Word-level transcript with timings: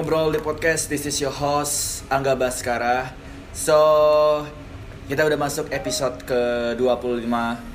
Ngobrol 0.00 0.32
di 0.32 0.40
Podcast. 0.40 0.88
This 0.88 1.04
is 1.04 1.20
your 1.20 1.28
host 1.28 2.08
Angga 2.08 2.32
Baskara. 2.32 3.12
So, 3.52 3.76
kita 5.04 5.28
udah 5.28 5.36
masuk 5.36 5.68
episode 5.68 6.24
ke-25 6.24 7.28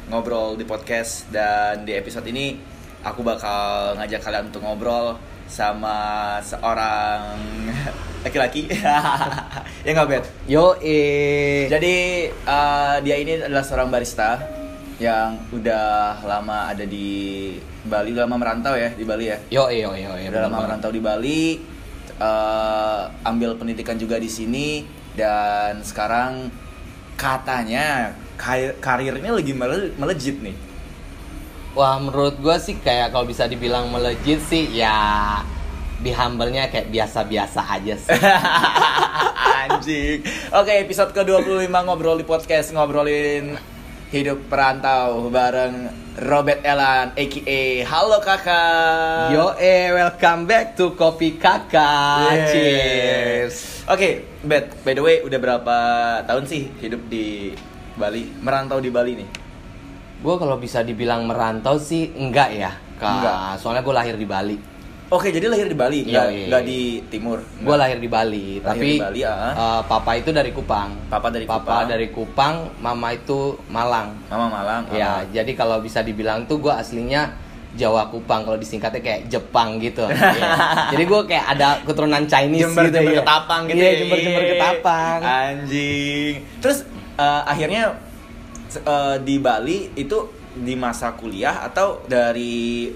Ngobrol 0.09 0.57
di 0.57 0.65
Podcast 0.65 1.29
dan 1.29 1.85
di 1.85 1.93
episode 1.93 2.25
ini 2.25 2.57
aku 3.05 3.21
bakal 3.21 3.93
ngajak 4.01 4.25
kalian 4.25 4.49
untuk 4.49 4.65
ngobrol 4.65 5.21
sama 5.45 6.41
seorang 6.41 7.37
laki-laki. 8.25 8.73
ya 9.85 9.89
nggak 9.93 10.07
Bet? 10.09 10.25
Yo 10.49 10.81
eh. 10.81 11.69
Jadi 11.69 12.25
uh, 12.49 13.05
dia 13.05 13.21
ini 13.21 13.37
adalah 13.37 13.61
seorang 13.61 13.93
barista 13.93 14.41
yang 14.97 15.37
udah 15.53 16.25
lama 16.25 16.73
ada 16.73 16.89
di 16.89 17.53
Bali, 17.85 18.17
udah 18.17 18.25
lama 18.25 18.41
merantau 18.41 18.73
ya 18.73 18.89
di 18.97 19.05
Bali 19.05 19.29
ya. 19.29 19.37
Yo 19.53 19.69
yo 19.69 19.93
yo 19.93 20.09
yo. 20.17 20.33
Udah 20.33 20.49
lama 20.49 20.65
merantau 20.65 20.89
di 20.89 21.05
Bali, 21.05 21.74
uh, 22.19 23.11
ambil 23.23 23.55
pendidikan 23.59 23.95
juga 23.99 24.19
di 24.19 24.29
sini 24.29 24.83
dan 25.15 25.79
sekarang 25.83 26.51
katanya 27.15 28.11
kar- 28.35 28.75
karirnya 28.83 29.31
lagi 29.31 29.53
mele- 29.55 29.95
melejit 29.95 30.39
nih. 30.43 30.55
Wah 31.75 31.99
menurut 31.99 32.39
gua 32.39 32.55
sih 32.55 32.79
kayak 32.79 33.11
kalau 33.11 33.27
bisa 33.27 33.47
dibilang 33.51 33.91
melejit 33.91 34.39
sih 34.47 34.71
ya 34.71 35.43
di 35.99 36.11
humble-nya 36.11 36.71
kayak 36.71 36.91
biasa-biasa 36.91 37.61
aja 37.65 37.95
sih. 37.99 38.11
Anjing. 39.65 40.21
Oke, 40.53 40.71
episode 40.85 41.11
ke-25 41.15 41.71
ngobrol 41.71 42.19
di 42.21 42.27
podcast 42.27 42.71
ngobrolin 42.71 43.74
hidup 44.15 44.47
perantau 44.47 45.27
bareng 45.27 45.91
Robert 46.23 46.63
Elan 46.63 47.11
aka 47.19 47.61
Halo 47.83 48.23
Kakak. 48.23 49.35
Yo 49.35 49.51
eh 49.59 49.91
welcome 49.91 50.47
back 50.47 50.79
to 50.79 50.95
Kopi 50.95 51.35
Kakak. 51.35 52.31
Yeay. 52.31 52.47
Cheers. 52.47 53.55
Oke, 53.91 54.39
Bet, 54.39 54.71
by 54.87 54.95
the 54.95 55.03
way, 55.03 55.19
udah 55.19 55.35
berapa 55.35 55.77
tahun 56.23 56.47
sih 56.47 56.63
hidup 56.79 57.11
di 57.11 57.51
Bali? 57.99 58.31
Merantau 58.39 58.79
di 58.79 58.87
Bali 58.87 59.19
nih? 59.19 59.29
Gua 60.23 60.39
kalau 60.39 60.55
bisa 60.63 60.79
dibilang 60.79 61.27
merantau 61.27 61.75
sih 61.75 62.15
enggak 62.15 62.55
ya. 62.55 62.71
Kak. 62.95 63.19
Enggak. 63.19 63.59
Soalnya 63.59 63.83
gua 63.83 63.99
lahir 63.99 64.15
di 64.15 64.23
Bali. 64.23 64.55
Oke, 65.13 65.29
jadi 65.29 65.45
lahir 65.45 65.69
di 65.69 65.77
Bali, 65.77 66.01
Iya, 66.01 66.09
nggak, 66.09 66.27
iya. 66.33 66.45
nggak 66.49 66.63
di 66.65 66.81
timur. 67.13 67.37
Gua 67.61 67.77
lahir 67.77 68.01
di 68.01 68.09
Bali, 68.09 68.57
Lahir 68.57 68.65
tapi 68.65 68.89
di 68.97 69.01
Bali, 69.05 69.21
ah. 69.21 69.53
eh, 69.53 69.81
papa 69.85 70.11
itu 70.17 70.33
dari 70.33 70.49
Kupang. 70.49 70.89
Papa 71.13 71.29
dari 71.29 71.45
Papa 71.45 71.61
Kupang. 71.61 71.85
dari 71.85 72.07
Kupang, 72.09 72.55
mama 72.81 73.13
itu 73.13 73.53
Malang. 73.69 74.17
Mama 74.33 74.49
Malang. 74.49 74.81
Ya, 74.89 75.21
ah. 75.21 75.29
jadi 75.29 75.53
kalau 75.53 75.77
bisa 75.85 76.01
dibilang 76.01 76.49
tuh 76.49 76.57
gue 76.57 76.73
aslinya 76.73 77.37
Jawa 77.77 78.09
Kupang 78.09 78.49
kalau 78.49 78.57
disingkatnya 78.57 79.03
kayak 79.03 79.21
Jepang 79.29 79.77
gitu. 79.77 80.09
Iya. 80.15 80.89
Jadi 80.95 81.03
gue 81.05 81.21
kayak 81.29 81.45
ada 81.53 81.67
keturunan 81.85 82.23
Chinese 82.25 82.65
Jember 82.65 82.89
gitu 82.89 82.97
Jember 82.97 83.13
ya. 83.13 83.21
Ketapang 83.21 83.61
gitu. 83.69 83.77
Iya, 83.77 83.85
ya. 83.85 83.97
Jember 84.01 84.17
Jember 84.25 84.43
Ketapang. 84.49 85.19
Anjing. 85.21 86.33
Terus 86.65 86.77
eh, 87.21 87.41
akhirnya 87.45 87.83
eh, 88.73 89.15
di 89.21 89.35
Bali 89.37 89.77
itu 89.93 90.17
di 90.55 90.73
masa 90.73 91.13
kuliah 91.13 91.61
atau 91.61 92.01
dari 92.07 92.89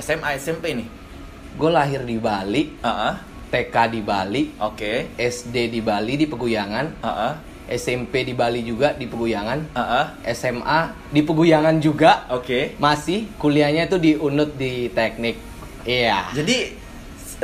SMA 0.00 0.34
SMP 0.40 0.74
nih? 0.74 0.99
Gue 1.60 1.68
lahir 1.68 2.08
di 2.08 2.16
Bali, 2.16 2.72
Heeh. 2.80 3.12
TK 3.52 3.76
di 3.92 4.00
Bali, 4.00 4.56
Oke. 4.64 5.12
SD 5.12 5.68
di 5.68 5.84
Bali 5.84 6.16
di 6.16 6.24
Peguyangan, 6.24 7.04
Heeh. 7.04 7.32
SMP 7.76 8.24
di 8.24 8.32
Bali 8.32 8.64
juga 8.64 8.96
di 8.96 9.04
Peguyangan, 9.04 9.76
Heeh. 9.76 10.04
SMA 10.32 10.80
di 11.12 11.20
Peguyangan 11.20 11.76
juga. 11.76 12.24
Oke. 12.32 12.80
Masih 12.80 13.28
kuliahnya 13.36 13.92
itu 13.92 14.00
di 14.00 14.16
Unut 14.16 14.56
di 14.56 14.88
Teknik. 14.88 15.36
Iya. 15.84 16.32
Jadi 16.32 16.56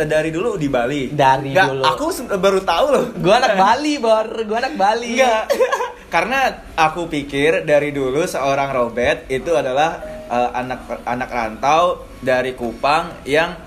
eh, 0.01 0.07
dari 0.09 0.33
dulu 0.33 0.57
di 0.57 0.73
Bali. 0.73 1.13
Dari 1.13 1.53
Nggak, 1.53 1.69
dulu. 1.69 1.83
Aku 1.85 2.05
se- 2.09 2.25
baru 2.25 2.65
tahu 2.65 2.87
loh. 2.89 3.05
Gue 3.21 3.35
anak 3.37 3.53
Bali, 3.53 4.01
Bor. 4.01 4.27
Gue 4.49 4.57
anak 4.57 4.81
Bali. 4.81 5.13
Enggak. 5.13 5.53
Karena 6.15 6.57
aku 6.73 7.05
pikir 7.13 7.69
dari 7.69 7.93
dulu 7.93 8.25
seorang 8.25 8.73
Robert 8.73 9.29
itu 9.29 9.53
adalah 9.53 10.01
eh, 10.25 10.51
anak 10.57 11.05
anak 11.05 11.29
rantau 11.29 12.09
dari 12.25 12.57
Kupang 12.57 13.29
yang 13.29 13.66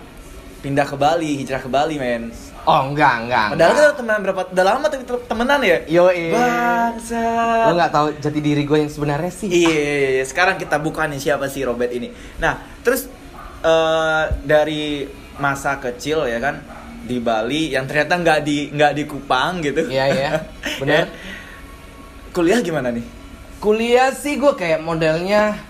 pindah 0.60 0.86
ke 0.86 0.96
Bali, 1.00 1.40
hijrah 1.40 1.62
ke 1.64 1.70
Bali, 1.72 1.96
men. 1.96 2.30
Oh, 2.68 2.92
enggak, 2.92 3.26
enggak. 3.26 3.48
Padahal 3.56 3.72
enggak. 3.72 3.86
kita 3.88 3.98
temenan 3.98 4.20
berapa 4.22 4.42
udah 4.52 4.66
lama 4.68 4.86
kita 4.92 5.16
temenan 5.26 5.60
ya? 5.64 5.78
Yo, 5.88 6.06
iya. 6.12 6.36
Bangsa. 6.36 7.24
Lo 7.66 7.72
nggak 7.80 7.92
tahu 7.96 8.08
jati 8.20 8.40
diri 8.44 8.64
gue 8.68 8.78
yang 8.84 8.92
sebenarnya 8.92 9.32
sih. 9.32 9.48
Iya, 9.50 9.72
iya, 9.72 10.10
iya. 10.20 10.24
sekarang 10.28 10.60
kita 10.60 10.78
buka 10.78 11.08
nih 11.08 11.20
siapa 11.24 11.48
sih 11.48 11.64
Robert 11.64 11.90
ini. 11.90 12.12
Nah, 12.38 12.60
terus 12.84 13.08
eh, 13.64 14.24
dari 14.44 15.08
masa 15.40 15.80
kecil 15.80 16.28
ya 16.28 16.44
kan 16.44 16.60
di 17.08 17.18
Bali 17.24 17.72
yang 17.72 17.88
ternyata 17.88 18.20
nggak 18.20 18.40
di 18.44 18.58
nggak 18.76 18.92
di 18.94 19.04
Kupang 19.08 19.64
gitu. 19.64 19.88
Iya, 19.88 20.06
iya. 20.12 20.32
Ya. 20.90 21.06
Kuliah 22.30 22.60
gimana 22.62 22.94
nih? 22.94 23.04
Kuliah 23.60 24.16
sih 24.16 24.40
gue 24.40 24.54
kayak 24.56 24.80
modelnya 24.80 25.69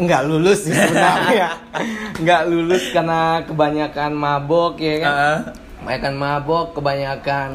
nggak 0.00 0.22
lulus 0.24 0.68
sih 0.68 0.72
sebenarnya. 0.72 1.48
nggak 2.22 2.42
lulus 2.48 2.82
karena 2.92 3.44
kebanyakan 3.44 4.12
mabok 4.16 4.80
ya 4.80 4.96
kan. 5.04 5.12
Ah, 5.12 5.38
Kebanyakan 5.82 6.14
mabok, 6.14 6.66
kebanyakan 6.78 7.48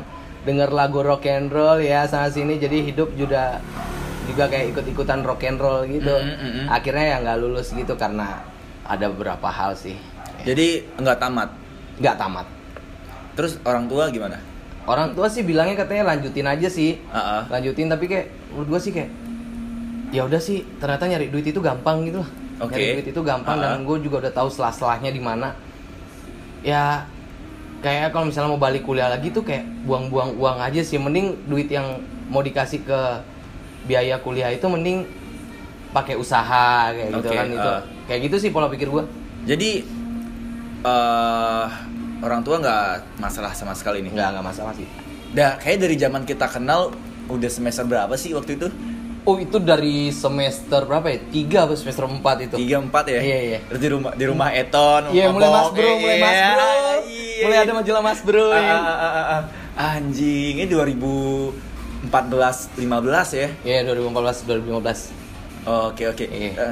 denger 0.44 0.70
lagu 0.72 1.00
rock 1.04 1.28
and 1.28 1.52
roll 1.52 1.80
ya 1.80 2.08
sana 2.08 2.32
sini 2.32 2.56
jadi 2.56 2.80
hidup 2.80 3.12
juga 3.20 3.60
juga 4.28 4.48
kayak 4.48 4.76
ikut-ikutan 4.76 5.24
rock 5.24 5.44
and 5.48 5.60
roll 5.60 5.84
gitu. 5.88 6.12
Mm, 6.12 6.36
mm, 6.36 6.52
mm. 6.64 6.66
Akhirnya 6.68 7.06
ya 7.16 7.18
nggak 7.24 7.38
lulus 7.40 7.72
gitu 7.72 7.96
karena 7.96 8.44
ada 8.84 9.06
beberapa 9.12 9.48
hal 9.48 9.76
sih. 9.76 9.96
Jadi 10.44 10.84
nggak 11.00 11.18
tamat. 11.20 11.50
Nggak 12.00 12.16
tamat. 12.20 12.48
Terus 13.36 13.60
orang 13.64 13.88
tua 13.88 14.12
gimana? 14.12 14.40
Orang 14.88 15.12
tua 15.16 15.28
sih 15.28 15.44
bilangnya 15.44 15.76
katanya 15.84 16.16
lanjutin 16.16 16.48
aja 16.48 16.68
sih. 16.72 17.00
Ah, 17.12 17.20
ah. 17.20 17.42
lanjutin 17.52 17.92
tapi 17.92 18.08
kayak 18.08 18.32
menurut 18.56 18.68
gue 18.78 18.80
sih 18.88 18.92
kayak 18.96 19.12
ya 20.10 20.24
udah 20.24 20.40
sih 20.40 20.64
ternyata 20.78 21.04
nyari 21.06 21.28
duit 21.28 21.46
itu 21.46 21.60
gampang 21.60 22.04
gitu 22.04 22.20
lah 22.20 22.30
Oke. 22.60 22.74
nyari 22.74 22.88
duit 22.98 23.08
itu 23.10 23.22
gampang 23.22 23.58
Ah. 23.58 23.76
dan 23.76 23.84
gue 23.84 23.98
juga 24.00 24.24
udah 24.24 24.34
tahu 24.34 24.48
selah-selahnya 24.48 25.10
di 25.10 25.20
mana 25.20 25.52
ya 26.62 27.04
kayak 27.80 28.10
kalau 28.10 28.26
misalnya 28.26 28.50
mau 28.50 28.58
balik 28.58 28.82
kuliah 28.82 29.08
lagi 29.08 29.30
tuh 29.30 29.42
kayak 29.42 29.68
buang-buang 29.84 30.34
uang 30.36 30.58
aja 30.60 30.82
sih 30.82 30.98
mending 30.98 31.36
duit 31.46 31.68
yang 31.68 32.00
mau 32.28 32.42
dikasih 32.42 32.82
ke 32.82 33.00
biaya 33.86 34.18
kuliah 34.18 34.50
itu 34.50 34.66
mending 34.66 35.06
pakai 35.90 36.16
usaha 36.16 36.90
kayak 36.90 37.10
gitu 37.14 37.28
Oke, 37.28 37.36
kan 37.36 37.48
itu 37.48 37.70
ah. 37.70 37.82
kayak 38.06 38.20
gitu 38.26 38.36
sih 38.38 38.50
pola 38.50 38.68
pikir 38.68 38.88
gue 38.88 39.04
Jadi 39.46 39.86
eh 40.84 41.66
orang 42.18 42.42
tua 42.42 42.58
nggak 42.58 42.84
masalah 43.18 43.54
sama 43.54 43.72
sekali 43.72 44.02
nih. 44.02 44.12
nggak 44.12 44.30
nggak 44.34 44.46
masalah 44.46 44.74
sih 44.74 44.88
Dah, 45.28 45.56
kayak 45.56 45.84
dari 45.84 45.96
zaman 45.96 46.24
kita 46.24 46.48
kenal 46.48 46.96
udah 47.28 47.52
semester 47.52 47.84
berapa 47.84 48.16
sih 48.16 48.32
waktu 48.32 48.56
itu? 48.56 48.68
Oh 49.28 49.36
itu 49.44 49.60
dari 49.60 50.08
semester 50.16 50.88
berapa 50.88 51.12
ya 51.12 51.20
tiga 51.28 51.68
apa 51.68 51.76
semester 51.76 52.08
empat 52.08 52.48
itu 52.48 52.56
Tiga 52.56 52.80
empat 52.80 53.12
ya? 53.12 53.20
Iya, 53.20 53.40
iya. 53.44 53.60
Terus 53.68 53.84
di 53.84 53.90
rumah 53.92 54.16
di 54.16 54.24
rumah 54.24 54.56
Eton. 54.56 55.12
Iya 55.12 55.36
mulai 55.36 55.52
mas 55.52 55.68
bro, 55.76 56.00
mulai 56.00 56.24
mas 56.24 56.32
iya, 56.32 56.56
bro, 56.56 56.72
iya, 57.04 57.44
mulai 57.44 57.60
iya. 57.60 57.68
ada 57.68 57.76
majalah 57.76 58.08
mas 58.08 58.24
bro. 58.24 58.48
Ah, 58.48 58.56
ya. 58.56 58.72
ah, 58.72 58.88
ah, 58.88 59.04
ah, 59.04 59.36
ah. 59.36 59.44
Anjing, 59.78 60.58
ini 60.64 60.72
2014 60.72 62.80
15 62.80 63.36
ya? 63.36 63.52
Iya 63.68 63.92
2014 63.92 64.48
2015. 64.48 65.12
Oke 65.92 66.08
oke. 66.08 66.26
Iya. 66.26 66.56
Eh, 66.56 66.72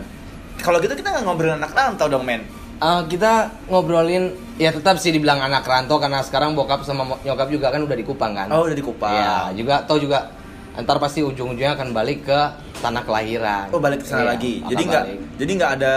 Kalau 0.64 0.80
gitu 0.80 0.96
kita 0.96 1.12
nggak 1.12 1.28
ngobrol 1.28 1.60
anak 1.60 1.76
rantau 1.76 2.08
dong 2.08 2.24
men. 2.24 2.48
Eh, 2.80 3.02
kita 3.12 3.52
ngobrolin 3.68 4.32
ya 4.56 4.72
tetap 4.72 4.96
sih 5.04 5.12
dibilang 5.12 5.44
anak 5.44 5.68
rantau 5.68 6.00
karena 6.00 6.24
sekarang 6.24 6.56
bokap 6.56 6.88
sama 6.88 7.20
nyokap 7.28 7.52
juga 7.52 7.68
kan 7.68 7.84
udah 7.84 8.00
di 8.00 8.08
Kupang 8.08 8.32
kan. 8.32 8.48
Oh 8.56 8.64
udah 8.64 8.78
di 8.80 8.84
Kupang. 8.84 9.12
Iya 9.12 9.52
juga 9.60 9.84
tau 9.84 10.00
juga 10.00 10.32
ntar 10.78 11.00
pasti 11.00 11.22
ujung-ujungnya 11.22 11.74
akan 11.74 11.90
balik 11.92 12.28
ke 12.28 12.40
tanah 12.80 13.04
kelahiran. 13.04 13.72
Oh 13.72 13.80
balik 13.80 14.04
ke 14.04 14.08
sana 14.08 14.24
Iya, 14.24 14.30
lagi. 14.36 14.54
Jadi 14.62 14.84
nggak 14.84 15.04
jadi 15.36 15.52
nggak 15.56 15.72
ada 15.80 15.94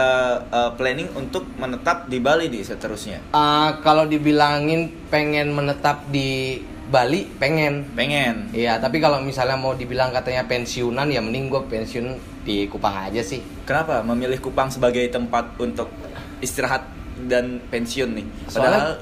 uh, 0.49 0.71
planning 0.75 1.09
untuk 1.13 1.45
menetap 1.57 2.07
di 2.07 2.19
Bali 2.19 2.47
di 2.47 2.63
seterusnya. 2.63 3.19
Eh, 3.31 3.71
kalau 3.83 4.07
dibilangin 4.07 4.89
pengen 5.09 5.51
menetap 5.53 6.07
di 6.09 6.63
Bali 6.89 7.29
pengen. 7.37 7.85
Pengen. 7.93 8.49
Iya, 8.49 8.81
tapi 8.81 8.97
kalau 8.97 9.21
misalnya 9.21 9.61
mau 9.61 9.77
dibilang 9.77 10.09
katanya 10.09 10.49
pensiunan 10.49 11.05
ya 11.07 11.21
mending 11.21 11.53
gue 11.53 11.61
pensiun 11.61 12.07
di 12.49 12.65
Kupang 12.65 13.13
aja 13.13 13.21
sih. 13.21 13.45
Kenapa 13.69 14.01
memilih 14.01 14.41
Kupang 14.41 14.73
sebagai 14.73 15.05
tempat 15.13 15.53
untuk 15.61 15.93
istirahat 16.41 16.89
dan 17.29 17.61
pensiun 17.69 18.17
nih? 18.17 18.27
Soalnya- 18.49 18.73
Padahal 18.73 18.93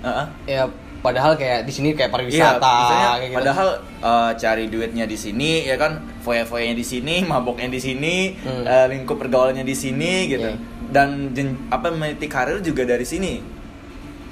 uh-uh. 0.00 0.26
Ya 0.48 0.64
padahal 0.98 1.34
kayak 1.34 1.62
di 1.62 1.72
sini 1.72 1.92
kayak 1.92 2.08
Iya, 2.08 2.14
pariwisata 2.14 2.72
misalnya, 2.74 3.08
kayak 3.12 3.22
gitu. 3.24 3.36
padahal 3.36 3.68
uh, 4.00 4.30
cari 4.34 4.64
duitnya 4.66 5.04
di 5.04 5.14
sini 5.14 5.50
ya 5.62 5.76
kan, 5.76 5.92
foya-foyanya 6.20 6.74
di 6.74 6.84
sini, 6.84 7.14
maboknya 7.30 7.68
di 7.68 7.78
sini, 7.78 8.14
Hmm. 8.36 8.62
uh, 8.62 8.86
lingkup 8.86 9.16
pergaulannya 9.16 9.62
di 9.62 9.74
sini 9.74 10.26
gitu. 10.26 10.48
Iya. 10.48 10.58
Dan 10.86 11.32
jen- 11.32 11.58
apa 11.68 11.90
meniti 11.90 12.26
karir 12.26 12.60
juga 12.60 12.82
dari 12.82 13.02
sini. 13.02 13.42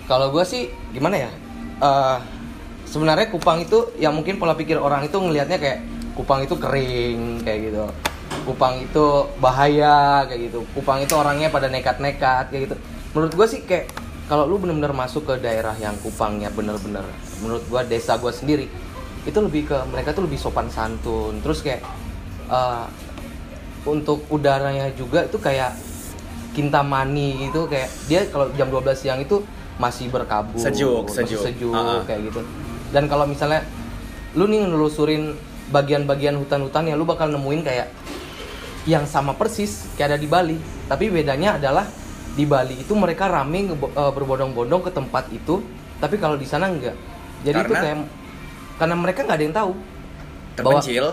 Kalau 0.05 0.28
gue 0.28 0.44
sih 0.44 0.66
gimana 0.90 1.16
ya? 1.19 1.31
Eh, 1.75 2.16
sebenarnya 2.84 3.26
Kupang 3.26 3.58
itu 3.58 3.90
yang 3.96 4.12
mungkin 4.12 4.37
pola 4.37 4.52
pikir 4.52 4.76
orang 4.76 5.02
itu 5.02 5.17
ngelihatnya 5.17 5.58
kayak 5.58 5.81
Kupang 6.12 6.44
itu 6.44 6.55
kering 6.55 7.43
kayak 7.43 7.58
gitu. 7.67 7.84
Kupang 8.44 8.78
itu 8.78 9.05
bahaya 9.40 10.22
kayak 10.25 10.40
gitu. 10.46 10.62
Kupang 10.70 11.02
itu 11.02 11.10
orangnya 11.10 11.49
pada 11.49 11.67
nekat-nekat 11.67 12.52
kayak 12.52 12.62
gitu. 12.70 12.76
Menurut 13.10 13.32
gue 13.34 13.46
sih 13.49 13.60
kayak 13.64 13.90
kalau 14.24 14.48
lu 14.48 14.56
bener-bener 14.56 14.92
masuk 14.92 15.28
ke 15.28 15.34
daerah 15.38 15.76
yang 15.76 15.92
Kupangnya 16.00 16.48
bener-bener 16.48 17.04
menurut 17.44 17.64
gua 17.68 17.84
desa 17.84 18.16
gua 18.16 18.32
sendiri 18.32 18.68
itu 19.24 19.38
lebih 19.40 19.68
ke 19.68 19.76
mereka 19.88 20.12
tuh 20.12 20.24
lebih 20.24 20.36
sopan 20.36 20.68
santun 20.68 21.40
terus 21.40 21.60
kayak 21.60 21.80
eh, 22.48 22.84
untuk 23.84 24.24
udaranya 24.28 24.88
juga 24.96 25.24
itu 25.24 25.36
kayak 25.36 25.76
kintamani 26.54 27.48
gitu 27.48 27.66
kayak 27.66 27.90
dia 28.06 28.24
kalau 28.30 28.48
jam 28.54 28.70
12 28.70 28.94
siang 28.94 29.20
itu 29.20 29.42
masih 29.76 30.06
berkabut 30.06 30.62
Sejuk, 30.62 31.10
sejuk. 31.10 31.42
sejuk 31.42 31.74
Ah. 31.74 32.00
kayak 32.06 32.30
gitu 32.30 32.40
dan 32.94 33.10
kalau 33.10 33.26
misalnya 33.26 33.66
lu 34.38 34.46
nih 34.46 34.62
nelusurin 34.64 35.34
bagian-bagian 35.68 36.38
hutan-hutan 36.38 36.86
ya 36.86 36.94
lu 36.94 37.02
bakal 37.02 37.26
nemuin 37.26 37.60
kayak 37.64 37.88
yang 38.84 39.08
sama 39.08 39.34
persis 39.34 39.88
kayak 39.96 40.14
ada 40.14 40.18
di 40.20 40.28
Bali 40.28 40.56
tapi 40.86 41.10
bedanya 41.10 41.56
adalah 41.58 41.88
di 42.34 42.44
Bali 42.44 42.75
itu 42.76 42.92
mereka 42.92 43.26
rame 43.26 43.70
eh, 43.70 43.76
berbondong-bondong 44.10 44.82
ke 44.82 44.90
tempat 44.90 45.31
itu 45.31 45.62
tapi 45.98 46.19
kalau 46.19 46.34
di 46.34 46.44
sana 46.44 46.66
enggak 46.66 46.94
jadi 47.42 47.60
itu 47.60 47.70
Karena? 47.70 47.82
kayak 47.84 47.98
karena 48.75 48.94
mereka 48.94 49.19
nggak 49.22 49.38
ada 49.38 49.44
yang 49.44 49.56
tahu 49.56 49.72
Terpencil. 50.54 51.06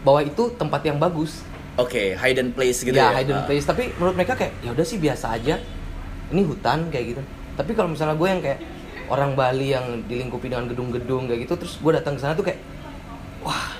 bahwa 0.00 0.20
itu 0.20 0.42
tempat 0.54 0.80
yang 0.82 0.98
bagus 0.98 1.44
Oke, 1.74 2.14
hidden 2.14 2.54
place 2.54 2.86
gitu 2.86 2.94
ya. 2.94 3.10
ya, 3.10 3.18
hidden 3.18 3.34
Ah. 3.34 3.44
place 3.44 3.66
tapi 3.66 3.90
menurut 3.98 4.14
mereka 4.14 4.38
kayak 4.38 4.54
ya 4.62 4.70
udah 4.70 4.86
sih 4.86 4.96
biasa 4.96 5.34
aja 5.34 5.58
ini 6.30 6.42
hutan 6.42 6.86
kayak 6.88 7.04
gitu 7.12 7.22
tapi 7.54 7.74
kalau 7.74 7.90
misalnya 7.90 8.14
gue 8.14 8.28
yang 8.28 8.40
kayak 8.40 8.60
orang 9.06 9.34
Bali 9.34 9.74
yang 9.74 10.06
dilingkupi 10.06 10.48
dengan 10.48 10.64
gedung-gedung 10.64 11.26
kayak 11.26 11.44
gitu 11.44 11.54
terus 11.58 11.76
gue 11.76 11.92
datang 11.92 12.14
ke 12.14 12.20
sana 12.22 12.32
tuh 12.32 12.46
kayak 12.46 12.62
wah 13.42 13.74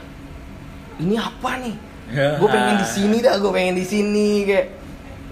ini 0.99 1.15
apa 1.15 1.51
nih 1.63 1.75
gue 2.41 2.49
pengen 2.51 2.77
di 2.77 2.87
sini 2.87 3.17
dah 3.23 3.39
gue 3.39 3.49
pengen 3.49 3.75
di 3.75 3.87
sini 3.87 4.29
kayak 4.45 4.67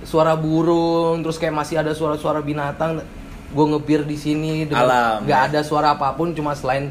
suara 0.03 0.35
burung 0.35 1.21
terus 1.21 1.37
kayak 1.37 1.55
masih 1.55 1.79
ada 1.79 1.91
suara-suara 1.91 2.39
binatang 2.39 3.03
gue 3.49 3.67
ngebir 3.69 4.03
di 4.03 4.15
sini 4.15 4.65
Alam, 4.67 5.23
nggak 5.23 5.41
ya. 5.41 5.49
ada 5.49 5.61
suara 5.61 5.93
apa 5.93 6.13
pun 6.13 6.33
cuma 6.33 6.53
selain 6.53 6.89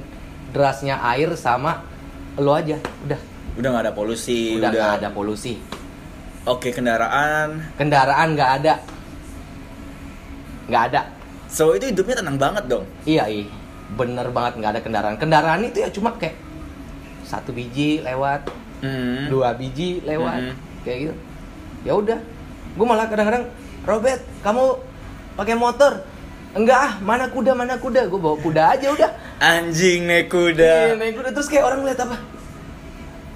derasnya 0.49 1.01
air 1.07 1.33
sama 1.33 1.83
lo 2.35 2.51
aja 2.51 2.77
udah 3.01 3.19
Udah 3.51 3.67
nggak 3.67 3.83
ada 3.83 3.93
polusi, 3.93 4.55
udah 4.55 4.69
nggak 4.69 4.91
ada 4.97 5.09
polusi 5.09 5.59
Oke, 6.41 6.71
kendaraan. 6.71 7.59
kendaraan 7.75 8.27
nggak 8.31 8.51
ada 8.57 8.73
nggak 10.67 10.83
ada 10.87 11.01
So 11.51 11.75
itu 11.75 11.83
hidupnya 11.85 12.15
tenang 12.15 12.39
banget 12.39 12.63
dong. 12.65 12.87
iya 13.03 13.27
iya 13.27 13.43
bener 13.91 14.31
banget 14.31 14.55
nggak 14.55 14.71
ada 14.71 14.81
kendaraan 14.81 15.15
kendaraan 15.17 15.61
itu 15.61 15.83
ya 15.83 15.91
cuma 15.91 16.15
kayak 16.15 16.39
satu 17.23 17.51
biji 17.51 17.99
lewat 18.01 18.47
Hmm. 18.81 19.29
dua 19.29 19.53
biji 19.53 20.01
lewat 20.01 20.41
Mhm. 20.41 20.53
kayak 20.81 20.97
gitu 21.03 21.15
ya 21.83 21.93
udah 21.93 22.17
gue 22.71 22.85
malah 22.85 23.05
kadang-kadang 23.05 23.45
Robert 23.81 24.21
kamu 24.41 24.63
pakai 25.33 25.55
motor 25.55 25.91
enggak 26.51 26.77
ah 26.77 26.93
mana 26.99 27.27
kuda 27.27 27.51
mana 27.51 27.75
kuda 27.75 28.05
gue 28.05 28.19
bawa 28.19 28.37
kuda 28.37 28.61
aja 28.69 28.87
udah 28.89 29.11
Anjing 29.39 30.05
naik 30.05 30.27
Iya, 30.27 30.29
kuda. 30.29 30.73
naik 30.95 31.13
kuda 31.15 31.29
terus 31.31 31.47
kayak 31.47 31.65
orang 31.65 31.81
lihat 31.81 31.99
apa 32.01 32.17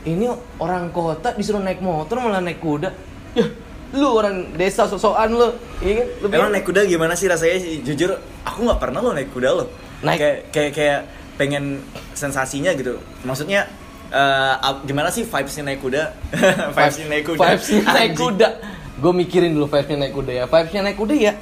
ini 0.05 0.29
orang 0.57 0.91
kota 0.91 1.33
disuruh 1.33 1.59
naik 1.59 1.79
motor 1.79 2.19
malah 2.19 2.37
naik 2.37 2.59
kuda 2.59 2.89
ya 3.33 3.45
lu 3.91 4.11
orang 4.11 4.51
desa 4.53 4.85
sosokan 4.85 5.31
lu 5.31 5.47
iya 5.79 6.03
kan 6.03 6.07
Lu 6.19 6.25
Emang 6.29 6.51
naik 6.51 6.65
kuda 6.65 6.83
gimana 6.83 7.15
sih 7.15 7.25
rasanya? 7.25 7.55
Jujur, 7.81 8.11
aku 8.43 8.59
nggak 8.61 8.75
pernah 8.77 8.99
lo 8.99 9.15
naik 9.15 9.31
kuda 9.31 9.49
lo. 9.49 9.71
Naik- 10.03 10.19
Kayak 10.19 10.37
kayak 10.51 10.71
kayak 10.73 10.99
pengen 11.35 11.79
sensasinya 12.11 12.75
gitu. 12.75 12.99
Maksudnya 13.23 13.71
eh, 14.09 14.53
ap- 14.57 14.83
gimana 14.83 15.07
sih 15.07 15.23
vibesnya 15.23 15.63
naik 15.65 15.79
kuda? 15.79 16.11
vibesnya 16.75 17.05
naik 17.07 17.23
kuda. 17.25 17.39
Vibes-nya 17.39 17.81
naik 17.87 18.13
kuda. 18.13 18.49
Gue 18.95 19.11
mikirin 19.11 19.51
dulu 19.51 19.67
vibes-nya 19.67 19.97
naik 20.07 20.13
kuda 20.15 20.31
ya. 20.31 20.45
Vibes-nya 20.47 20.81
naik 20.85 20.97
kuda 20.97 21.15
ya 21.15 21.33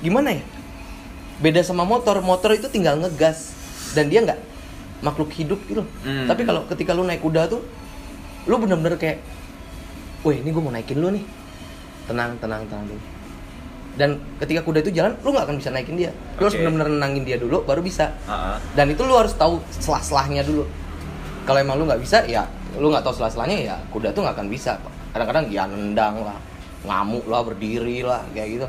gimana 0.00 0.36
ya? 0.36 0.44
Beda 1.40 1.60
sama 1.64 1.84
motor. 1.84 2.20
Motor 2.24 2.56
itu 2.56 2.68
tinggal 2.72 2.96
ngegas 3.00 3.52
dan 3.92 4.08
dia 4.08 4.24
nggak 4.24 4.40
makhluk 5.04 5.28
hidup 5.36 5.60
gitu. 5.68 5.84
Hmm. 6.04 6.24
Tapi 6.24 6.42
kalau 6.48 6.64
ketika 6.68 6.96
lu 6.96 7.04
naik 7.04 7.20
kuda 7.20 7.52
tuh, 7.52 7.60
lu 8.48 8.56
bener-bener 8.56 8.96
kayak, 8.96 9.20
weh 10.24 10.40
ini 10.40 10.48
gue 10.48 10.62
mau 10.62 10.72
naikin 10.72 10.96
lu 10.96 11.12
nih. 11.12 11.24
Tenang, 12.08 12.38
tenang, 12.40 12.64
tenang 12.70 12.86
dulu. 12.88 13.02
Dan 13.96 14.20
ketika 14.40 14.60
kuda 14.60 14.84
itu 14.84 14.92
jalan, 14.92 15.16
lu 15.24 15.32
nggak 15.32 15.48
akan 15.48 15.56
bisa 15.56 15.72
naikin 15.72 15.96
dia. 15.96 16.12
Lu 16.36 16.48
harus 16.48 16.56
Oke. 16.56 16.64
bener-bener 16.64 16.88
nenangin 16.92 17.24
dia 17.24 17.36
dulu, 17.40 17.64
baru 17.64 17.80
bisa. 17.80 18.12
Ah. 18.28 18.60
Dan 18.76 18.92
itu 18.92 19.00
lu 19.04 19.16
harus 19.16 19.32
tahu 19.36 19.60
selah-selahnya 19.80 20.44
dulu. 20.44 20.68
Kalau 21.48 21.58
emang 21.60 21.80
lu 21.80 21.88
nggak 21.88 22.00
bisa, 22.04 22.24
ya 22.28 22.44
lu 22.76 22.92
nggak 22.92 23.04
tahu 23.04 23.16
selah-selahnya 23.16 23.56
ya 23.64 23.76
kuda 23.88 24.12
tuh 24.12 24.20
nggak 24.24 24.36
akan 24.36 24.48
bisa. 24.52 24.76
Kadang-kadang 25.16 25.48
ya 25.48 25.64
nendang 25.64 26.20
lah, 26.20 26.36
ngamuk 26.86 27.26
lah, 27.26 27.42
berdiri 27.42 28.00
lah, 28.00 28.22
kayak 28.30 28.48
gitu. 28.48 28.66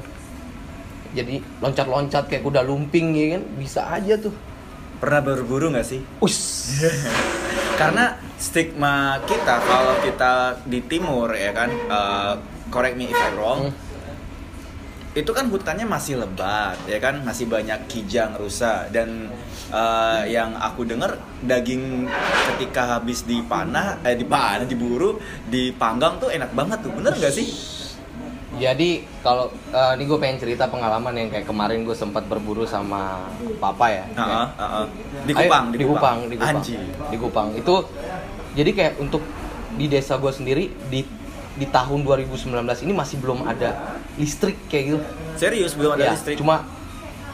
Jadi 1.15 1.35
loncat-loncat 1.63 2.27
kayak 2.27 2.43
kuda 2.43 2.61
lumping 2.61 3.15
ya 3.15 3.37
kan, 3.37 3.43
bisa 3.55 3.81
aja 3.87 4.17
tuh. 4.17 4.33
Pernah 4.97 5.21
berburu 5.21 5.69
nggak 5.69 5.87
sih? 5.87 6.01
Us. 6.19 6.37
Karena 7.79 8.17
stigma 8.35 9.21
kita 9.29 9.61
kalau 9.61 9.95
kita 10.01 10.57
di 10.65 10.81
timur 10.83 11.29
ya 11.31 11.53
kan, 11.53 11.69
eh, 11.69 12.33
correct 12.67 12.97
me 12.97 13.05
if 13.05 13.15
I'm 13.15 13.37
wrong, 13.37 13.61
Hmm. 13.69 14.13
itu 15.13 15.29
kan 15.29 15.49
hutannya 15.49 15.85
masih 15.85 16.21
lebat 16.21 16.77
ya 16.85 16.97
kan, 16.97 17.21
masih 17.21 17.45
banyak 17.45 17.85
kijang 17.85 18.33
rusa 18.37 18.89
dan 18.89 19.29
eh, 19.69 20.21
yang 20.33 20.57
aku 20.57 20.85
dengar 20.85 21.17
daging 21.41 22.09
ketika 22.53 22.97
habis 22.97 23.21
dipanah, 23.23 24.01
eh 24.01 24.17
dipanah, 24.17 24.65
diburu, 24.65 25.21
dipanggang 25.45 26.17
tuh 26.17 26.33
enak 26.33 26.49
banget 26.53 26.81
tuh, 26.81 26.93
bener 26.93 27.13
nggak 27.13 27.33
sih? 27.33 27.76
Jadi 28.57 28.89
kalau 29.21 29.53
eh, 29.69 29.91
ini 29.95 30.03
gue 30.09 30.17
pengen 30.17 30.37
cerita 30.41 30.65
pengalaman 30.67 31.13
yang 31.13 31.29
kayak 31.29 31.45
kemarin 31.45 31.85
gue 31.85 31.93
sempat 31.93 32.25
berburu 32.25 32.65
sama 32.65 33.29
papa 33.61 33.85
ya. 33.93 34.05
Ah, 34.17 34.21
ah, 34.21 34.47
ah, 34.57 34.63
ah. 34.83 34.85
Di 35.23 35.33
Ayo, 35.33 35.45
Kupang, 35.45 35.65
di 35.71 35.77
Kupang, 35.85 36.17
di 36.25 36.35
Kupang. 36.35 36.57
Anjing. 36.57 36.83
Di 37.13 37.17
Kupang. 37.17 37.47
Itu 37.53 37.75
jadi 38.57 38.71
kayak 38.73 38.93
untuk 38.97 39.21
di 39.77 39.85
desa 39.85 40.17
gue 40.17 40.33
sendiri 40.33 40.73
di 40.89 41.05
di 41.57 41.65
tahun 41.69 42.05
2019 42.05 42.53
ini 42.85 42.93
masih 42.93 43.17
belum 43.21 43.45
ada 43.45 43.97
listrik 44.17 44.57
kayak 44.69 44.83
gitu. 44.93 44.99
Serius 45.37 45.73
belum 45.77 45.97
ada 45.97 46.09
Ya, 46.09 46.13
listrik? 46.13 46.37
Cuma 46.37 46.65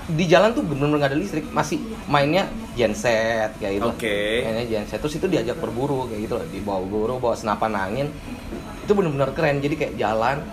di 0.03 0.27
jalan 0.27 0.51
tuh 0.51 0.67
bener-bener 0.67 0.99
nggak 0.99 1.11
ada 1.15 1.19
listrik, 1.19 1.45
masih 1.55 1.79
mainnya 2.11 2.51
genset 2.75 3.55
kayak 3.59 3.79
gitu. 3.79 3.87
Oke. 3.87 4.43
Mainnya 4.43 4.65
genset 4.67 4.99
terus 4.99 5.15
itu 5.15 5.27
diajak 5.31 5.55
berburu 5.59 6.11
kayak 6.11 6.27
gitu, 6.27 6.35
dibawa 6.51 6.83
berburu, 6.83 7.23
bawa 7.23 7.35
senapan 7.39 7.71
angin. 7.75 8.07
Itu 8.83 8.91
bener-bener 8.95 9.31
keren. 9.31 9.63
Jadi 9.63 9.75
kayak 9.79 9.93
jalan 9.95 10.43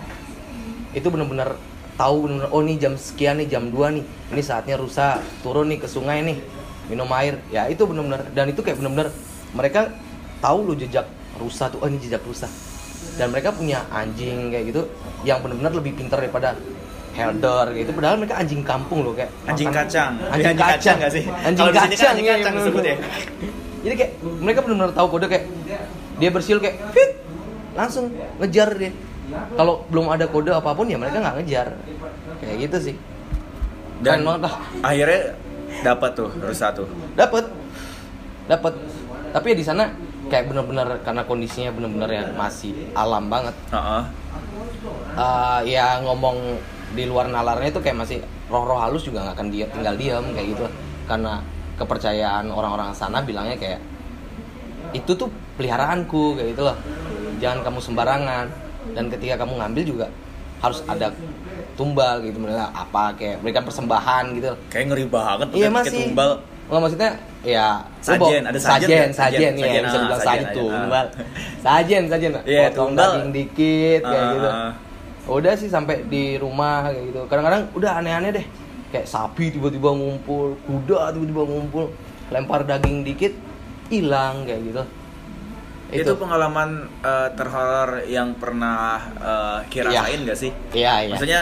itu 0.91 1.07
bener-bener 1.07 1.55
tahu 1.93 2.25
bener-bener 2.25 2.49
oh 2.49 2.61
nih 2.61 2.77
jam 2.77 2.93
sekian 2.93 3.37
nih 3.37 3.47
jam 3.47 3.67
2 3.67 3.77
nih. 3.91 4.03
Ini 4.31 4.41
saatnya 4.41 4.75
rusa 4.75 5.05
turun 5.39 5.67
nih 5.67 5.77
ke 5.77 5.87
sungai 5.87 6.21
nih. 6.21 6.37
Minum 6.87 7.07
air. 7.11 7.39
Ya 7.47 7.65
itu 7.65 7.83
bener-bener 7.83 8.25
dan 8.31 8.47
itu 8.47 8.59
kayak 8.59 8.77
bener-bener 8.77 9.09
mereka 9.51 9.91
tahu 10.37 10.63
lu 10.63 10.73
jejak 10.73 11.05
rusa 11.35 11.67
tuh, 11.67 11.79
oh 11.79 11.87
ini 11.87 11.97
jejak 11.97 12.21
rusa. 12.21 12.47
Dan 13.13 13.29
mereka 13.29 13.51
punya 13.51 13.83
anjing 13.87 14.49
kayak 14.49 14.65
gitu 14.67 14.81
yang 15.21 15.39
bener-bener 15.39 15.71
lebih 15.73 15.93
pintar 15.93 16.17
daripada 16.17 16.55
Helder 17.11 17.75
gitu 17.75 17.91
padahal 17.91 18.15
mereka 18.15 18.39
anjing 18.39 18.63
kampung 18.63 19.03
loh 19.03 19.11
kayak 19.11 19.27
Anjing 19.43 19.67
makan- 19.67 19.83
kacang. 19.83 20.11
anjing, 20.23 20.31
Anjing 20.31 20.55
kacang 20.55 20.71
kacang 20.71 20.95
nggak 20.95 21.11
sih? 21.11 21.23
anjing 21.27 21.59
Kalau 21.59 21.73
sini 21.73 21.75
kan 21.75 21.89
kacang 21.91 22.07
anjing 22.09 22.23
ya, 22.23 22.33
kacang 22.33 22.53
disebut 22.55 22.83
ya. 22.83 22.95
jadi 23.81 23.95
kayak 23.99 24.11
mereka 24.39 24.59
benar-benar 24.63 24.91
tahu 24.95 25.07
kode 25.09 25.25
kayak 25.27 25.45
dia 26.17 26.29
bersiul 26.31 26.59
kayak 26.63 26.75
fit 26.89 27.11
langsung 27.73 28.05
ngejar 28.39 28.69
dia 28.73 28.91
kalau 29.55 29.83
belum 29.87 30.07
ada 30.11 30.25
kode 30.27 30.51
apa 30.51 30.71
pun 30.75 30.87
ya 30.87 30.97
mereka 30.99 31.19
nggak 31.21 31.35
ngejar. 31.41 31.67
Kayak 32.41 32.57
gitu 32.69 32.77
sih. 32.91 32.95
Dan 34.01 34.21
Keren 34.21 34.27
banget 34.27 34.41
lah. 34.49 34.53
akhirnya 34.81 35.21
dapat 35.85 36.11
tuh 36.17 36.29
rusa 36.41 36.67
tuh. 36.73 36.87
dapat. 37.13 37.45
Dapat. 38.49 38.73
Tapi 39.31 39.45
ya 39.53 39.55
di 39.55 39.65
sana 39.65 39.83
kayak 40.27 40.51
benar-benar 40.51 40.87
karena 41.03 41.23
kondisinya 41.27 41.71
benar-benar 41.71 42.09
yang 42.11 42.29
masih 42.35 42.91
alam 42.97 43.29
banget. 43.29 43.55
Heeh. 43.71 44.03
Eh, 45.15 45.59
ya 45.75 46.01
ngomong 46.01 46.57
di 46.91 47.07
luar 47.07 47.31
nalarnya 47.31 47.71
itu 47.71 47.79
kayak 47.79 48.03
masih 48.03 48.17
roh-roh 48.51 48.79
halus 48.79 49.07
juga 49.07 49.23
nggak 49.23 49.35
akan 49.39 49.47
dia 49.47 49.65
tinggal 49.71 49.95
diam 49.95 50.25
kayak 50.35 50.47
gitu. 50.57 50.65
Karena 51.07 51.39
kepercayaan 51.79 52.51
orang-orang 52.51 52.91
sana 52.91 53.23
bilangnya 53.23 53.55
kayak 53.55 53.79
itu 54.91 55.15
tuh 55.15 55.31
peliharaanku 55.55 56.35
kayak 56.35 56.57
gitu 56.57 56.63
loh. 56.67 56.77
Jangan 57.39 57.63
kamu 57.63 57.79
sembarangan 57.79 58.45
dan 58.91 59.05
ketika 59.07 59.35
kamu 59.37 59.53
ngambil 59.57 59.83
juga 59.83 60.07
harus 60.57 60.79
ada 60.85 61.09
tumbal 61.73 62.21
gitu 62.21 62.37
mereka 62.37 62.69
apa 62.69 63.15
kayak 63.15 63.41
berikan 63.41 63.63
persembahan 63.63 64.23
gitu. 64.33 64.53
Kayak 64.67 64.85
ngeri 64.87 65.05
banget 65.07 65.47
iya 65.51 65.69
masih. 65.69 65.97
tumbal. 66.07 66.31
nggak 66.63 66.79
maksudnya 66.79 67.11
ya 67.43 67.67
Sajen, 67.99 68.19
bawa- 68.21 68.47
ada 68.47 68.55
sajen 68.55 68.61
sajen 68.61 68.87
nggak? 68.87 69.11
sajen, 69.11 69.51
Sajen, 69.51 69.53
ya 69.67 69.81
bisa 69.81 69.91
ah, 69.91 69.99
dibilang 69.99 70.21
sajen, 70.21 70.39
sajen, 70.41 70.55
tumbal. 70.55 71.05
Sajen 71.59 72.03
sajen 72.07 72.31
Iya, 72.41 72.61
potong 72.65 72.91
daging 72.95 73.27
dikit 73.31 74.01
kayak 74.01 74.21
Ah, 74.21 74.31
gitu. 74.31 74.47
ah, 74.47 74.55
ah. 74.61 74.71
udah 75.27 75.53
sih 75.53 75.67
sampai 75.67 75.95
di 76.05 76.23
rumah 76.37 76.87
kayak 76.87 77.03
gitu. 77.05 77.19
Kadang-kadang 77.27 77.61
udah 77.73 77.91
aneh-aneh 77.97 78.31
deh. 78.31 78.45
Kayak 78.87 79.03
sapi 79.05 79.45
tiba-tiba 79.49 79.89
ngumpul 79.89 80.55
kuda 80.61 81.11
tiba-tiba 81.11 81.43
ngumpul 81.43 81.85
lempar 82.29 82.63
daging 82.63 83.03
dikit 83.03 83.33
hilang 83.87 84.47
kayak 84.47 84.61
gitu 84.63 84.83
Itu, 85.91 86.15
pengalaman 86.15 86.69
eh, 86.99 87.29
terhoror 87.35 87.89
yang 88.05 88.31
pernah 88.35 88.97
eh, 89.13 89.59
Ki 89.67 89.79
Iya. 89.79 89.91
rasain 90.01 90.19
gak 90.23 90.39
sih? 90.39 90.51
iya 90.71 91.03
iya 91.03 91.11
Maksudnya 91.11 91.41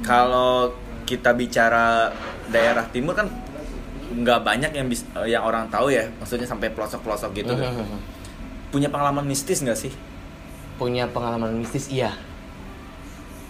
kalau 0.00 0.72
kita 1.02 1.32
bicara 1.32 2.12
daerah 2.46 2.84
timur 2.86 3.12
kan 3.12 3.26
nggak 4.08 4.40
banyak 4.40 4.72
yang 4.72 4.86
bis, 4.86 5.04
yang 5.24 5.42
orang 5.42 5.68
tahu 5.68 5.88
ya 5.88 6.08
maksudnya 6.16 6.44
sampai 6.44 6.68
pelosok-pelosok 6.68 7.30
gitu 7.34 7.52
Mhm. 7.52 7.98
punya 8.68 8.88
pengalaman 8.88 9.24
mistis 9.24 9.60
nggak 9.60 9.76
sih 9.78 9.92
Punya 10.76 11.04
pengalaman 11.06 11.58
mistis 11.58 11.88
iya. 11.88 12.14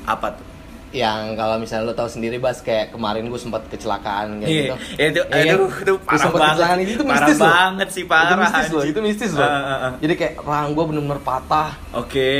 apa 0.02 0.32
tuh 0.32 0.47
Yang 0.90 1.20
kalau 1.34 1.56
misalnya 1.56 1.84
lo 1.84 1.94
tahu 1.94 2.08
sendiri 2.08 2.36
Bas 2.36 2.58
kayak 2.58 2.90
kemarin 2.90 3.26
gue 3.26 3.36
sempat 3.36 3.62
kecelakaan 3.66 4.40
kayak 4.40 4.48
Iya, 4.48 4.62
gitu. 4.62 4.74
itu, 4.98 5.20
Iya 5.22 5.42
kan? 5.44 5.54
aduh, 5.54 5.70
itu 5.74 5.92
Gua 5.94 6.06
parah 6.06 6.18
sempat 6.18 6.38
banget. 6.38 6.52
kecelakaan 6.54 6.78
itu, 6.78 6.90
itu 6.90 7.02
Parah 7.02 7.12
mistis 7.20 7.36
loh. 7.36 7.46
banget 7.46 7.88
sih, 7.90 8.04
parah, 8.04 8.24
Itu 8.24 8.36
mistis 8.38 8.68
loh, 8.70 8.84
itu 8.84 9.00
mistis 9.02 9.30
loh. 9.32 9.44
Ah, 9.44 9.52
ah, 9.52 9.78
ah. 9.82 9.92
Jadi 9.96 10.14
kayak 10.14 10.34
rahang 10.40 10.70
gue 10.72 10.84
bener-bener 10.86 11.20
patah, 11.20 11.68
oke 11.92 12.30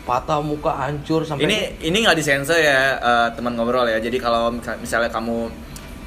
patah 0.00 0.40
muka 0.40 0.72
hancur 0.80 1.22
sampai 1.22 1.44
ini 1.44 1.58
ini 1.82 2.02
nggak 2.02 2.16
disensor 2.16 2.56
ya 2.56 2.80
eh, 2.96 3.28
teman 3.30 3.52
ngobrol 3.52 3.86
ya 3.86 4.00
jadi 4.00 4.16
kalau 4.16 4.50
misal- 4.50 4.74
misalnya 4.76 5.06
kamu 5.06 5.46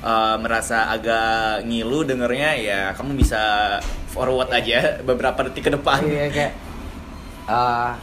eh, 0.01 0.35
merasa 0.37 0.89
agak 0.89 1.63
ngilu 1.63 2.03
dengernya 2.03 2.51
ya 2.57 2.81
kamu 2.91 3.15
bisa 3.15 3.39
forward 4.09 4.51
aja 4.51 4.99
beberapa 4.99 5.47
detik 5.47 5.63
ke 5.63 5.71
depan 5.71 6.03
Iya 6.03 6.25
kayak 6.27 6.51
ah, 7.45 7.95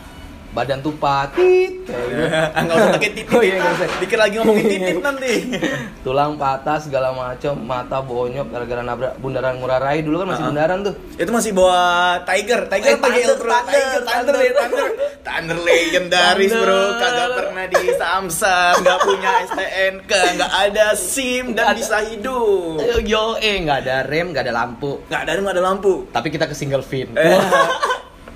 badan 0.50 0.82
tupat, 0.82 1.30
tit, 1.32 1.86
kayak 1.86 2.06
gitu. 2.10 2.60
nggak 2.60 2.74
usah 2.74 2.90
pakai 2.92 3.10
titit 3.12 3.30
Oh 3.30 3.38
iya, 3.38 3.62
usah. 3.62 3.86
dikit 3.98 4.18
lagi 4.18 4.34
ngomongin 4.36 4.66
titit 4.66 4.96
nanti. 4.98 5.32
Tulang 6.00 6.34
patah 6.34 6.78
segala 6.78 7.10
macam, 7.10 7.54
mata 7.56 7.98
bonyok 8.00 8.46
gara-gara 8.48 8.82
nabrak 8.82 9.14
bundaran 9.16 9.56
Ngurah 9.56 9.78
Rai 9.78 10.02
dulu 10.02 10.20
kan 10.20 10.34
masih 10.34 10.44
bundaran 10.44 10.78
tuh. 10.82 10.94
itu 11.14 11.30
masih 11.30 11.50
bawa 11.52 11.80
Tiger. 12.24 12.66
Tiger 12.66 12.90
Eh, 12.90 12.98
pakai 12.98 13.20
Thunder, 13.22 13.38
Tiger 13.62 14.02
Thunder 14.02 14.34
Thunder. 14.34 14.86
Thunder 15.20 15.58
legendaris 15.60 16.50
bro. 16.50 16.82
Kagak 16.96 17.28
pernah 17.36 17.64
di 17.66 17.82
Samsung. 17.94 18.76
Nggak 18.80 18.98
punya 19.00 19.30
STNK 19.46 20.12
nggak 20.34 20.52
ada 20.66 20.86
SIM 20.94 21.44
dan 21.52 21.76
bisa 21.76 22.02
hidup. 22.02 22.82
Yo, 23.06 23.38
eh 23.38 23.56
nggak 23.60 23.78
ada 23.86 23.96
rem, 24.02 24.32
nggak 24.32 24.44
ada 24.46 24.54
lampu. 24.56 24.98
nggak 25.06 25.20
ada 25.22 25.30
nggak 25.36 25.54
ada 25.54 25.64
lampu. 25.64 25.92
Tapi 26.08 26.28
kita 26.28 26.44
ke 26.44 26.54
single 26.54 26.82
fin. 26.82 27.06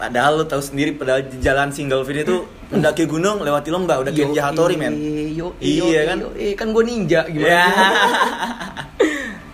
Padahal 0.04 0.32
lo 0.36 0.44
tahu 0.44 0.60
sendiri 0.60 0.92
padahal 1.00 1.24
jalan 1.40 1.72
single 1.72 2.04
fin 2.04 2.20
itu 2.20 2.44
mendaki 2.68 3.08
gunung 3.08 3.40
lewati 3.40 3.72
lembah 3.72 4.04
udah 4.04 4.12
kayak 4.12 4.36
Ninja 4.36 4.42
Hattori 4.44 4.76
men. 4.76 4.92
Yo, 5.32 5.56
Iya 5.64 6.00
kan? 6.12 6.18
Eh 6.36 6.52
kan 6.52 6.76
gue 6.76 6.84
ninja 6.84 7.24
gimana? 7.24 7.48
Ya. 7.48 7.64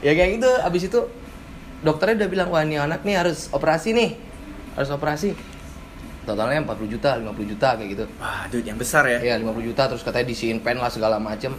ya 0.11 0.12
kayak 0.19 0.30
gitu 0.42 0.50
abis 0.66 0.83
itu 0.90 1.00
dokternya 1.87 2.25
udah 2.25 2.28
bilang 2.35 2.49
wah 2.50 2.66
ini 2.66 2.83
anak 2.83 3.07
nih 3.07 3.23
harus 3.23 3.47
operasi 3.54 3.95
nih 3.95 4.19
harus 4.75 4.90
operasi 4.90 5.38
totalnya 6.26 6.66
40 6.66 6.92
juta 6.99 7.16
50 7.21 7.52
juta 7.57 7.69
kayak 7.78 7.88
gitu 7.95 8.04
Wah, 8.19 8.45
duit 8.50 8.64
yang 8.66 8.76
besar 8.76 9.07
ya. 9.07 9.19
Iya 9.23 9.38
50 9.38 9.69
juta 9.71 9.83
terus 9.87 10.02
katanya 10.02 10.26
disiin 10.28 10.59
pen 10.61 10.83
lah 10.83 10.90
segala 10.90 11.23
macem 11.23 11.54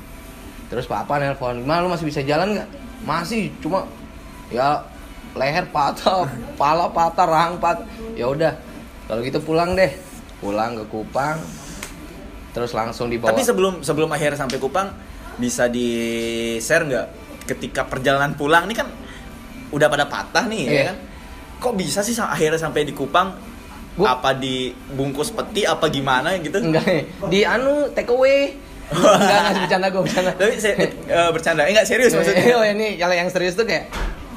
terus 0.67 0.83
papa 0.87 1.15
nelpon 1.19 1.63
gimana 1.63 1.83
lu 1.83 1.91
masih 1.91 2.07
bisa 2.07 2.23
jalan 2.23 2.55
nggak 2.55 2.69
masih 3.07 3.51
cuma 3.59 3.87
ya 4.51 4.83
leher 5.35 5.63
patah 5.71 6.27
pala 6.59 6.87
patah 6.91 7.27
rahang 7.27 7.55
patah 7.59 7.83
ya 8.15 8.27
udah 8.27 8.70
kalau 9.11 9.19
gitu 9.21 9.39
pulang 9.39 9.75
deh 9.75 9.91
pulang 10.39 10.71
ke 10.73 10.87
Kupang 10.87 11.35
terus 12.51 12.71
langsung 12.71 13.07
dibawa 13.07 13.29
Tapi 13.29 13.43
sebelum 13.43 13.73
sebelum 13.81 14.07
akhirnya 14.07 14.39
sampai 14.39 14.55
Kupang 14.55 14.87
bisa 15.35 15.67
di 15.67 15.87
share 16.57 16.83
nggak 16.83 17.05
ketika 17.45 17.83
perjalanan 17.83 18.33
pulang 18.33 18.63
ini 18.63 18.73
kan 18.73 18.87
udah 19.69 19.87
pada 19.87 20.05
patah 20.05 20.47
nih 20.47 20.61
ya 20.61 20.71
Iya. 20.71 20.83
kan. 20.85 20.97
Kok 21.59 21.73
bisa 21.75 21.99
sih 21.99 22.15
akhirnya 22.15 22.55
sampai 22.57 22.83
di 22.83 22.91
Kupang? 22.91 23.35
Gua- 23.93 24.15
Apa 24.15 24.31
dibungkus 24.33 25.29
peti 25.29 25.63
apa 25.63 25.87
gimana 25.87 26.31
gitu? 26.37 26.55
enggak 26.57 26.79
nih 26.81 27.03
di 27.27 27.39
anu 27.43 27.91
take 27.91 28.07
away 28.07 28.55
enggak 28.87 29.11
enggak 29.37 29.55
bercanda 29.61 29.87
gue 29.89 30.01
bercanda 30.01 30.31
Tapi 30.33 30.53
saya 30.55 30.73
eh, 30.79 31.29
bercanda, 31.29 31.61
eh, 31.61 31.69
enggak 31.69 31.85
serius 31.85 32.11
maksudnya. 32.11 32.55
oh 32.55 32.63
ini 32.65 32.95
kalau 32.95 33.11
yang 33.11 33.27
serius 33.27 33.53
tuh 33.53 33.63
kayak 33.63 33.91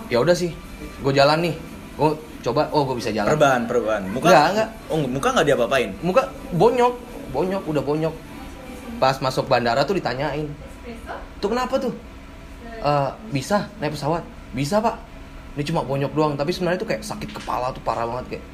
ya 0.06 0.18
udah 0.18 0.34
sih 0.34 0.50
gue 0.96 1.12
jalan 1.12 1.38
nih 1.40 1.54
gue 1.94 2.10
coba 2.44 2.68
oh 2.70 2.84
gue 2.84 2.96
bisa 2.96 3.08
jalan 3.08 3.30
Perban, 3.30 3.60
perban. 3.64 4.02
Muka 4.04 4.28
Enggak, 4.28 4.46
enggak. 4.50 4.68
Oh, 4.86 4.98
muka 5.00 5.28
nggak 5.30 5.46
diapa-apain. 5.46 5.88
muka 5.98 6.22
bonyok 6.52 6.94
bonyok 7.32 7.62
udah 7.64 7.82
bonyok 7.82 8.14
pas 8.94 9.16
masuk 9.18 9.44
bandara 9.44 9.82
tuh 9.82 9.96
ditanyain 9.96 10.46
tuh 11.40 11.48
kenapa 11.48 11.74
tuh 11.76 11.90
"Eh, 12.76 13.10
bisa 13.30 13.66
naik 13.76 13.90
pesawat 13.90 14.22
bisa 14.52 14.78
pak 14.78 14.94
ini 15.54 15.64
cuma 15.64 15.82
bonyok 15.82 16.12
doang 16.12 16.32
tapi 16.34 16.50
sebenarnya 16.50 16.78
tuh 16.78 16.86
kayak 16.86 17.02
sakit 17.02 17.32
kepala 17.32 17.72
tuh 17.72 17.80
parah 17.80 18.04
banget 18.04 18.36
kayak 18.36 18.44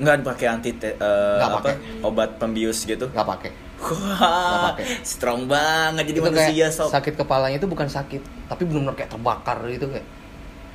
Nggak 0.00 0.24
pakai 0.24 0.46
anti 0.48 0.70
eh, 0.72 0.96
Nggak 0.96 1.44
apa? 1.44 1.56
pakai. 1.60 1.74
Obat 2.00 2.30
pembius 2.38 2.78
gitu. 2.82 3.04
nggak 3.06 3.28
pakai 3.28 3.52
Wah, 3.76 4.72
pakai. 4.72 4.84
strong 5.02 5.44
banget 5.44 6.04
jadi 6.06 6.16
itu 6.16 6.24
manusia 6.24 6.48
kayak 6.48 6.70
sob. 6.70 6.88
sakit 6.88 7.14
kepalanya 7.16 7.56
itu 7.56 7.64
bukan 7.64 7.84
sakit 7.84 8.20
tapi 8.46 8.62
benar-benar 8.62 8.94
kayak 8.94 9.10
terbakar 9.10 9.56
gitu 9.66 9.88
kayak 9.88 10.06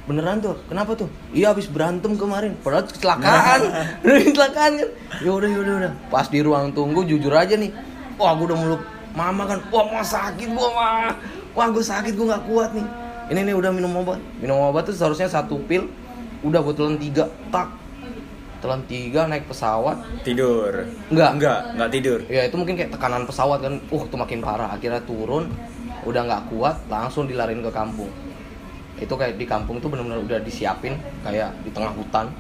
beneran 0.05 0.37
tuh? 0.37 0.55
Kenapa 0.69 0.93
tuh? 0.93 1.09
Iya 1.33 1.51
habis 1.51 1.65
berantem 1.65 2.13
kemarin. 2.13 2.53
Padahal 2.61 2.85
kecelakaan. 2.85 3.61
Kecelakaan 4.29 4.71
kan? 4.77 4.89
Ya 5.21 5.31
udah 5.33 5.49
ya 5.49 5.59
udah 5.65 5.73
udah. 5.81 5.91
Pas 6.13 6.29
di 6.29 6.39
ruang 6.45 6.69
tunggu 6.71 7.01
jujur 7.03 7.33
aja 7.33 7.57
nih. 7.57 7.73
Wah 8.21 8.37
gue 8.37 8.45
udah 8.53 8.57
meluk 8.57 8.81
mama 9.15 9.47
kan 9.47 9.63
wah 9.71 9.87
mau 9.87 10.03
sakit 10.03 10.51
gua 10.51 10.67
mah 10.75 11.15
wah 11.55 11.71
gue 11.71 11.79
sakit 11.79 12.13
gue 12.13 12.25
nggak 12.25 12.45
kuat 12.45 12.71
nih. 12.77 12.87
Ini 13.33 13.39
nih 13.49 13.55
udah 13.57 13.71
minum 13.73 13.91
obat. 13.97 14.21
Minum 14.37 14.61
obat 14.61 14.85
tuh 14.85 14.93
seharusnya 14.93 15.25
satu 15.25 15.57
pil. 15.65 15.89
Udah 16.45 16.61
gue 16.61 16.73
telan 16.77 17.01
tiga. 17.01 17.25
Tak. 17.49 17.73
Telan 18.61 18.85
tiga 18.85 19.25
naik 19.25 19.49
pesawat. 19.49 19.97
Tidur. 20.21 20.85
Nggak. 21.09 21.31
Enggak, 21.41 21.59
enggak 21.73 21.89
tidur. 21.89 22.19
ya 22.29 22.45
itu 22.45 22.53
mungkin 22.53 22.77
kayak 22.77 22.93
tekanan 22.93 23.25
pesawat 23.25 23.65
kan. 23.65 23.81
Uh 23.89 24.05
itu 24.05 24.13
makin 24.13 24.39
parah. 24.45 24.69
Akhirnya 24.69 25.01
turun. 25.01 25.49
Udah 26.05 26.21
nggak 26.21 26.53
kuat 26.53 26.77
langsung 26.85 27.25
dilarin 27.25 27.65
ke 27.65 27.73
kampung 27.73 28.13
itu 28.97 29.11
kayak 29.11 29.35
di 29.35 29.43
kampung 29.43 29.77
tuh 29.77 29.87
benar-benar 29.87 30.19
udah 30.19 30.39
disiapin 30.39 30.95
kayak 31.21 31.51
di 31.61 31.69
tengah 31.69 31.91
hutan 31.91 32.31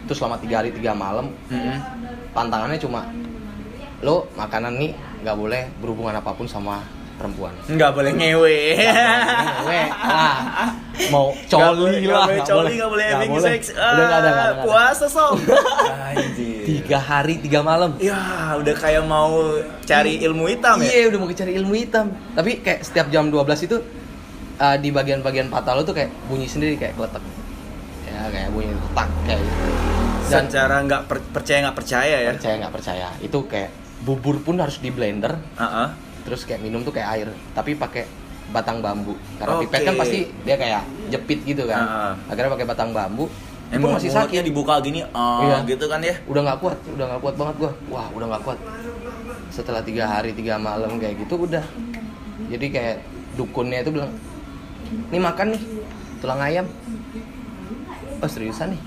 itu 0.00 0.12
selama 0.12 0.36
tiga 0.36 0.58
hari 0.58 0.70
tiga 0.70 0.92
malam 0.92 1.30
Mm-mm. 1.46 1.78
tantangannya 2.30 2.76
cuma 2.76 3.06
lo 4.00 4.26
makanan 4.32 4.74
nih 4.76 4.92
nggak 5.20 5.36
boleh 5.36 5.62
berhubungan 5.78 6.14
apa 6.14 6.30
pun 6.32 6.44
sama 6.44 6.82
perempuan 7.12 7.54
Enggak 7.64 7.92
boleh 7.92 8.10
ngewe. 8.10 8.58
Ngewe, 8.74 9.80
lah. 10.02 10.74
mau 11.08 11.30
Nggak 11.30 11.70
boleh- 11.72 11.92
coli 11.92 11.96
nggak 12.00 12.10
lah 12.10 12.24
boleh 12.24 12.34
nggak 12.34 12.48
coli, 12.48 12.72
nggak 12.72 12.90
boleh 12.90 13.06
having 13.06 13.30
boleh. 13.32 13.46
sex. 13.48 13.62
udah 13.70 13.86
nggak 13.86 13.92
ada 13.94 14.08
nggak 14.08 14.18
ada, 14.18 14.30
nggak. 14.50 14.64
Puasa 14.64 15.06
sob. 15.06 15.38
Tiga 16.62 16.98
hari 17.00 17.38
tiga 17.38 17.60
malam 17.60 17.94
Ya, 17.98 18.18
udah 18.54 18.74
kayak 18.74 19.02
mau 19.04 19.54
cari 19.82 20.18
ilmu 20.20 20.46
hitam 20.48 20.78
ya. 20.78 20.88
Iya, 20.88 21.04
udah 21.10 21.18
mau 21.20 21.28
cari 21.28 21.52
ilmu 21.54 21.74
hitam. 21.76 22.06
Tapi 22.32 22.50
kayak 22.60 22.80
setiap 22.82 23.06
jam 23.08 23.28
12 23.28 23.38
itu 23.62 23.76
uh, 24.62 24.76
di 24.78 24.94
bagian-bagian 24.94 25.50
patah 25.50 25.74
lo 25.74 25.82
tuh 25.82 25.92
kayak 25.92 26.14
bunyi 26.30 26.46
sendiri 26.46 26.78
kayak 26.78 26.94
kletek. 26.94 27.22
Ya, 28.06 28.30
kayak 28.30 28.48
bunyi 28.54 28.70
tak 28.94 29.08
kayak 29.26 29.40
gitu. 29.42 29.62
Dan 30.30 30.44
Secara 30.48 30.76
nggak 30.86 31.02
per- 31.10 31.28
percaya 31.34 31.58
nggak 31.66 31.76
percaya 31.76 32.16
ya. 32.22 32.30
percaya 32.32 32.54
nggak 32.62 32.74
percaya, 32.74 33.08
itu 33.18 33.38
kayak 33.50 33.70
bubur 34.06 34.38
pun 34.40 34.56
harus 34.56 34.78
di 34.78 34.88
blender, 34.88 35.34
Heeh. 35.58 35.88
terus 36.24 36.46
kayak 36.46 36.62
minum 36.62 36.80
tuh 36.80 36.94
kayak 36.94 37.08
air, 37.18 37.28
tapi 37.52 37.74
pakai 37.74 38.06
batang 38.48 38.80
bambu. 38.80 39.12
Karena 39.36 39.58
Oke. 39.58 39.68
pipet 39.68 39.80
kan 39.86 39.94
pasti 39.98 40.18
dia 40.44 40.56
kayak 40.56 40.82
jepit 41.10 41.40
gitu 41.44 41.66
kan. 41.68 41.82
Ah. 41.82 42.12
Akhirnya 42.28 42.52
pakai 42.54 42.66
batang 42.68 42.90
bambu. 42.94 43.26
Emang 43.72 43.96
masih 43.96 44.12
sakit. 44.12 44.44
dibuka 44.44 44.76
gini, 44.84 45.00
ah, 45.16 45.40
Iya. 45.40 45.56
gitu 45.64 45.88
kan 45.88 46.04
ya. 46.04 46.12
Udah 46.28 46.44
nggak 46.44 46.58
kuat, 46.60 46.76
udah 46.92 47.04
nggak 47.08 47.20
kuat 47.24 47.34
banget 47.40 47.54
gua. 47.56 47.72
Wah, 47.88 48.06
udah 48.12 48.26
nggak 48.28 48.42
kuat. 48.44 48.58
Setelah 49.48 49.80
tiga 49.80 50.04
hari 50.04 50.36
tiga 50.36 50.60
malam 50.60 51.00
kayak 51.00 51.24
gitu 51.24 51.48
udah. 51.48 51.64
Jadi 52.52 52.66
kayak 52.68 52.96
dukunnya 53.32 53.80
itu 53.80 53.88
bilang, 53.96 54.12
nih 55.10 55.20
makan 55.20 55.46
nih 55.56 55.62
tulang 56.20 56.40
ayam. 56.40 56.66
Oh 58.22 58.28
seriusan 58.30 58.74
nih? 58.76 58.80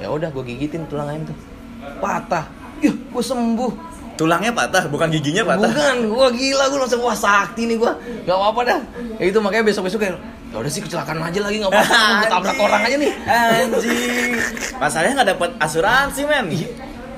Ya 0.00 0.08
udah 0.08 0.32
gue 0.32 0.44
gigitin 0.48 0.88
tulang 0.88 1.08
ayam 1.10 1.28
tuh. 1.28 1.36
Patah. 2.00 2.48
Yuh, 2.80 2.96
gue 2.96 3.24
sembuh. 3.24 3.72
Tulangnya 4.20 4.52
patah, 4.52 4.84
bukan 4.92 5.08
giginya 5.08 5.48
patah. 5.48 5.72
Bukan, 5.72 6.12
gua 6.12 6.28
gila, 6.28 6.68
gua 6.68 6.84
langsung 6.84 7.00
wah 7.00 7.16
sakti 7.16 7.64
nih 7.64 7.80
gua. 7.80 7.96
Gak 8.28 8.36
apa-apa 8.36 8.60
dah. 8.68 8.80
Ya 9.16 9.32
itu 9.32 9.40
makanya 9.40 9.64
besok-besok 9.72 9.96
kayak 9.96 10.20
ya 10.52 10.56
udah 10.60 10.68
sih 10.68 10.84
kecelakaan 10.84 11.24
aja 11.24 11.40
lagi 11.40 11.56
nggak 11.64 11.72
apa-apa. 11.72 12.28
Tabrak 12.36 12.58
orang 12.60 12.82
aja 12.84 12.96
nih. 13.00 13.12
Anjing. 13.24 14.32
Masalahnya 14.76 15.12
nggak 15.16 15.30
dapat 15.32 15.50
asuransi, 15.56 16.20
men. 16.28 16.52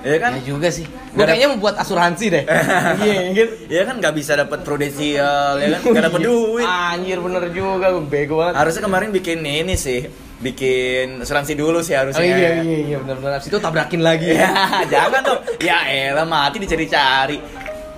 Iya 0.03 0.17
kan? 0.19 0.31
Ya 0.35 0.43
juga 0.45 0.69
sih. 0.69 0.83
Gue 0.85 1.23
kayaknya 1.23 1.49
membuat 1.49 1.79
asuransi 1.79 2.25
deh. 2.29 2.45
Iya, 3.01 3.21
gitu. 3.33 3.53
Iya 3.69 3.83
kan 3.85 3.95
nggak 3.99 4.15
bisa 4.15 4.33
dapat 4.35 4.59
prudensial, 4.61 5.57
ya 5.57 5.67
kan? 5.73 5.81
Nggak 5.85 6.05
dapat 6.09 6.21
Iya. 6.21 6.29
duit. 6.29 6.67
Anjir 6.67 7.19
bener 7.19 7.43
juga, 7.49 7.87
gue 7.89 8.05
bego 8.05 8.35
banget. 8.37 8.55
Harusnya 8.57 8.83
kemarin 8.83 9.09
bikin 9.09 9.39
ini 9.41 9.75
sih, 9.75 10.11
bikin 10.39 11.23
asuransi 11.23 11.55
dulu 11.55 11.81
sih 11.81 11.95
Oh 11.95 12.03
harusnya. 12.03 12.27
iya 12.27 12.51
iya 12.61 12.79
iya 12.85 12.97
bener-bener 12.99 13.39
Abis 13.39 13.47
itu 13.47 13.57
tabrakin 13.57 14.03
lagi. 14.03 14.31
Ya, 14.33 14.51
jangan 14.93 15.23
dong. 15.23 15.41
Ya 15.59 15.79
elah 15.87 16.27
mati 16.27 16.59
dicari-cari. 16.59 17.39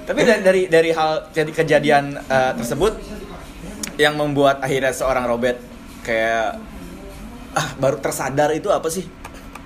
Tapi 0.05 0.21
dari 0.21 0.41
dari, 0.41 0.61
dari 0.67 0.91
hal 0.91 1.33
jadi 1.33 1.49
kejadian 1.51 2.05
eh, 2.21 2.53
tersebut 2.55 2.93
yang 3.97 4.15
membuat 4.15 4.61
akhirnya 4.61 4.93
seorang 4.93 5.25
Robert 5.25 5.57
kayak 6.01 6.61
ah 7.55 7.69
baru 7.75 7.97
tersadar 7.97 8.53
itu 8.53 8.69
apa 8.69 8.89
sih? 8.89 9.09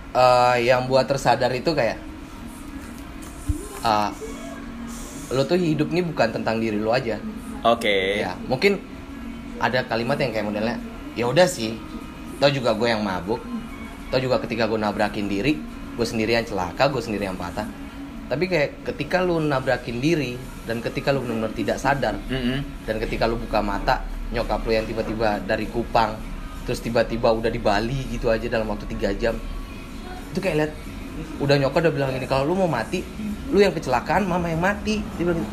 Eh, 0.09 0.57
yang 0.63 0.87
buat 0.87 1.05
tersadar 1.05 1.51
itu 1.51 1.75
kayak 1.75 1.99
ah, 3.85 4.11
lo 5.35 5.45
tuh 5.45 5.61
hidup 5.61 5.93
nih 5.93 6.05
bukan 6.07 6.33
tentang 6.33 6.59
diri 6.63 6.79
lo 6.81 6.95
aja. 6.95 7.21
Oke. 7.67 8.23
Ya, 8.23 8.39
mungkin 8.47 8.79
ada 9.59 9.85
kalimat 9.85 10.17
yang 10.23 10.31
kayak 10.31 10.47
modelnya 10.47 10.77
ya 11.19 11.27
udah 11.27 11.47
sih 11.51 11.75
tau 12.39 12.51
juga 12.51 12.75
gue 12.79 12.89
yang 12.89 13.03
mabuk 13.03 13.43
tau 14.09 14.23
juga 14.23 14.39
ketika 14.47 14.71
gue 14.71 14.79
nabrakin 14.79 15.27
diri 15.27 15.59
gue 15.99 16.07
sendiri 16.07 16.39
yang 16.39 16.47
celaka 16.47 16.87
gue 16.87 17.03
sendiri 17.03 17.27
yang 17.27 17.35
patah 17.35 17.67
tapi 18.31 18.47
kayak 18.47 18.87
ketika 18.87 19.25
lu 19.25 19.43
nabrakin 19.43 19.99
diri 19.99 20.39
dan 20.69 20.79
ketika 20.79 21.11
lu 21.11 21.25
benar-benar 21.27 21.53
tidak 21.59 21.79
sadar 21.83 22.15
Mm-mm. 22.31 22.87
dan 22.87 22.97
ketika 23.03 23.27
lu 23.27 23.35
buka 23.41 23.59
mata 23.59 24.07
nyokap 24.31 24.63
lu 24.63 24.73
yang 24.79 24.87
tiba-tiba 24.87 25.43
dari 25.43 25.67
Kupang 25.67 26.15
terus 26.69 26.79
tiba-tiba 26.85 27.33
udah 27.33 27.51
di 27.51 27.59
Bali 27.59 27.99
gitu 28.13 28.31
aja 28.31 28.47
dalam 28.47 28.69
waktu 28.71 28.87
tiga 28.87 29.11
jam 29.17 29.35
itu 30.31 30.39
kayak 30.39 30.57
lihat 30.61 30.73
udah 31.43 31.57
nyokap 31.59 31.83
udah 31.89 31.93
bilang 31.99 32.15
gini 32.15 32.29
kalau 32.31 32.47
lu 32.47 32.55
mau 32.55 32.71
mati 32.71 33.03
lu 33.49 33.59
yang 33.61 33.73
kecelakaan 33.73 34.29
mama 34.29 34.53
yang 34.53 34.61
mati. 34.61 35.01
Dia 35.17 35.25
bilang 35.25 35.41
gitu. 35.41 35.53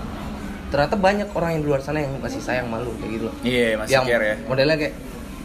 ternyata 0.65 0.95
banyak 0.99 1.29
orang 1.37 1.49
yang 1.55 1.61
di 1.63 1.67
luar 1.71 1.79
sana 1.79 2.03
yang 2.03 2.19
masih 2.19 2.41
sayang 2.43 2.67
malu 2.67 2.91
kayak 2.99 3.11
gitu. 3.15 3.25
Loh 3.31 3.35
Iya, 3.45 3.79
masih 3.79 3.93
yang 3.95 4.05
care 4.09 4.25
ya. 4.25 4.35
modelnya 4.49 4.75
kayak 4.75 4.93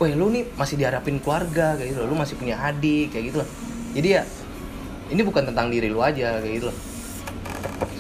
weh 0.01 0.13
lu 0.17 0.27
nih 0.33 0.45
masih 0.57 0.75
diharapin 0.81 1.17
keluarga 1.23 1.77
kayak 1.79 1.89
gitu 1.95 1.99
loh. 2.03 2.09
Lu 2.11 2.17
masih 2.19 2.35
punya 2.41 2.57
adik 2.59 3.15
kayak 3.15 3.25
gitu 3.31 3.37
loh. 3.45 3.49
Jadi 3.95 4.09
ya 4.11 4.23
ini 5.11 5.21
bukan 5.23 5.43
tentang 5.47 5.71
diri 5.71 5.87
lu 5.93 6.01
aja 6.03 6.41
kayak 6.43 6.55
gitu 6.59 6.67
loh. 6.73 6.77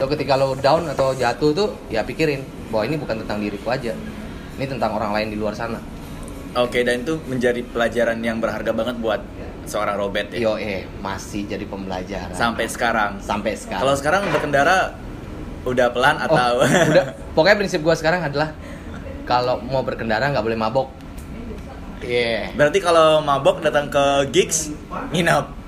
So 0.00 0.09
ketika 0.09 0.35
lo 0.35 0.57
down 0.57 0.88
atau 0.88 1.12
jatuh 1.12 1.52
tuh 1.52 1.69
ya 1.92 2.00
pikirin 2.02 2.40
bahwa 2.73 2.88
ini 2.88 2.97
bukan 2.97 3.21
tentang 3.23 3.38
diriku 3.38 3.69
aja. 3.71 3.92
Ini 4.59 4.64
tentang 4.66 4.97
orang 4.97 5.12
lain 5.12 5.28
di 5.33 5.38
luar 5.38 5.54
sana. 5.54 5.78
Oke, 6.59 6.83
dan 6.83 7.07
itu 7.07 7.14
menjadi 7.30 7.62
pelajaran 7.62 8.19
yang 8.26 8.42
berharga 8.42 8.75
banget 8.75 8.99
buat 8.99 9.23
seorang 9.62 9.97
Robert 9.97 10.29
ya. 10.31 10.38
yo 10.40 10.52
eh 10.55 10.83
masih 10.99 11.45
jadi 11.45 11.62
pembelajaran 11.62 12.33
Sampai 12.33 12.67
sekarang. 12.67 13.19
sampai 13.19 13.55
sekarang 13.55 13.81
Kalau 13.81 13.95
sekarang 13.95 14.23
berkendara 14.29 14.97
udah 15.62 15.87
pelan 15.90 16.17
Oh, 16.19 16.26
atau 16.26 16.50
udah 16.62 17.05
pokoknya 17.35 17.57
prinsip 17.57 17.81
gua 17.81 17.93
sekarang 17.93 18.23
adalah 18.23 18.57
kalau 19.23 19.61
mau 19.61 19.81
berkendara 19.81 20.26
nggak 20.26 20.43
boleh 20.43 20.57
mabok 20.57 20.88
iya 22.00 22.50
Berarti 22.52 22.79
kalau 22.79 23.21
mabok 23.21 23.61
datang 23.61 23.87
ke 23.87 24.05
gigs 24.31 24.73
nginep. 25.11 25.60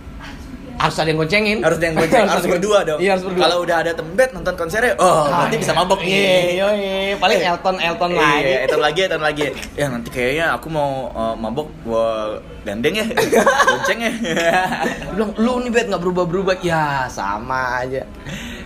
Harus 0.74 0.96
ada 0.96 1.08
yang 1.08 1.18
goncengin 1.18 1.58
Harus 1.60 1.76
ada 1.76 1.86
yang 1.86 1.96
gonceng, 1.96 2.24
harus 2.24 2.46
berdua 2.46 2.78
dong. 2.82 2.98
iya 2.98 3.10
harus 3.12 3.24
berdua 3.24 3.42
Kalau 3.42 3.56
udah 3.60 3.76
ada 3.78 3.92
tembet 3.92 4.30
nonton 4.30 4.54
konsernya, 4.54 4.92
oh 4.96 5.24
berarti 5.26 5.56
bisa 5.56 5.72
mabok 5.72 6.00
nih. 6.00 6.10
iya 6.10 6.28
iya 6.50 6.68
iya. 6.74 7.16
paling 7.16 7.38
Elton 7.38 7.76
Elton 7.78 8.10
lagi 8.12 8.42
Iya, 8.42 8.58
Elton 8.64 8.80
lagi, 8.80 8.98
Elton 9.02 9.22
lagi. 9.22 9.42
Ya 9.72 9.86
nanti 9.86 10.08
kayaknya 10.08 10.46
aku 10.52 10.66
mau 10.68 10.90
uh, 11.10 11.34
mabok 11.34 11.68
gua 11.82 12.36
gandeng 12.62 12.94
ya, 12.94 13.06
gonceng 13.70 13.98
ya. 14.00 14.12
Bilang 15.14 15.30
lu 15.36 15.52
nih 15.60 15.70
bet 15.70 15.86
nggak 15.86 16.02
berubah 16.02 16.24
berubah 16.24 16.54
ya 16.58 17.06
sama 17.06 17.82
aja 17.82 18.02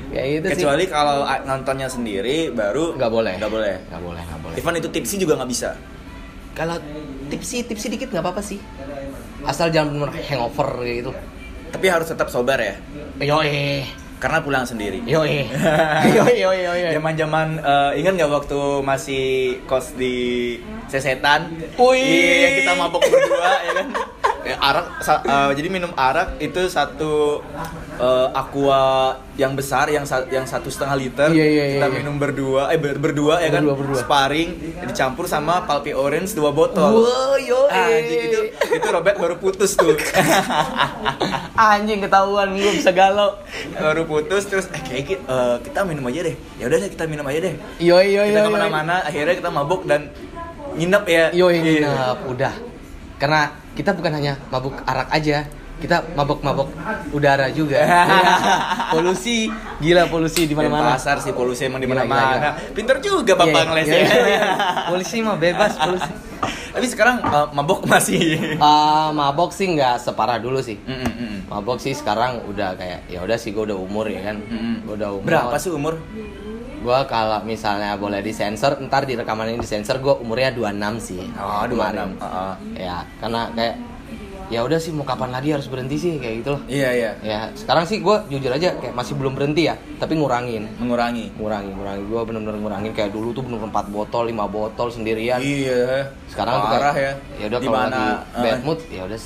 kayak 0.06 0.26
gitu 0.32 0.46
sih 0.48 0.54
Kecuali 0.62 0.84
kalau 0.86 1.22
uh, 1.22 1.40
nontonnya 1.42 1.86
sendiri 1.86 2.48
baru 2.48 2.94
nggak 2.94 3.10
boleh 3.10 3.34
Nggak 3.36 3.52
boleh. 3.52 3.74
nggak 3.86 4.00
boleh 4.00 4.22
nggak 4.22 4.40
boleh 4.40 4.56
Even 4.56 4.74
itu 4.74 4.88
tipsy 4.88 5.16
juga 5.16 5.36
nggak 5.36 5.50
bisa. 5.50 5.70
kalau 6.52 6.80
tipsi 7.28 7.60
tipsi 7.60 7.86
dikit 7.86 8.08
nggak 8.08 8.24
apa 8.24 8.30
apa 8.32 8.40
sih 8.40 8.56
asal 9.44 9.68
jangan 9.68 9.92
bener 9.92 10.16
hangover 10.24 10.80
gitu 10.82 11.12
Tapi 11.72 11.86
harus 11.90 12.08
tetap 12.08 12.28
sober 12.30 12.58
ya, 12.60 12.74
yo 13.20 13.42
eh 13.42 13.84
karena 14.16 14.40
pulang 14.40 14.64
sendiri. 14.64 15.04
yo 15.04 15.28
eh 15.28 15.44
yo 16.16 16.24
yo 16.32 16.50
yo 16.56 16.72
yo 16.72 16.88
Zaman-zaman 16.96 17.60
eh, 17.60 17.90
ingat 18.00 18.12
nggak 18.16 18.32
waktu 18.32 18.58
masih 18.80 19.24
kos 19.68 19.92
di 19.94 20.56
Sesetan? 20.88 21.52
Wih. 21.76 22.00
Iya, 22.00 22.48
kita 22.62 22.72
mabok 22.78 23.02
berdua 23.04 23.52
ya 23.66 23.72
kan. 23.82 23.88
Ya, 24.46 24.54
arak 24.56 24.86
sa- 25.00 25.20
eh, 25.20 25.50
jadi 25.52 25.66
minum 25.66 25.90
arak 25.92 26.38
itu 26.38 26.70
satu 26.70 27.42
eh, 27.96 28.28
aqua 28.30 29.10
yang 29.34 29.52
besar 29.52 29.88
yang 29.88 30.04
sa- 30.04 30.22
yang 30.26 30.44
satu 30.44 30.68
setengah 30.68 30.94
liter. 30.94 31.28
Iya, 31.28 31.42
iya, 31.44 31.64
kita 31.74 31.88
iya. 31.88 31.96
minum 31.96 32.14
berdua 32.14 32.70
eh 32.70 32.78
ber- 32.78 32.94
berdua 32.96 33.40
ya 33.40 33.50
kan? 33.50 33.60
Berdua, 33.60 33.74
berdua. 33.74 33.98
sparring 33.98 34.50
dicampur 34.84 35.26
sama 35.26 35.66
pulpy 35.66 35.90
orange 35.92 36.32
dua 36.32 36.50
botol. 36.50 37.02
Wow, 37.02 37.34
yo 37.36 37.66
eh. 37.66 37.74
anjing, 37.98 38.20
itu 38.24 38.40
itu 38.70 38.86
Robert 38.86 39.18
baru 39.18 39.34
putus 39.36 39.74
tuh. 39.74 39.98
Anjing 41.56 41.98
ketahuan 42.00 42.52
gue 42.52 42.70
bisa 42.72 42.92
galau. 42.92 43.34
Baru 43.72 44.04
putus 44.04 44.44
terus 44.44 44.68
eh 44.68 44.78
kayak 44.78 45.02
gitu, 45.06 45.22
eh, 45.24 45.56
kita 45.60 45.82
minum 45.82 46.04
aja 46.04 46.20
deh. 46.22 46.36
Ya 46.56 46.68
udah 46.68 46.78
deh 46.78 46.90
kita 46.92 47.04
minum 47.06 47.24
aja 47.24 47.40
deh. 47.42 47.54
Yo 47.78 47.96
yo 47.98 48.22
yo 48.22 48.28
kita 48.28 48.40
ke 48.42 48.50
mana-mana 48.52 49.00
akhirnya 49.00 49.34
kita 49.34 49.50
mabuk 49.50 49.82
dan 49.84 50.12
nginep 50.76 51.04
ya. 51.08 51.24
Yo 51.32 51.48
Iya. 51.48 51.58
nginep 51.58 52.18
udah 52.28 52.54
karena 53.16 53.40
kita 53.72 53.92
bukan 53.92 54.12
hanya 54.12 54.36
mabuk 54.48 54.76
arak 54.82 55.08
aja 55.10 55.44
kita 55.76 56.00
mabok-mabok 56.16 56.72
udara 57.12 57.52
juga 57.52 57.84
Iya. 57.84 58.32
polusi 58.88 59.52
gila 59.76 60.08
polusi 60.08 60.44
di 60.44 60.48
Di 60.48 60.54
mana-mana 60.54 60.96
pasar 60.96 61.20
sih 61.20 61.36
polusi 61.36 61.68
emang 61.68 61.78
di 61.78 61.84
mana-mana. 61.84 62.56
Pinter 62.72 62.96
juga 62.98 63.36
bapak 63.36 63.52
Iya, 63.52 63.68
ngelesnya. 63.68 63.98
iya, 63.98 64.16
iya. 64.24 64.40
Polisi 64.88 65.20
mah 65.20 65.36
bebas 65.36 65.76
polisi. 65.84 66.08
Tapi 66.72 66.86
sekarang 66.88 67.20
eh, 67.20 67.46
mabok 67.52 67.84
masih. 67.84 68.56
Ah, 68.56 69.12
mabok 69.12 69.52
sih 69.52 69.68
nggak 69.68 70.00
separah 70.00 70.40
dulu 70.40 70.64
sih. 70.64 70.80
Mm, 70.80 70.96
mm, 70.96 71.12
mm. 71.12 71.36
Mabok 71.48 71.76
sih 71.76 71.92
sekarang 71.92 72.40
udah 72.46 72.72
kayak 72.72 73.04
ya 73.06 73.20
udah 73.20 73.36
sih 73.36 73.52
gue 73.52 73.64
udah 73.64 73.76
umur 73.76 74.08
ya 74.08 74.20
kan. 74.22 74.40
Mm-mm. 74.40 74.80
Gue 74.82 74.94
udah 74.96 75.12
umur. 75.12 75.28
Berapa 75.28 75.56
sih 75.56 75.68
umur? 75.68 76.00
Gue 76.86 77.00
kalau 77.10 77.42
misalnya 77.42 77.98
boleh 77.98 78.22
disensor, 78.22 78.78
ntar 78.86 79.10
di 79.10 79.18
rekaman 79.18 79.50
ini 79.50 79.58
disensor 79.58 79.98
gue 79.98 80.14
umurnya 80.22 80.54
26 80.54 81.02
sih. 81.02 81.18
Oh, 81.34 81.66
Kemarin. 81.66 82.14
26. 82.14 82.22
Heeh. 82.22 82.52
Ya, 82.78 82.96
karena 83.18 83.50
kayak 83.58 83.74
ya 84.46 84.62
udah 84.62 84.78
sih 84.78 84.94
mau 84.94 85.02
kapan 85.02 85.34
lagi 85.34 85.50
harus 85.50 85.66
berhenti 85.66 85.98
sih 85.98 86.22
kayak 86.22 86.46
gitu 86.46 86.54
loh. 86.54 86.62
Iya, 86.70 86.90
iya. 86.94 87.10
Ya, 87.26 87.40
sekarang 87.58 87.90
sih 87.90 87.98
gue 87.98 88.16
jujur 88.30 88.54
aja 88.54 88.78
kayak 88.78 88.94
masih 88.94 89.18
belum 89.18 89.34
berhenti 89.34 89.66
ya, 89.66 89.74
tapi 89.98 90.14
ngurangin. 90.14 90.70
Mengurangi. 90.78 91.34
Ngurangin, 91.34 91.74
ngurangin. 91.74 92.04
Gue 92.06 92.20
bener-bener 92.22 92.58
ngurangin 92.62 92.92
kayak 92.94 93.10
dulu 93.10 93.34
tuh 93.34 93.42
bener 93.42 93.66
4 93.66 93.90
botol, 93.90 94.30
5 94.30 94.46
botol 94.46 94.88
sendirian. 94.94 95.42
Iya. 95.42 96.14
sekarang 96.30 96.54
tuh 96.62 96.70
parah 96.70 96.94
kayak, 96.94 97.14
ya. 97.18 97.42
ya 97.42 97.44
udah 97.50 97.58
kalau 97.58 97.78
lagi 97.82 98.06
eh, 98.14 98.42
bad 98.46 98.60
mood 98.62 98.78
ya 98.94 99.02
udah 99.10 99.18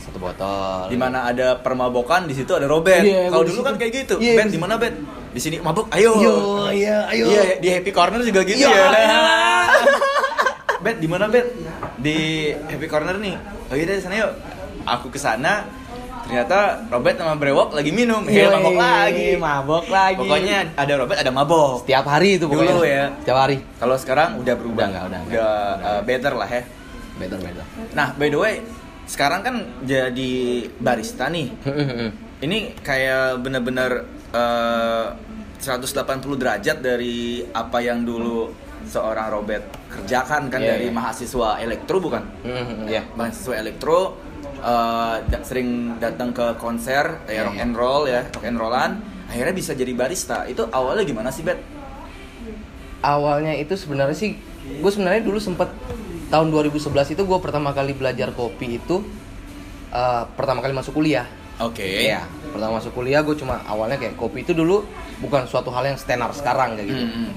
satu 0.00 0.18
botol 0.18 0.90
di 0.90 0.98
mana 0.98 1.18
ada 1.26 1.58
permabokan 1.58 2.30
di 2.30 2.38
situ 2.38 2.54
ada 2.54 2.70
Robert. 2.70 3.02
Iya, 3.02 3.34
Kalau 3.34 3.42
dulu 3.42 3.66
kan 3.66 3.74
kayak 3.74 3.92
gitu. 4.06 4.14
Iya, 4.22 4.38
Ben 4.38 4.54
di 4.54 4.60
mana 4.62 4.78
Ben? 4.78 4.94
Di 5.30 5.40
sini 5.40 5.56
mabuk. 5.58 5.86
Ayo. 5.90 6.12
Yo, 6.16 6.34
iya, 6.70 7.06
ayo. 7.08 7.26
Iya, 7.26 7.42
di 7.58 7.68
Happy 7.70 7.90
Corner 7.90 8.18
juga 8.20 8.42
gitu 8.42 8.60
Iya. 8.60 8.86
ya. 8.90 9.14
Bet, 10.84 10.96
di 10.96 11.06
mana 11.06 11.28
Bet? 11.28 11.46
Di 11.96 12.16
Happy 12.66 12.86
Corner 12.86 13.14
nih. 13.14 13.36
Oh 13.68 13.74
iya 13.74 13.84
deh, 13.84 14.00
sana 14.00 14.16
yuk. 14.16 14.32
Aku 14.82 15.06
ke 15.08 15.20
sana. 15.20 15.68
Ternyata 16.20 16.86
Robert 16.88 17.16
sama 17.16 17.34
Brewok 17.34 17.74
lagi 17.74 17.90
minum. 17.90 18.22
Ya, 18.24 18.46
Yoi, 18.46 18.54
mabok 18.54 18.76
lagi. 18.76 19.28
mabok 19.36 19.86
lagi 19.88 20.18
Pokoknya 20.20 20.58
ada 20.74 20.92
Robert, 20.94 21.18
ada 21.18 21.30
mabok. 21.30 21.82
setiap 21.82 22.06
hari 22.06 22.38
itu 22.38 22.46
pokoknya 22.46 22.70
Dulu 22.70 22.84
ya. 22.86 23.04
setiap 23.18 23.38
hari 23.40 23.56
Kalau 23.76 23.96
sekarang 23.98 24.28
udah 24.38 24.54
berubah. 24.54 24.78
Udah 24.78 24.86
nggak, 24.88 25.04
udah 25.04 25.18
nggak. 25.20 25.34
Udah 25.34 25.50
uh, 25.82 26.00
better 26.02 26.32
lah 26.34 26.48
ya. 26.48 26.62
better 27.18 27.36
better 27.36 27.64
Nah, 27.92 28.14
by 28.14 28.28
the 28.28 28.38
way, 28.38 28.54
sekarang 29.04 29.40
kan 29.42 29.54
jadi 29.82 30.32
barista 30.78 31.26
nih. 31.26 31.50
Ini 32.46 32.58
kayak 32.80 33.42
bener-bener 33.42 34.06
uh, 34.34 35.06
180 35.60 36.40
derajat 36.40 36.80
dari 36.80 37.44
apa 37.52 37.78
yang 37.84 38.02
dulu 38.02 38.48
seorang 38.88 39.28
Robert 39.28 39.68
kerjakan 39.92 40.48
kan 40.48 40.60
Iya, 40.64 40.76
dari 40.76 40.88
iya. 40.88 40.94
mahasiswa 40.96 41.60
elektro 41.60 42.00
bukan? 42.00 42.22
ya 42.88 43.04
Mahasiswa 43.12 43.54
elektro 43.60 44.16
uh, 44.64 45.20
sering 45.44 46.00
datang 46.00 46.32
ke 46.32 46.56
konser 46.56 47.20
ya 47.28 47.44
rock 47.44 47.56
iya. 47.60 47.64
and 47.68 47.74
roll 47.76 48.02
ya, 48.08 48.24
rock 48.32 48.44
and 48.48 48.56
rollan, 48.56 49.04
akhirnya 49.28 49.52
bisa 49.52 49.76
jadi 49.76 49.92
barista. 49.92 50.48
Itu 50.48 50.68
awalnya 50.72 51.04
gimana 51.04 51.28
sih, 51.28 51.44
Bet? 51.44 51.60
awalnya 53.00 53.56
itu 53.56 53.72
sebenarnya 53.80 54.12
sih 54.12 54.36
gue 54.60 54.90
sebenarnya 54.92 55.24
dulu 55.24 55.40
sempet 55.40 55.72
tahun 56.28 56.52
2011 56.52 57.16
itu 57.16 57.22
gue 57.24 57.38
pertama 57.40 57.72
kali 57.72 57.96
belajar 57.96 58.28
kopi 58.36 58.76
itu 58.76 59.00
eh, 59.88 60.22
pertama 60.36 60.60
kali 60.60 60.76
masuk 60.76 61.00
kuliah 61.00 61.24
Oke. 61.60 61.84
Iya, 61.84 62.24
pertama 62.50 62.76
masuk 62.76 62.92
kuliah 62.92 63.20
gue 63.20 63.34
cuma 63.34 63.62
awalnya 63.64 63.96
kayak 63.96 64.14
kopi 64.14 64.42
itu 64.42 64.50
dulu 64.50 64.82
bukan 65.18 65.44
suatu 65.44 65.68
hal 65.68 65.84
yang 65.84 65.96
tenar 65.96 66.30
sekarang 66.30 66.74
kayak 66.74 66.88
gitu. 66.88 67.02
Mm-mm. 67.02 67.28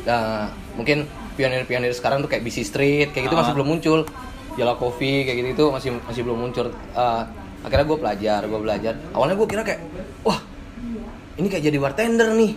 Nah, 0.00 0.46
mungkin 0.74 1.04
pionir-pionir 1.32 1.90
sekarang 1.90 2.20
tuh 2.20 2.28
kayak 2.28 2.42
BC 2.42 2.64
Street 2.64 3.08
kayak 3.10 3.26
gitu 3.26 3.34
Ah. 3.34 3.40
masih 3.40 3.52
belum 3.54 3.68
muncul. 3.68 4.00
Jala 4.52 4.74
Coffee 4.74 5.22
kayak 5.22 5.36
gitu 5.38 5.48
itu 5.52 5.64
masih 5.70 5.90
masih 6.02 6.22
belum 6.22 6.38
muncul. 6.40 6.66
Eh, 6.72 7.22
akhirnya 7.60 7.86
gue 7.86 7.98
belajar, 7.98 8.40
gue 8.42 8.60
belajar. 8.60 8.94
Awalnya 9.10 9.34
gue 9.34 9.46
kira 9.46 9.62
kayak, 9.62 9.80
wah 10.20 10.40
ini 11.36 11.46
kayak 11.46 11.64
jadi 11.64 11.78
bartender 11.78 12.28
nih. 12.34 12.52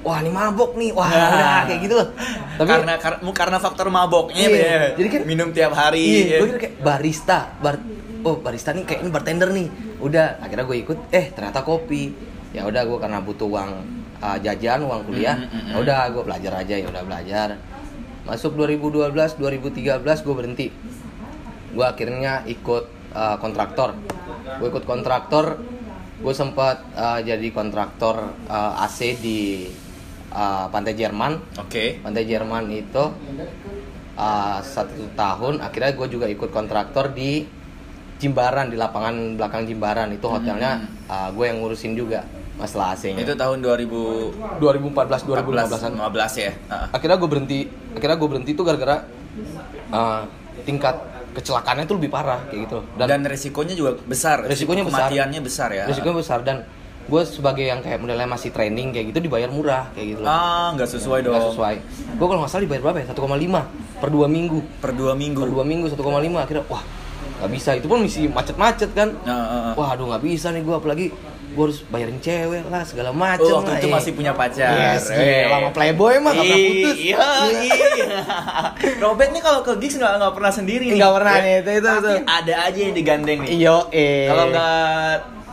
Wah 0.00 0.16
ini 0.18 0.28
mabok 0.28 0.74
nih, 0.74 0.90
wah 0.90 1.04
Ah. 1.04 1.12
udah 1.12 1.60
kayak 1.66 1.80
gitu 1.80 1.94
loh. 1.94 2.08
Tapi 2.56 2.68
karena 2.68 2.94
kar- 2.96 3.20
karena 3.22 3.58
faktor 3.58 3.86
maboknya 3.88 4.42
Iya, 4.42 4.56
ya. 4.56 4.80
jadi 4.96 5.08
kan- 5.10 5.24
minum 5.24 5.48
tiap 5.50 5.72
hari. 5.72 6.00
Iya, 6.00 6.24
ya. 6.26 6.38
gue 6.40 6.48
kira 6.48 6.60
kayak 6.60 6.74
barista, 6.80 7.38
bar, 7.60 7.76
oh 8.20 8.36
barista 8.36 8.72
nih 8.72 8.84
kayak 8.84 9.00
ini 9.00 9.10
bartender 9.10 9.48
nih. 9.50 9.68
Udah, 10.00 10.40
akhirnya 10.40 10.64
gue 10.64 10.78
ikut, 10.80 10.98
eh 11.12 11.30
ternyata 11.30 11.60
kopi. 11.60 12.12
Ya 12.50 12.66
udah 12.66 12.82
gue 12.82 12.98
karena 12.98 13.22
butuh 13.22 13.46
uang 13.46 13.70
uh, 14.18 14.38
jajan, 14.42 14.82
uang 14.82 15.06
kuliah, 15.06 15.38
Mm, 15.38 15.46
mm, 15.46 15.60
mm, 15.60 15.70
ya 15.70 15.76
udah 15.78 15.98
gue 16.10 16.22
belajar 16.26 16.52
aja, 16.58 16.74
ya 16.74 16.86
udah 16.90 17.02
belajar. 17.06 17.48
Masuk 18.26 18.58
2012, 18.58 19.38
2013 19.38 20.26
gue 20.26 20.34
berhenti. 20.34 20.66
Gue 21.70 21.86
akhirnya 21.86 22.42
ikut 22.50 22.84
uh, 23.14 23.36
kontraktor. 23.38 23.94
Gue 24.58 24.66
ikut 24.66 24.82
kontraktor, 24.82 25.62
gue 26.20 26.34
sempat 26.36 26.84
uh, 26.98 27.20
jadi 27.22 27.48
kontraktor 27.54 28.34
uh, 28.50 28.84
AC 28.84 29.16
di 29.22 29.70
uh, 30.34 30.66
Pantai 30.68 30.94
Jerman 30.94 31.40
Oke. 31.58 31.98
Pantai 32.00 32.24
Jerman 32.28 32.68
itu 32.70 33.04
uh, 34.16 34.58
satu 34.60 35.10
tahun 35.16 35.64
akhirnya 35.64 35.92
gue 35.96 36.08
juga 36.12 36.26
ikut 36.28 36.50
kontraktor 36.52 37.10
di 37.16 37.44
Jimbaran 38.20 38.68
di 38.68 38.76
lapangan 38.76 39.14
belakang 39.34 39.64
Jimbaran 39.64 40.08
itu 40.10 40.26
hotelnya 40.26 40.76
uh, 41.06 41.32
gue 41.32 41.44
yang 41.44 41.58
ngurusin 41.58 41.92
juga 41.94 42.20
masalah 42.54 42.92
AC-nya 42.92 43.16
Itu 43.18 43.32
tahun 43.32 43.58
2000 43.58 44.60
2014 44.60 45.24
2015 45.24 45.72
2015an 45.72 45.92
15 45.96 46.04
ya. 46.36 46.52
Heeh. 46.52 46.86
akhirnya 46.92 47.16
gue 47.16 47.28
berhenti 47.28 47.58
akhirnya 47.90 48.16
gue 48.16 48.28
berhenti 48.28 48.50
tuh 48.52 48.64
gara-gara 48.64 48.96
uh, 49.90 50.22
tingkat 50.62 50.94
kecelakaannya 51.30 51.84
tuh 51.84 51.96
lebih 51.96 52.10
parah 52.10 52.42
kayak 52.44 52.60
gitu 52.66 52.78
Dan, 52.98 53.22
resikonya 53.22 53.72
juga 53.72 53.96
besar. 54.02 54.44
Resikonya 54.44 54.82
Resiko 54.82 54.90
besar. 54.90 55.08
Kematiannya 55.08 55.40
besar 55.40 55.68
ya. 55.72 55.84
risikonya 55.86 56.16
besar 56.18 56.38
dan 56.42 56.56
gue 57.00 57.22
sebagai 57.24 57.64
yang 57.64 57.80
kayak 57.80 57.98
modelnya 57.98 58.28
masih 58.28 58.52
training 58.52 58.92
kayak 58.92 59.10
gitu 59.10 59.24
dibayar 59.24 59.48
murah 59.48 59.88
kayak 59.90 60.14
gitu 60.14 60.22
Ah, 60.22 60.70
nggak 60.70 60.86
sesuai 60.86 61.24
dong. 61.24 61.32
Nggak 61.32 61.46
sesuai 61.50 61.74
gue 62.12 62.26
kalau 62.28 62.40
nggak 62.40 62.50
salah 62.50 62.62
dibayar 62.62 62.82
berapa 62.84 62.98
ya 63.00 63.06
1,5 63.08 63.24
per 63.98 64.10
dua 64.10 64.26
minggu 64.28 64.58
Per 64.78 64.92
dua 64.92 65.12
minggu. 65.14 65.40
per 65.40 65.48
dua 65.48 65.64
minggu 65.64 65.86
1,5 65.88 65.96
akhirnya 66.36 66.64
wah 66.68 66.82
nggak 67.40 67.50
bisa 67.50 67.70
itu 67.72 67.86
pun 67.86 67.98
misi 67.98 68.24
macet-macet 68.26 68.90
kan 68.92 69.08
Nah, 69.20 69.32
ah, 69.32 69.56
ah. 69.66 69.72
wah 69.74 69.88
aduh 69.90 70.06
nggak 70.06 70.22
bisa 70.22 70.48
nih 70.50 70.60
gue 70.60 70.72
apalagi 70.72 71.06
gue 71.50 71.64
harus 71.64 71.82
bayarin 71.84 72.14
cewek 72.16 72.62
lah 72.64 72.84
segala 72.84 73.10
Oh, 73.10 73.18
waktu 73.18 73.42
lah, 73.66 73.74
itu 73.74 73.88
eh. 73.88 73.90
masih 73.90 74.12
punya 74.12 74.30
pacar. 74.30 74.70
Yes, 74.70 75.10
Eh. 75.10 75.18
gila, 75.42 75.50
sama 75.50 75.68
playboy 75.72 76.14
mah 76.16 76.30
nggak 76.30 76.46
pernah 76.46 76.62
putus. 76.62 76.96
Iya, 77.00 77.26
iya. 77.50 78.20
Robert 79.02 79.30
nih 79.30 79.42
kalau 79.42 79.60
ke 79.60 79.72
gigs 79.76 79.96
nggak 79.96 80.12
nggak 80.14 80.32
pernah 80.32 80.52
sendiri. 80.52 80.86
Nggak 80.92 81.12
pernah 81.12 81.34
nih, 81.36 81.54
itu- 81.58 81.74
itu- 81.74 81.90
itu. 81.98 82.12
ada 82.22 82.54
aja 82.62 82.78
yang 82.78 82.94
digandeng 82.94 83.38
nih. 83.40 83.50
iyo 83.56 83.76
eh 83.90 84.28
Kalau 84.28 84.44
nggak 84.46 85.10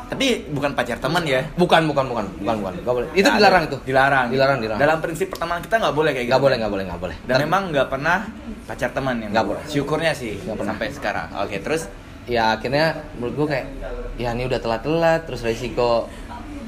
tapi 0.07 0.25
bukan 0.47 0.71
pacar 0.71 0.97
teman 0.97 1.23
ya. 1.23 1.43
bukan 1.53 1.83
bukan 1.83 2.05
bukan 2.07 2.25
bukan 2.37 2.55
bukan 2.57 2.73
nggak 2.79 2.95
boleh 2.95 3.07
itu 3.11 3.21
Nggak 3.21 3.37
dilarang 3.37 3.61
ada. 3.61 3.67
itu 3.67 3.77
Dilarang. 3.83 4.25
dilarang 4.27 4.57
dilarang 4.57 4.79
Dalam 4.79 4.97
prinsip 4.99 5.27
pertemanan 5.27 5.61
kita 5.61 5.75
nggak 5.77 5.91
boleh 5.93 6.11
kayak 6.11 6.23
gitu. 6.23 6.31
nggak 6.31 6.41
boleh 6.41 6.55
nggak 6.57 6.71
boleh 6.71 6.83
nggak 6.85 7.01
boleh 7.01 7.15
Dan 7.23 7.35
memang 7.43 7.61
nggak 7.69 7.87
pernah 7.87 8.17
pacar 8.63 8.89
teman 8.91 9.15
ya. 9.17 9.27
Nggak 9.29 9.45
boleh. 9.45 9.63
Syukurnya 9.65 10.11
sih 10.11 10.33
Nggak 10.37 10.55
pernah. 10.55 10.71
sampai 10.73 10.87
sekarang. 10.91 11.27
Oke, 11.37 11.57
terus 11.59 11.81
ya 12.23 12.51
akhirnya 12.53 12.85
menurut 13.15 13.33
gue 13.35 13.47
kayak 13.49 13.67
ya 14.15 14.31
ini 14.31 14.43
udah 14.43 14.59
telat-telat 14.59 15.23
terus 15.23 15.39
resiko 15.41 16.11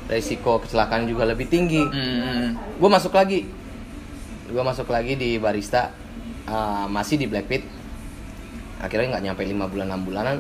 resiko 0.08 0.58
kecelakaan 0.58 1.04
juga 1.04 1.28
lebih 1.28 1.45
tinggi 1.45 1.84
hmm, 1.84 2.80
gue 2.80 2.89
masuk 2.89 3.12
lagi 3.12 3.43
gue 4.45 4.63
masuk 4.63 4.88
lagi 4.88 5.13
di 5.13 5.36
barista 5.36 5.91
uh, 6.47 6.88
masih 6.88 7.19
di 7.19 7.28
Black 7.28 7.45
Pit 7.45 7.67
akhirnya 8.80 9.13
nggak 9.13 9.23
nyampe 9.25 9.43
5 9.43 9.67
bulan 9.67 9.88
6 9.93 10.08
bulanan 10.08 10.36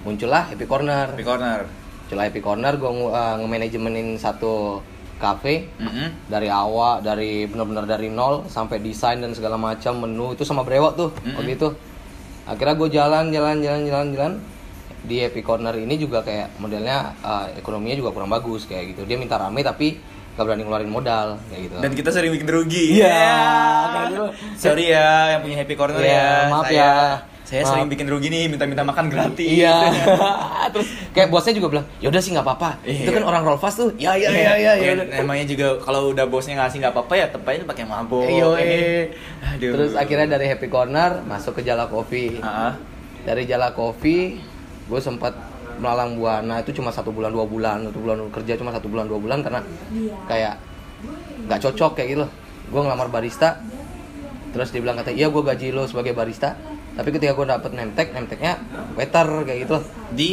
muncullah 0.00 0.48
Happy 0.48 0.64
Corner 0.64 1.12
Happy 1.12 1.22
corner. 1.22 1.83
Muncullah 2.14 2.30
Happy 2.30 2.40
Corner 2.40 2.74
gue 2.78 2.86
uh, 2.86 3.34
nge-manajemenin 3.42 4.08
satu 4.16 4.78
cafe 5.16 5.66
Mm-mm. 5.78 6.30
dari 6.30 6.46
awal 6.46 7.02
dari 7.02 7.42
benar-benar 7.44 7.86
dari 7.88 8.06
nol 8.08 8.46
sampai 8.46 8.78
desain 8.78 9.18
dan 9.18 9.34
segala 9.34 9.58
macam 9.58 9.98
menu 9.98 10.30
itu 10.30 10.46
sama 10.46 10.62
brewok 10.62 10.92
tuh 10.94 11.10
Mm-mm. 11.12 11.34
waktu 11.34 11.52
itu 11.52 11.68
akhirnya 12.44 12.74
gue 12.76 12.88
jalan 12.88 13.24
jalan 13.30 13.56
jalan 13.58 13.82
jalan 13.84 14.08
jalan 14.14 14.32
di 15.02 15.20
Happy 15.20 15.42
Corner 15.42 15.74
ini 15.74 15.98
juga 15.98 16.22
kayak 16.22 16.54
modelnya 16.56 17.12
uh, 17.20 17.50
ekonominya 17.52 17.98
juga 17.98 18.10
kurang 18.10 18.30
bagus 18.30 18.64
kayak 18.64 18.94
gitu 18.94 19.02
dia 19.04 19.18
minta 19.18 19.34
rame 19.36 19.60
tapi 19.60 19.98
gak 20.34 20.42
berani 20.42 20.62
ngeluarin 20.62 20.90
modal 20.90 21.38
kayak 21.46 21.60
gitu 21.66 21.74
Dan 21.78 21.92
kita 21.94 22.10
sering 22.10 22.30
bikin 22.30 22.48
rugi. 22.48 22.98
Iya, 22.98 23.06
Ya. 23.06 23.38
kayak 23.86 24.06
gitu. 24.08 24.24
Sorry 24.58 24.84
ya 24.90 25.10
yang 25.30 25.40
punya 25.42 25.56
happy 25.56 25.74
corner 25.74 25.98
Iya, 26.00 26.10
ya. 26.10 26.30
maaf 26.50 26.64
saya, 26.66 26.74
ya. 26.74 26.90
Saya 27.44 27.60
Maaf. 27.60 27.76
sering 27.76 27.88
bikin 27.88 28.08
rugi 28.08 28.28
nih, 28.28 28.48
minta-minta 28.48 28.80
makan 28.80 29.06
gratis. 29.06 29.44
iya 29.44 29.92
terus 30.72 30.88
kayak 31.12 31.28
bosnya 31.28 31.52
juga 31.52 31.68
bilang 31.70 31.86
ya 31.98 32.08
udah 32.08 32.16
sih 32.18 32.32
nggak 32.32 32.40
apa-apa 32.42 32.80
Iya. 32.82 33.04
itu 33.04 33.10
kan 33.12 33.22
orang 33.22 33.42
roll 33.42 33.60
fast 33.60 33.76
tuh 33.78 33.92
ya 33.94 34.16
ya 34.16 34.32
ya 34.32 34.56
ya, 34.56 34.72
ya. 34.74 34.92
Ya, 34.96 35.20
Namanya 35.20 35.44
juga 35.44 35.76
kalau 35.78 36.08
udah 36.10 36.24
bosnya 36.24 36.56
ngasih 36.56 36.80
nggak 36.80 36.92
apa-apa 36.92 37.14
ya 37.14 37.26
tepain 37.28 37.60
pakai 37.62 37.84
mabuk. 37.84 38.24
Iyo, 38.24 38.56
eh. 38.56 39.12
Aduh. 39.44 39.76
Terus 39.76 39.92
akhirnya 39.92 40.24
dari 40.30 40.48
Happy 40.48 40.66
Corner 40.66 41.20
masuk 41.22 41.60
ke 41.60 41.62
Jala 41.62 41.84
Coffee. 41.84 42.40
Ah, 42.40 42.80
Dari 43.22 43.44
Jala 43.44 43.72
Coffee, 43.72 44.40
gue 44.84 45.00
sempat 45.00 45.36
melalang 45.74 46.14
buana 46.14 46.60
itu 46.60 46.70
cuma 46.72 46.88
satu 46.88 47.08
bulan 47.08 47.28
dua 47.28 47.44
bulan 47.44 47.82
satu 47.82 47.98
bulan 47.98 48.18
kerja 48.30 48.54
cuma 48.54 48.70
satu 48.70 48.86
bulan 48.86 49.04
dua 49.04 49.18
bulan 49.18 49.42
karena 49.42 49.58
kayak 50.24 50.54
nggak 51.44 51.60
cocok 51.60 51.92
kayak 51.94 52.08
gitu 52.10 52.20
loh. 52.20 52.30
Gue 52.66 52.80
ngelamar 52.80 53.08
barista, 53.08 53.60
terus 54.50 54.70
dia 54.70 54.80
bilang 54.80 54.94
kata 54.94 55.10
iya 55.10 55.26
gue 55.26 55.42
gaji 55.42 55.68
lo 55.70 55.84
sebagai 55.84 56.12
barista, 56.12 56.56
tapi 56.94 57.08
ketika 57.10 57.34
gue 57.34 57.46
dapet 57.46 57.70
nemtek, 57.74 58.14
nemteknya 58.14 58.58
waiter 58.94 59.26
kayak 59.46 59.58
gitu 59.66 59.76
di 60.14 60.30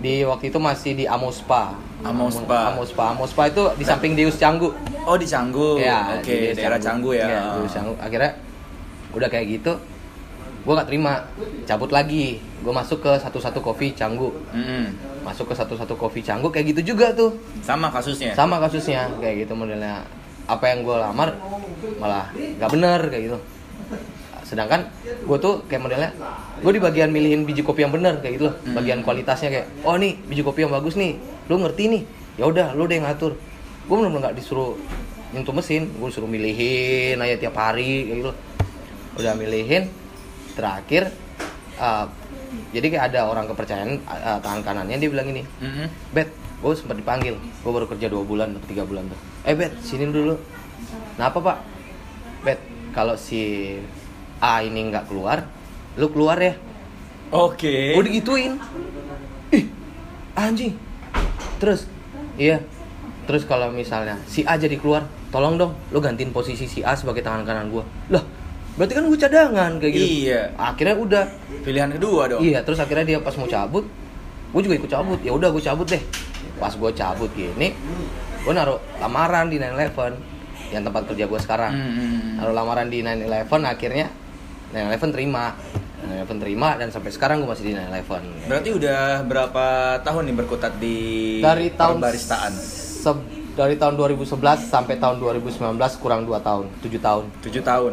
Di 0.00 0.24
waktu 0.24 0.48
itu 0.48 0.56
masih 0.56 0.96
di 0.96 1.04
Amospa. 1.04 1.76
Amospa. 2.00 2.72
Amospa. 2.72 3.04
Amospa 3.12 3.42
itu 3.52 3.64
di 3.76 3.84
samping 3.84 4.16
Deus 4.16 4.40
Canggu. 4.40 4.72
Oh 5.04 5.16
di 5.16 5.28
Canggu. 5.28 5.76
Iya, 5.76 6.20
Oke, 6.20 6.32
di 6.32 6.36
Deus 6.52 6.56
daerah 6.56 6.80
Canggu 6.80 7.12
ya. 7.12 7.60
Deus 7.60 7.72
Canggu. 7.72 7.92
Akhirnya 8.00 8.32
udah 9.12 9.28
kayak 9.28 9.60
gitu, 9.60 9.72
gue 10.64 10.72
gak 10.72 10.88
terima, 10.88 11.28
cabut 11.68 11.92
lagi. 11.92 12.40
Gue 12.64 12.72
masuk 12.72 13.04
ke 13.04 13.12
satu-satu 13.20 13.60
kopi 13.60 13.92
Canggu. 13.92 14.32
Mm-mm. 14.56 14.96
Masuk 15.20 15.52
ke 15.52 15.54
satu-satu 15.56 15.92
kopi 16.00 16.24
Canggu 16.24 16.48
kayak 16.48 16.72
gitu 16.72 16.96
juga 16.96 17.12
tuh. 17.12 17.36
Sama 17.60 17.92
kasusnya. 17.92 18.32
Sama 18.32 18.56
kasusnya 18.56 19.04
kayak 19.20 19.44
gitu 19.44 19.52
modelnya. 19.52 20.00
Apa 20.48 20.72
yang 20.72 20.80
gue 20.80 20.96
lamar 20.96 21.36
malah 22.00 22.32
gak 22.32 22.70
bener 22.72 23.00
kayak 23.12 23.22
gitu. 23.32 23.38
Sedangkan 24.50 24.90
gue 25.06 25.38
tuh 25.38 25.62
kayak 25.70 25.86
modelnya, 25.86 26.10
gue 26.58 26.72
di 26.74 26.82
bagian 26.82 27.14
milihin 27.14 27.46
biji 27.46 27.62
kopi 27.62 27.86
yang 27.86 27.94
bener 27.94 28.18
kayak 28.18 28.34
gitu 28.34 28.50
loh. 28.50 28.54
Hmm. 28.66 28.74
Bagian 28.74 29.06
kualitasnya 29.06 29.46
kayak, 29.46 29.66
oh 29.86 29.94
nih 29.94 30.18
biji 30.26 30.42
kopi 30.42 30.66
yang 30.66 30.74
bagus 30.74 30.98
nih, 30.98 31.14
lu 31.46 31.62
ngerti 31.62 31.86
nih. 31.86 32.02
Ya 32.34 32.50
udah, 32.50 32.74
lu 32.74 32.90
deh 32.90 32.98
yang 32.98 33.06
ngatur. 33.06 33.38
Gue 33.86 33.94
bener-bener 33.94 34.26
nggak 34.26 34.34
disuruh 34.42 34.74
nyentuh 35.30 35.54
mesin, 35.54 35.86
gue 35.86 36.08
disuruh 36.10 36.26
milihin 36.26 37.14
aja 37.22 37.38
tiap 37.38 37.54
hari 37.54 38.10
kayak 38.10 38.16
gitu. 38.18 38.28
loh. 38.34 38.36
Udah 39.22 39.38
milihin, 39.38 39.86
terakhir, 40.58 41.14
uh, 41.78 42.10
jadi 42.74 42.86
kayak 42.90 43.04
ada 43.14 43.30
orang 43.30 43.46
kepercayaan 43.46 44.02
uh, 44.02 44.42
tangan 44.42 44.66
kanannya 44.66 44.98
dia 44.98 45.10
bilang 45.10 45.30
ini, 45.30 45.46
Mm-mm. 45.62 45.86
Bet, 46.10 46.34
gue 46.34 46.72
sempat 46.74 46.98
dipanggil. 46.98 47.38
Gue 47.38 47.70
baru 47.70 47.86
kerja 47.86 48.10
dua 48.10 48.26
bulan 48.26 48.58
atau 48.58 48.66
tiga 48.66 48.82
bulan 48.82 49.06
tuh. 49.06 49.18
Eh 49.46 49.54
Bet, 49.54 49.78
sini 49.86 50.10
dulu. 50.10 50.34
Kenapa 51.14 51.38
pak? 51.38 51.58
Bet, 52.42 52.58
kalau 52.90 53.14
si 53.14 53.76
A 54.40 54.64
ini 54.64 54.88
nggak 54.88 55.12
keluar, 55.12 55.44
lu 56.00 56.08
keluar 56.08 56.40
ya. 56.40 56.56
Oke. 57.30 57.94
Gue 57.94 58.04
digituin. 58.08 58.58
Ih, 59.54 59.68
anjing. 60.34 60.74
Terus, 61.62 61.86
iya. 62.34 62.58
Terus 63.28 63.46
kalau 63.46 63.70
misalnya 63.70 64.18
si 64.26 64.42
A 64.42 64.58
jadi 64.58 64.74
keluar, 64.80 65.06
tolong 65.30 65.54
dong, 65.54 65.76
lu 65.94 66.02
gantiin 66.02 66.34
posisi 66.34 66.66
si 66.66 66.82
A 66.82 66.98
sebagai 66.98 67.22
tangan 67.22 67.46
kanan 67.46 67.70
gue. 67.70 67.84
Lah, 68.10 68.24
berarti 68.74 68.92
kan 68.98 69.04
gue 69.06 69.18
cadangan 69.20 69.70
kayak 69.78 69.92
gitu. 69.94 70.06
Iya. 70.26 70.50
Akhirnya 70.58 70.96
udah, 70.98 71.24
Pilihan 71.62 71.92
kedua 71.94 72.26
dong. 72.26 72.40
Iya, 72.42 72.64
terus 72.64 72.80
akhirnya 72.80 73.04
dia 73.04 73.18
pas 73.22 73.36
mau 73.38 73.46
cabut, 73.46 73.84
gue 74.50 74.60
juga 74.64 74.74
ikut 74.80 74.90
cabut. 74.90 75.20
Ya 75.22 75.30
udah 75.30 75.52
gue 75.54 75.62
cabut 75.62 75.86
deh. 75.86 76.02
Pas 76.58 76.72
gue 76.74 76.90
cabut 76.96 77.30
gini, 77.36 77.76
gue 78.42 78.52
naruh 78.56 78.80
lamaran 78.98 79.46
di 79.52 79.60
911 79.60 80.74
yang 80.74 80.82
tempat 80.82 81.02
kerja 81.12 81.24
gue 81.28 81.40
sekarang. 81.40 81.72
Mm-mm. 81.72 82.42
Naruh 82.42 82.54
lamaran 82.56 82.90
di 82.90 83.04
911 83.04 83.46
akhirnya 83.64 84.06
911 84.70 85.10
terima. 85.10 85.44
911 86.00 86.40
terima 86.40 86.68
dan 86.74 86.88
sampai 86.88 87.10
sekarang 87.10 87.40
gue 87.40 87.48
masih 87.48 87.64
di 87.64 87.72
911. 87.74 88.46
Berarti 88.46 88.68
udah 88.72 89.00
berapa 89.22 89.66
tahun 90.00 90.22
nih 90.26 90.36
berkutat 90.36 90.72
di 90.76 90.96
Dari 91.38 91.70
tahun 91.70 91.98
baristaan? 91.98 92.52
se- 92.54 93.28
dari 93.50 93.74
tahun 93.74 93.94
2011 93.94 94.30
sampai 94.64 94.96
tahun 94.96 95.18
2019 95.18 95.60
kurang 95.96 96.24
2 96.24 96.38
tahun, 96.40 96.64
7 96.80 96.96
tahun. 96.96 97.24
7 97.42 97.60
tahun. 97.60 97.92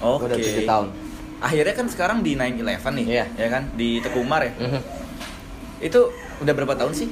Oke. 0.00 0.18
Gue 0.18 0.28
udah 0.28 0.38
7 0.38 0.62
tahun. 0.64 0.86
Akhirnya 1.42 1.74
kan 1.74 1.86
sekarang 1.88 2.18
di 2.22 2.38
911 2.38 2.92
nih, 2.94 3.06
Iya. 3.08 3.24
ya 3.34 3.48
kan? 3.50 3.62
Di 3.74 3.98
Tekumar 3.98 4.46
ya. 4.46 4.52
Mhm. 4.54 4.80
Itu 5.80 6.12
udah 6.38 6.52
berapa 6.54 6.74
tahun 6.76 6.94
sih? 6.94 7.08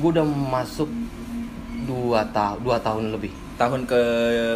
Gue 0.00 0.08
udah 0.10 0.24
masuk 0.24 0.88
2 1.84 2.24
tahun, 2.32 2.56
2 2.64 2.78
tahun 2.80 3.12
lebih. 3.12 3.32
Tahun 3.52 3.84
ke 3.84 4.00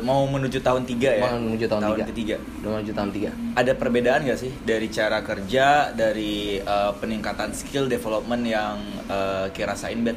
mau 0.03 0.25
menuju 0.25 0.59
tahun 0.59 0.83
3 0.83 1.21
ya? 1.21 1.23
Mau 1.23 1.39
menuju 1.39 1.65
tahun 1.69 1.83
tiga. 1.93 2.05
ketiga. 2.09 2.37
Menuju 2.61 2.91
tahun 2.91 3.11
3. 3.13 3.31
Ada 3.55 3.73
perbedaan 3.73 4.21
nggak 4.25 4.41
sih 4.41 4.51
dari 4.63 4.89
cara 4.89 5.21
kerja, 5.21 5.93
dari 5.93 6.59
eh, 6.59 6.93
peningkatan 6.97 7.53
skill 7.53 7.87
development 7.87 8.43
yang 8.43 8.77
eh, 9.07 9.47
Ki 9.51 9.63
rasain, 9.63 10.01
Bet? 10.01 10.17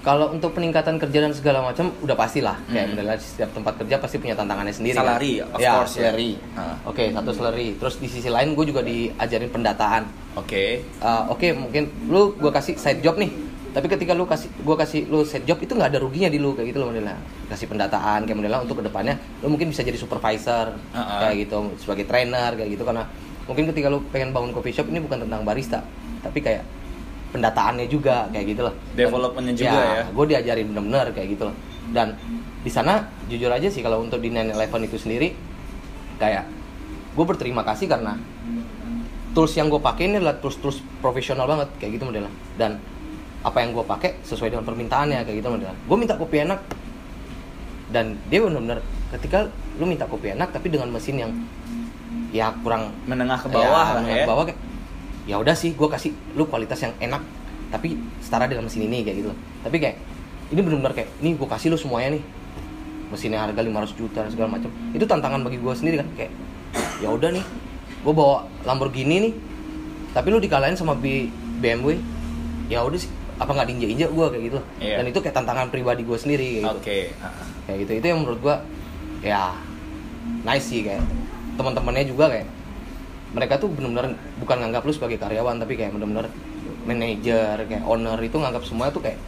Kalau 0.00 0.32
untuk 0.32 0.56
peningkatan 0.56 0.96
kerja 0.96 1.20
dan 1.20 1.36
segala 1.36 1.60
macam 1.60 1.92
udah 2.00 2.16
pastilah 2.16 2.56
kayak 2.64 2.88
Hmm. 2.88 2.96
modelnya 2.96 3.20
setiap 3.20 3.52
tempat 3.52 3.76
kerja 3.76 4.00
pasti 4.00 4.16
punya 4.16 4.32
tantangannya 4.32 4.72
sendiri. 4.72 4.96
Salary, 4.96 5.44
kan? 5.44 5.52
of 5.52 5.58
ya, 5.60 5.72
course, 5.76 5.92
ya. 5.92 6.08
salary. 6.08 6.32
Ah. 6.56 6.76
Oke, 6.88 7.04
satu 7.12 7.30
salary. 7.36 7.68
Terus 7.76 7.94
di 8.00 8.08
sisi 8.08 8.32
lain 8.32 8.56
gue 8.56 8.64
juga 8.64 8.80
diajarin 8.80 9.52
pendataan. 9.52 10.02
Oke. 10.40 10.88
Uh, 11.04 11.28
Oke, 11.28 11.52
mungkin 11.52 11.92
lu 12.08 12.32
gue 12.32 12.48
kasih 12.48 12.80
side 12.80 13.04
job 13.04 13.20
nih. 13.20 13.28
Tapi 13.70 13.86
ketika 13.86 14.12
lu 14.18 14.26
kasih 14.26 14.50
gue 14.50 14.76
kasih 14.76 15.00
lu 15.06 15.22
side 15.22 15.46
job 15.46 15.58
itu 15.62 15.72
nggak 15.78 15.94
ada 15.94 15.98
ruginya 16.02 16.26
di 16.26 16.42
lu 16.42 16.58
kayak 16.58 16.74
gitu 16.74 16.82
loh 16.82 16.90
modelnya. 16.90 17.14
Kasih 17.46 17.70
pendataan 17.70 18.26
kayak 18.26 18.36
modelnya 18.36 18.60
untuk 18.66 18.82
ke 18.82 18.84
depannya 18.90 19.14
lu 19.40 19.54
mungkin 19.54 19.70
bisa 19.70 19.86
jadi 19.86 19.94
supervisor 19.94 20.74
Ah, 20.90 20.98
ah. 20.98 21.18
kayak 21.26 21.46
gitu 21.46 21.70
sebagai 21.78 22.04
trainer 22.10 22.58
kayak 22.58 22.74
gitu 22.74 22.82
karena 22.82 23.06
mungkin 23.46 23.70
ketika 23.70 23.86
lu 23.86 24.02
pengen 24.10 24.34
bangun 24.34 24.50
coffee 24.50 24.74
shop 24.74 24.90
ini 24.90 24.98
bukan 24.98 25.22
tentang 25.26 25.42
barista 25.46 25.82
tapi 26.20 26.38
kayak 26.42 26.62
pendataannya 27.30 27.86
juga 27.86 28.26
kayak 28.34 28.46
gitu 28.50 28.60
loh. 28.66 28.74
Developmentnya 28.98 29.54
juga 29.54 29.78
ya. 29.78 30.02
gue 30.10 30.24
diajarin 30.34 30.66
bener-bener 30.74 31.06
kayak 31.14 31.28
gitu 31.38 31.42
loh. 31.46 31.56
Dan 31.94 32.18
di 32.60 32.70
sana 32.70 33.06
jujur 33.30 33.48
aja 33.48 33.70
sih 33.70 33.80
kalau 33.80 34.02
untuk 34.02 34.18
di 34.18 34.28
911 34.34 34.86
itu 34.90 34.98
sendiri 34.98 35.28
kayak 36.18 36.44
gue 37.14 37.24
berterima 37.24 37.62
kasih 37.62 37.86
karena 37.86 38.18
tools 39.30 39.54
yang 39.54 39.70
gue 39.70 39.78
pakai 39.78 40.10
ini 40.10 40.18
adalah 40.18 40.36
tools 40.42 40.58
tools 40.58 40.78
profesional 40.98 41.46
banget 41.46 41.70
kayak 41.78 41.96
gitu 41.96 42.04
modelnya 42.10 42.30
dan 42.58 42.82
apa 43.40 43.56
yang 43.64 43.72
gue 43.72 43.84
pakai 43.84 44.20
sesuai 44.20 44.52
dengan 44.52 44.64
permintaannya 44.68 45.24
kayak 45.24 45.36
gitu 45.40 45.48
modelnya 45.48 45.76
gue 45.76 45.96
minta 45.96 46.14
kopi 46.16 46.44
enak. 46.44 46.60
Dan 47.90 48.14
dia 48.30 48.38
benar-benar 48.38 48.78
ketika 49.18 49.50
lu 49.74 49.82
minta 49.82 50.06
kopi 50.06 50.30
enak 50.30 50.54
tapi 50.54 50.70
dengan 50.70 50.94
mesin 50.94 51.18
yang 51.18 51.32
ya 52.30 52.54
kurang 52.62 52.94
menengah 53.10 53.42
ke 53.42 53.50
bawah 53.50 53.66
ya, 53.66 53.74
lah 53.74 53.86
menengah 53.98 54.14
ya. 54.14 54.22
ke 54.22 54.30
bawah 54.30 54.44
kayak 54.46 54.60
ya 55.26 55.36
udah 55.42 55.54
sih 55.58 55.74
gue 55.74 55.88
kasih 55.90 56.14
lu 56.38 56.46
kualitas 56.46 56.78
yang 56.78 56.94
enak 57.02 57.18
tapi 57.74 57.98
setara 58.22 58.46
dengan 58.46 58.70
mesin 58.70 58.86
ini 58.86 59.02
kayak 59.02 59.26
gitu. 59.26 59.30
Tapi 59.66 59.76
kayak 59.82 59.96
ini 60.54 60.60
benar-benar 60.62 60.94
kayak 60.94 61.10
ini 61.18 61.34
gue 61.34 61.48
kasih 61.50 61.74
lu 61.74 61.78
semuanya 61.80 62.14
nih. 62.14 62.22
Mesinnya 63.10 63.42
harga 63.42 63.58
500 63.58 63.98
juta 63.98 64.18
dan 64.22 64.30
segala 64.30 64.48
macam 64.54 64.70
itu 64.94 65.02
tantangan 65.02 65.42
bagi 65.42 65.58
gue 65.58 65.74
sendiri 65.74 65.98
kan 65.98 66.08
kayak 66.14 66.30
ya 67.02 67.10
udah 67.10 67.34
nih 67.34 67.42
gue 68.06 68.12
bawa 68.14 68.46
Lamborghini 68.62 69.16
nih 69.28 69.32
tapi 70.14 70.30
lu 70.30 70.38
dikalahin 70.38 70.78
sama 70.78 70.94
B- 70.94 71.26
BMW 71.58 71.98
ya 72.70 72.86
udah 72.86 72.98
sih 73.02 73.10
apa 73.40 73.50
nggak 73.50 73.66
diinjak-injak 73.66 74.10
gue 74.10 74.26
kayak 74.28 74.44
gitu 74.46 74.58
Iya. 74.78 74.96
dan 75.00 75.04
itu 75.06 75.18
kayak 75.18 75.34
tantangan 75.34 75.66
pribadi 75.68 76.04
gue 76.04 76.14
sendiri 76.14 76.48
kayak 76.60 76.62
gitu 76.62 76.76
Oke. 76.76 76.98
ah. 77.18 77.32
kayak 77.64 77.78
gitu 77.80 77.92
itu 77.96 78.06
yang 78.06 78.20
menurut 78.20 78.40
gua 78.40 78.56
ya 79.20 79.56
nice 80.42 80.66
sih 80.66 80.80
kayak 80.82 81.00
teman-temannya 81.56 82.04
juga 82.04 82.28
kayak 82.28 82.46
mereka 83.30 83.56
tuh 83.56 83.68
benar-benar 83.68 84.12
bukan 84.36 84.56
nganggap 84.58 84.82
lu 84.82 84.92
sebagai 84.92 85.16
karyawan 85.16 85.56
tapi 85.56 85.72
kayak 85.74 85.92
benar-benar 85.92 86.28
manajer 86.82 87.56
kayak 87.62 87.82
owner 87.82 88.18
itu 88.18 88.36
nganggap 88.36 88.62
semuanya 88.62 88.92
tuh 88.92 89.02
kayak 89.02 89.18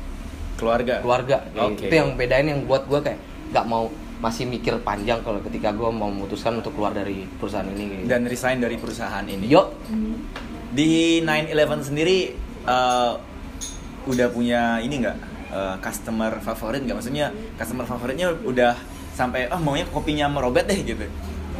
Keluarga. 0.52 0.94
keluarga 1.00 1.36
kayak 1.48 1.70
Oke. 1.72 1.84
itu 1.86 1.94
yang 1.96 2.10
bedain 2.14 2.46
yang 2.46 2.60
buat 2.62 2.84
gua 2.84 3.00
kayak 3.00 3.18
nggak 3.50 3.66
mau 3.66 3.88
masih 4.18 4.46
mikir 4.46 4.78
panjang 4.80 5.18
kalau 5.20 5.40
ketika 5.40 5.72
gua 5.72 5.90
mau 5.90 6.06
memutuskan 6.06 6.54
untuk 6.54 6.70
keluar 6.72 6.92
dari 6.92 7.26
perusahaan 7.32 7.66
ini 7.66 7.82
kayak 7.82 7.98
gitu. 7.98 8.08
Dan 8.08 8.20
resign 8.24 8.58
dari 8.58 8.76
perusahaan 8.76 9.24
ini. 9.24 9.46
Yo, 9.46 9.74
Di 10.70 11.18
911 11.20 11.82
sendiri 11.84 12.30
eh, 12.62 13.12
udah 14.06 14.26
punya 14.30 14.82
ini 14.82 15.02
nggak 15.02 15.16
eh, 15.52 15.76
customer 15.82 16.32
favorit 16.42 16.82
nggak? 16.82 16.96
Maksudnya 16.98 17.30
customer 17.58 17.86
favoritnya 17.86 18.34
udah 18.42 18.74
sampai 19.12 19.48
oh 19.52 19.60
maunya 19.60 19.84
kopinya 19.88 20.26
merobet 20.28 20.66
deh 20.66 20.80
gitu. 20.82 21.04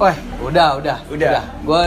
Wah, 0.01 0.17
udah, 0.41 0.81
udah, 0.81 0.99
Udah. 1.13 1.45
Gue 1.63 1.83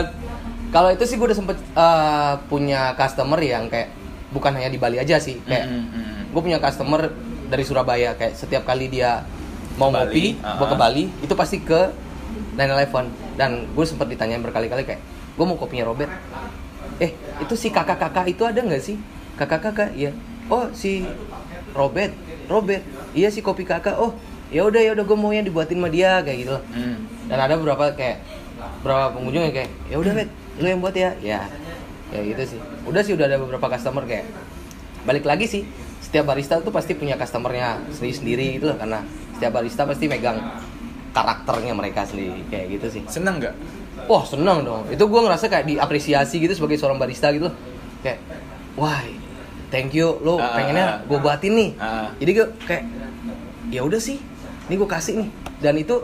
kalau 0.70 0.90
itu 0.94 1.04
sih 1.06 1.16
gue 1.18 1.26
udah 1.26 1.38
sempet 1.38 1.58
eh, 1.58 2.34
punya 2.46 2.94
customer 2.94 3.38
yang 3.42 3.66
kayak 3.66 3.90
bukan 4.30 4.52
hanya 4.58 4.70
di 4.70 4.78
Bali 4.78 4.98
aja 4.98 5.16
sih, 5.22 5.38
kayak 5.46 5.64
Mm, 5.70 5.84
mm, 5.86 5.92
mm. 5.94 6.22
gue 6.34 6.40
punya 6.42 6.58
customer 6.58 7.08
dari 7.46 7.62
Surabaya 7.62 8.12
kayak 8.18 8.34
setiap 8.34 8.66
kali 8.66 8.90
dia 8.90 9.22
mau 9.78 9.88
Bali, 9.88 10.02
ngopi, 10.02 10.24
uh-uh. 10.42 10.56
mau 10.58 10.66
ke 10.66 10.76
Bali, 10.76 11.04
itu 11.22 11.34
pasti 11.38 11.62
ke 11.62 11.94
911 12.58 13.38
dan 13.38 13.64
gue 13.70 13.84
sempet 13.86 14.06
ditanyain 14.12 14.42
berkali-kali 14.42 14.82
kayak 14.82 15.00
gue 15.36 15.44
mau 15.46 15.56
kopinya 15.56 15.86
Robert. 15.88 16.10
Eh, 16.96 17.12
itu 17.44 17.54
si 17.54 17.68
kakak-kakak 17.68 18.24
itu 18.32 18.42
ada 18.42 18.56
nggak 18.64 18.82
sih? 18.82 18.96
Kakak-kakak, 19.36 19.92
iya. 19.92 20.16
Oh, 20.46 20.70
si 20.72 21.02
Robert, 21.74 22.12
Robert. 22.46 22.82
Iya 23.16 23.28
si 23.34 23.42
kopi 23.42 23.66
kakak. 23.66 23.98
Oh, 23.98 24.14
ya 24.50 24.62
udah 24.62 24.78
ya 24.78 24.94
udah 24.94 25.04
gue 25.04 25.18
maunya 25.18 25.42
dibuatin 25.42 25.78
sama 25.78 25.88
dia 25.90 26.22
kayak 26.22 26.38
gitu. 26.46 26.56
Mm. 26.70 26.96
Dan 27.26 27.38
ada 27.42 27.54
beberapa 27.58 27.90
kayak 27.94 28.22
beberapa 28.80 29.12
pengunjung 29.12 29.42
yang 29.50 29.54
kayak 29.54 29.70
ya 29.90 29.96
udah 29.98 30.12
bet 30.14 30.28
lu 30.56 30.66
yang 30.66 30.80
buat 30.80 30.96
ya 30.96 31.12
ya 31.20 31.44
ya 32.14 32.20
gitu 32.22 32.56
sih 32.56 32.60
udah 32.88 33.02
sih 33.04 33.12
udah 33.12 33.26
ada 33.28 33.36
beberapa 33.36 33.66
customer 33.68 34.06
kayak 34.08 34.24
balik 35.04 35.26
lagi 35.26 35.44
sih 35.50 35.62
setiap 36.00 36.32
barista 36.32 36.62
tuh 36.62 36.72
pasti 36.72 36.94
punya 36.94 37.18
customernya 37.18 37.82
sendiri 37.92 38.14
sendiri 38.14 38.46
gitu 38.56 38.70
loh 38.72 38.78
karena 38.78 39.02
setiap 39.36 39.52
barista 39.58 39.82
pasti 39.84 40.06
megang 40.06 40.38
karakternya 41.12 41.74
mereka 41.74 42.06
sendiri 42.06 42.46
kayak 42.48 42.78
gitu 42.78 42.86
sih 43.00 43.02
Seneng 43.10 43.42
nggak? 43.42 43.54
wah 44.06 44.22
seneng 44.22 44.62
dong 44.62 44.86
itu 44.88 45.02
gue 45.02 45.20
ngerasa 45.20 45.50
kayak 45.50 45.66
diapresiasi 45.66 46.36
gitu 46.38 46.54
sebagai 46.54 46.78
seorang 46.78 47.00
barista 47.00 47.32
gitu 47.34 47.50
loh 47.50 47.56
kayak 48.06 48.22
wah 48.78 49.02
thank 49.68 49.92
you 49.92 50.18
lo 50.20 50.36
Ah, 50.36 50.42
ah, 50.42 50.50
pengennya 50.54 50.86
ah. 50.86 50.96
gue 51.02 51.18
buatin 51.18 51.52
nih 51.52 51.70
Ah. 51.76 52.08
jadi 52.16 52.30
gue 52.32 52.46
kayak 52.62 52.84
ya 53.68 53.80
udah 53.82 53.98
sih 53.98 54.18
ini 54.66 54.74
gue 54.74 54.86
kasih 54.86 55.14
nih 55.18 55.28
dan 55.58 55.74
itu 55.74 55.96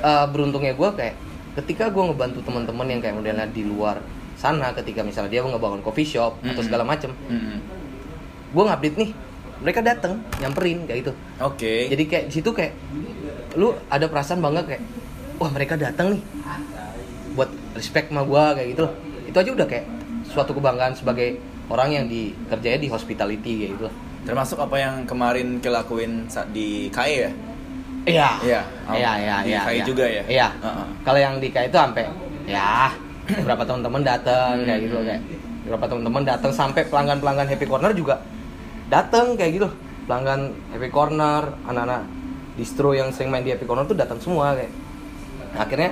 eh, 0.00 0.26
beruntungnya 0.28 0.72
gue 0.72 0.88
kayak 0.92 1.14
ketika 1.54 1.88
gue 1.88 2.02
ngebantu 2.02 2.40
teman-teman 2.40 2.86
yang 2.86 3.00
kayak 3.00 3.14
modelnya 3.14 3.46
di 3.46 3.62
luar 3.62 4.00
sana 4.34 4.72
ketika 4.72 5.00
misalnya 5.00 5.30
dia 5.30 5.42
ngebangun 5.42 5.80
coffee 5.80 6.06
shop 6.06 6.38
atau 6.38 6.48
Mm-mm. 6.50 6.64
segala 6.64 6.82
macem 6.82 7.12
Mm-mm. 7.28 7.58
gue 8.50 8.62
ngupdate 8.62 8.96
nih 8.96 9.10
mereka 9.62 9.78
dateng 9.78 10.18
nyamperin 10.38 10.82
kayak 10.84 10.98
gitu 11.00 11.12
Oke. 11.38 11.86
jadi 11.86 12.02
kayak 12.04 12.24
di 12.26 12.34
situ 12.34 12.50
kayak 12.50 12.72
lu 13.54 13.70
ada 13.86 14.08
perasaan 14.08 14.40
bangga 14.40 14.64
kayak 14.64 14.82
wah 15.36 15.50
mereka 15.50 15.76
datang 15.76 16.16
nih 16.16 16.22
buat 17.32 17.48
respect 17.72 18.08
sama 18.08 18.22
gua 18.22 18.52
kayak 18.52 18.76
gitu 18.76 18.84
loh. 18.84 18.92
Itu 19.24 19.36
aja 19.36 19.50
udah 19.50 19.64
kayak 19.64 19.86
suatu 20.22 20.52
kebanggaan 20.52 20.92
sebagai 20.92 21.40
orang 21.72 21.88
yang 21.88 22.04
di 22.04 22.36
kerjanya 22.52 22.78
di 22.84 22.88
hospitality 22.92 23.52
kayak 23.64 23.70
gitu. 23.80 23.88
Termasuk 24.28 24.60
apa 24.60 24.76
yang 24.76 24.94
kemarin 25.08 25.58
kelakuin 25.58 26.28
saat 26.28 26.52
di 26.52 26.92
KAE 26.92 27.16
ya? 27.16 27.30
Iya. 28.04 28.30
Iya. 28.44 28.60
Oh, 28.86 28.94
Iya, 28.94 29.12
iya, 29.18 29.36
di 29.40 29.50
iya. 29.56 29.60
KAE 29.64 29.74
iya. 29.80 29.84
juga 29.88 30.04
ya? 30.04 30.22
Iya. 30.28 30.48
Heeh. 30.52 30.86
Kalau 31.02 31.18
yang 31.18 31.34
di 31.40 31.48
KAI 31.48 31.66
itu 31.72 31.78
sampai 31.80 32.04
ya 32.44 32.92
beberapa 33.40 33.62
teman-teman 33.64 34.02
datang 34.04 34.60
kayak 34.62 34.80
gitu 34.84 34.94
loh, 35.00 35.04
kayak 35.08 35.22
beberapa 35.64 35.84
teman-teman 35.88 36.22
datang 36.28 36.52
sampai 36.52 36.82
pelanggan-pelanggan 36.86 37.48
Happy 37.48 37.66
Corner 37.66 37.92
juga 37.96 38.20
datang 38.92 39.34
kayak 39.34 39.52
gitu. 39.56 39.68
Pelanggan 40.04 40.52
Happy 40.74 40.90
Corner, 40.92 41.56
anak-anak 41.64 42.02
distro 42.58 42.92
yang 42.92 43.08
sering 43.16 43.32
main 43.32 43.46
di 43.46 43.54
Happy 43.54 43.64
Corner 43.64 43.88
tuh 43.88 43.96
datang 43.96 44.20
semua 44.20 44.52
kayak. 44.52 44.72
Akhirnya 45.56 45.90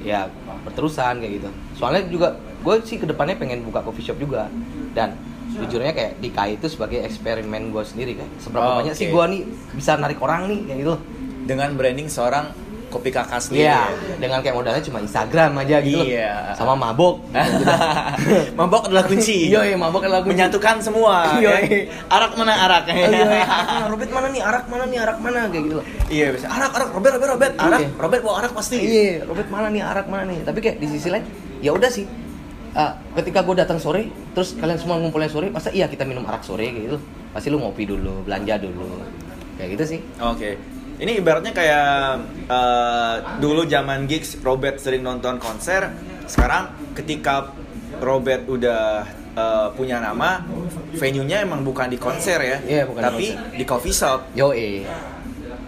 ya 0.00 0.26
berterusan 0.64 1.20
kayak 1.20 1.32
gitu. 1.42 1.48
Soalnya 1.76 2.08
juga 2.08 2.28
gue 2.38 2.74
sih 2.84 2.96
ke 3.00 3.06
depannya 3.08 3.36
pengen 3.40 3.64
buka 3.64 3.80
coffee 3.80 4.04
shop 4.04 4.20
juga 4.20 4.48
dan 4.92 5.14
jujurnya 5.50 5.90
kayak 5.90 6.12
di 6.18 6.28
KAI 6.28 6.56
itu 6.56 6.66
sebagai 6.66 7.02
eksperimen 7.02 7.68
gue 7.68 7.82
sendiri 7.82 8.14
kayak 8.14 8.30
seberapa 8.38 8.64
Oh, 8.64 8.76
banyak 8.78 8.94
sih 8.94 9.06
oke. 9.06 9.12
gue 9.12 9.24
nih 9.28 9.40
bisa 9.74 9.94
narik 9.94 10.18
orang 10.18 10.46
nih 10.46 10.58
kayak 10.64 10.78
gitu. 10.78 10.94
Dengan 11.42 11.68
branding 11.74 12.06
seorang 12.06 12.46
kopi 12.86 13.08
kakak 13.08 13.38
sendiri. 13.38 13.66
Iya, 13.66 13.86
dengan 14.18 14.38
kayak 14.40 14.50
modalnya 14.52 14.82
cuma 14.82 14.98
Instagram 14.98 15.54
aja 15.56 15.78
gitu. 15.78 15.94
loh. 15.96 16.06
Iya. 16.06 16.54
Sama 16.54 16.74
mabok. 16.74 17.22
gitu. 17.24 17.64
Mabok 18.58 18.82
adalah 18.84 19.04
kunci. 19.04 19.36
Iya, 19.50 19.60
iya, 19.64 19.76
mabok 19.76 20.02
adalah 20.02 20.20
kunci. 20.20 20.34
Menyatukan 20.34 20.76
semua. 20.80 21.38
Iya, 21.38 21.50
ya. 21.54 21.58
iya. 21.62 21.82
Arak 22.08 22.32
mana 22.34 22.52
arak. 22.60 22.82
Iya, 22.86 23.06
iya, 23.06 23.46
Robert 23.86 24.10
mana 24.10 24.26
nih, 24.28 24.42
arak 24.42 24.64
mana 24.66 24.84
nih, 24.86 24.98
arak 25.00 25.18
mana 25.18 25.38
kayak 25.46 25.62
gitu 25.64 25.74
loh. 25.78 25.86
Iya, 26.08 26.26
bisa. 26.34 26.46
Arak, 26.46 26.70
arak, 26.72 26.88
Robert, 26.90 27.12
Robert, 27.14 27.30
Robert. 27.30 27.54
Arak, 27.56 27.78
Iya. 27.80 27.88
Robert 27.96 28.22
bawa 28.22 28.34
arak 28.38 28.52
pasti. 28.54 28.76
Iya, 28.78 29.22
Robert 29.22 29.48
mana 29.48 29.66
nih, 29.68 29.82
arak 29.82 30.06
mana 30.06 30.22
nih. 30.26 30.38
Tapi 30.42 30.58
kayak 30.58 30.76
di 30.78 30.86
sisi 30.88 31.08
lain, 31.08 31.24
ya 31.58 31.70
udah 31.70 31.90
sih. 31.90 32.04
Ah, 32.70 32.94
ketika 33.18 33.42
gue 33.42 33.58
datang 33.58 33.76
sore, 33.76 34.06
terus 34.30 34.54
kalian 34.54 34.78
semua 34.78 34.94
ngumpulnya 34.96 35.26
sore, 35.26 35.50
masa 35.50 35.70
iya 35.70 35.90
kita 35.90 36.06
minum 36.06 36.22
arak 36.22 36.46
sore 36.46 36.70
gitu? 36.70 37.02
Pasti 37.30 37.50
lu 37.50 37.58
ngopi 37.58 37.82
dulu, 37.82 38.22
belanja 38.22 38.62
dulu, 38.62 39.02
kayak 39.58 39.74
gitu 39.74 39.84
sih. 39.84 40.00
Oke. 40.16 40.54
Ini 40.96 41.18
ibaratnya 41.18 41.50
kayak 41.50 41.88
eh, 42.46 43.14
dulu 43.40 43.64
zaman 43.64 44.04
gigs 44.04 44.38
Robert 44.40 44.78
sering 44.78 45.02
nonton 45.02 45.42
konser. 45.42 45.90
Sekarang 46.24 46.70
ketika 46.94 47.50
Robert 47.98 48.46
udah 48.46 49.02
eh, 49.34 49.68
punya 49.74 49.98
nama, 49.98 50.46
venue-nya 50.94 51.42
emang 51.42 51.66
bukan 51.66 51.90
di 51.90 51.98
konser 51.98 52.38
ya, 52.38 52.58
Iya, 52.62 52.82
bukan 52.86 53.00
di 53.00 53.06
tapi 53.10 53.26
konser. 53.34 53.56
di 53.56 53.64
coffee 53.66 53.96
shop. 53.96 54.20
Yo 54.36 54.54
eh, 54.54 54.86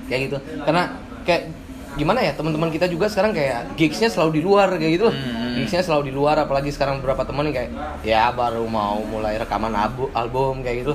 kayak 0.07 0.21
gitu. 0.29 0.39
Karena 0.63 0.95
kayak 1.25 1.43
gimana 1.95 2.25
ya 2.25 2.33
teman-teman 2.33 2.73
kita 2.73 2.89
juga 2.89 3.07
sekarang 3.09 3.37
kayak 3.37 3.77
gigsnya 3.77 4.09
selalu 4.09 4.41
di 4.41 4.43
luar 4.43 4.69
kayak 4.81 4.93
gitu. 4.97 5.09
Hmm. 5.13 5.55
Gigsnya 5.61 5.83
selalu 5.85 6.09
di 6.09 6.13
luar, 6.17 6.37
apalagi 6.41 6.73
sekarang 6.73 7.05
beberapa 7.05 7.29
teman 7.29 7.53
kayak 7.53 7.71
ya 8.03 8.33
baru 8.33 8.65
mau 8.65 9.05
mulai 9.05 9.37
rekaman 9.37 9.73
albu- 9.77 10.13
album 10.17 10.65
kayak 10.65 10.87
gitu. 10.87 10.95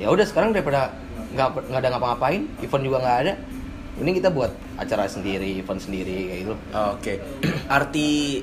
Ya 0.00 0.08
udah 0.08 0.24
sekarang 0.24 0.56
daripada 0.56 0.96
nggak 1.36 1.48
nggak 1.68 1.80
ada 1.84 1.88
ngapa-ngapain, 1.92 2.42
event 2.64 2.84
juga 2.84 2.98
nggak 3.04 3.18
ada. 3.26 3.34
Ini 4.00 4.10
kita 4.16 4.28
buat 4.32 4.52
acara 4.80 5.04
sendiri, 5.04 5.60
event 5.60 5.76
sendiri 5.76 6.32
kayak 6.32 6.40
gitu. 6.48 6.54
Oke. 6.72 7.12
Arti 7.76 8.40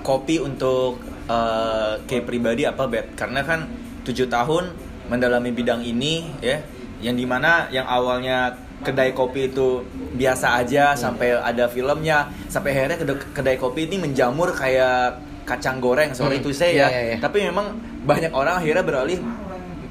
kopi 0.00 0.40
untuk 0.40 1.04
eh, 1.28 2.00
kayak 2.08 2.24
pribadi 2.24 2.64
apa 2.64 2.88
bet? 2.88 3.12
Karena 3.12 3.44
kan 3.44 3.68
tujuh 4.08 4.26
tahun 4.32 4.72
mendalami 5.12 5.52
bidang 5.52 5.84
ini 5.84 6.32
ya, 6.40 6.64
yang 7.04 7.14
di 7.14 7.28
mana 7.28 7.68
yang 7.68 7.84
awalnya 7.84 8.65
kedai 8.80 9.10
kopi 9.10 9.48
itu 9.48 9.82
biasa 10.12 10.58
aja 10.58 10.92
sampai 10.92 11.32
ada 11.34 11.66
filmnya, 11.66 12.28
sampai 12.46 12.72
akhirnya 12.72 12.96
kedai, 12.96 13.16
kedai 13.32 13.56
kopi 13.56 13.84
ini 13.84 13.96
menjamur 13.98 14.50
kayak 14.50 15.16
kacang 15.44 15.78
goreng, 15.78 16.10
sorry 16.10 16.36
Hmm. 16.36 16.42
itu 16.42 16.50
saya 16.50 16.70
Iya, 16.70 16.80
ya. 16.80 16.88
iya, 16.88 17.00
iya. 17.06 17.16
Tapi 17.18 17.38
memang 17.42 17.66
banyak 18.02 18.30
orang 18.30 18.58
akhirnya 18.58 18.82
beralih 18.82 19.18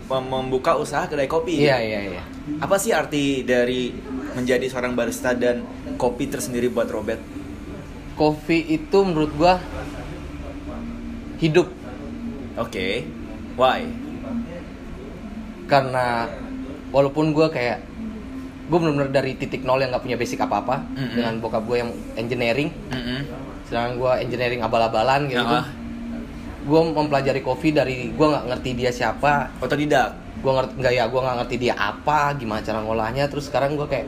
mem- 0.06 0.30
membuka 0.30 0.76
usaha 0.76 1.06
kedai 1.06 1.26
kopi. 1.26 1.60
Iya 1.60 1.78
iya 1.78 2.00
iya. 2.12 2.24
Apa 2.58 2.76
sih 2.76 2.92
arti 2.92 3.42
dari 3.42 3.90
menjadi 4.32 4.68
seorang 4.68 4.94
barista 4.94 5.32
dan 5.32 5.64
kopi 5.96 6.28
tersendiri 6.28 6.68
buat 6.68 6.86
Robert? 6.88 7.20
Kopi 8.14 8.64
itu 8.70 8.98
menurut 9.02 9.32
gua 9.34 9.60
hidup 11.38 11.68
Oke, 12.56 13.04
why? 13.56 13.84
karena 15.66 16.30
walaupun 16.88 17.34
gue 17.34 17.50
kayak 17.50 17.82
gue 18.66 18.78
benar-benar 18.78 19.12
dari 19.12 19.32
titik 19.34 19.62
nol 19.62 19.78
yang 19.78 19.90
nggak 19.90 20.02
punya 20.02 20.16
basic 20.16 20.40
apa-apa 20.40 20.82
Mm-mm. 20.90 21.16
dengan 21.16 21.34
bokap 21.38 21.64
gue 21.64 21.78
yang 21.78 21.90
engineering 22.16 22.70
Mm-mm. 22.88 23.20
sedangkan 23.64 23.94
gue 23.96 24.12
engineering 24.22 24.60
abal-abalan 24.60 25.26
gitu 25.28 25.42
Ah. 25.44 25.70
gue 26.62 26.80
mempelajari 26.92 27.40
kopi 27.40 27.70
dari 27.70 28.10
gue 28.10 28.26
nggak 28.26 28.46
ngerti 28.48 28.70
dia 28.74 28.90
siapa 28.90 29.54
Otodidak. 29.60 30.18
gue 30.36 30.52
ngerti 30.52 30.74
nggak 30.76 30.94
ya 30.94 31.04
gue 31.06 31.18
nggak 31.20 31.38
ngerti 31.40 31.56
dia 31.60 31.74
apa 31.74 32.34
gimana 32.34 32.60
cara 32.60 32.80
ngolahnya 32.80 33.26
terus 33.26 33.46
sekarang 33.46 33.74
gue 33.74 33.86
kayak 33.86 34.06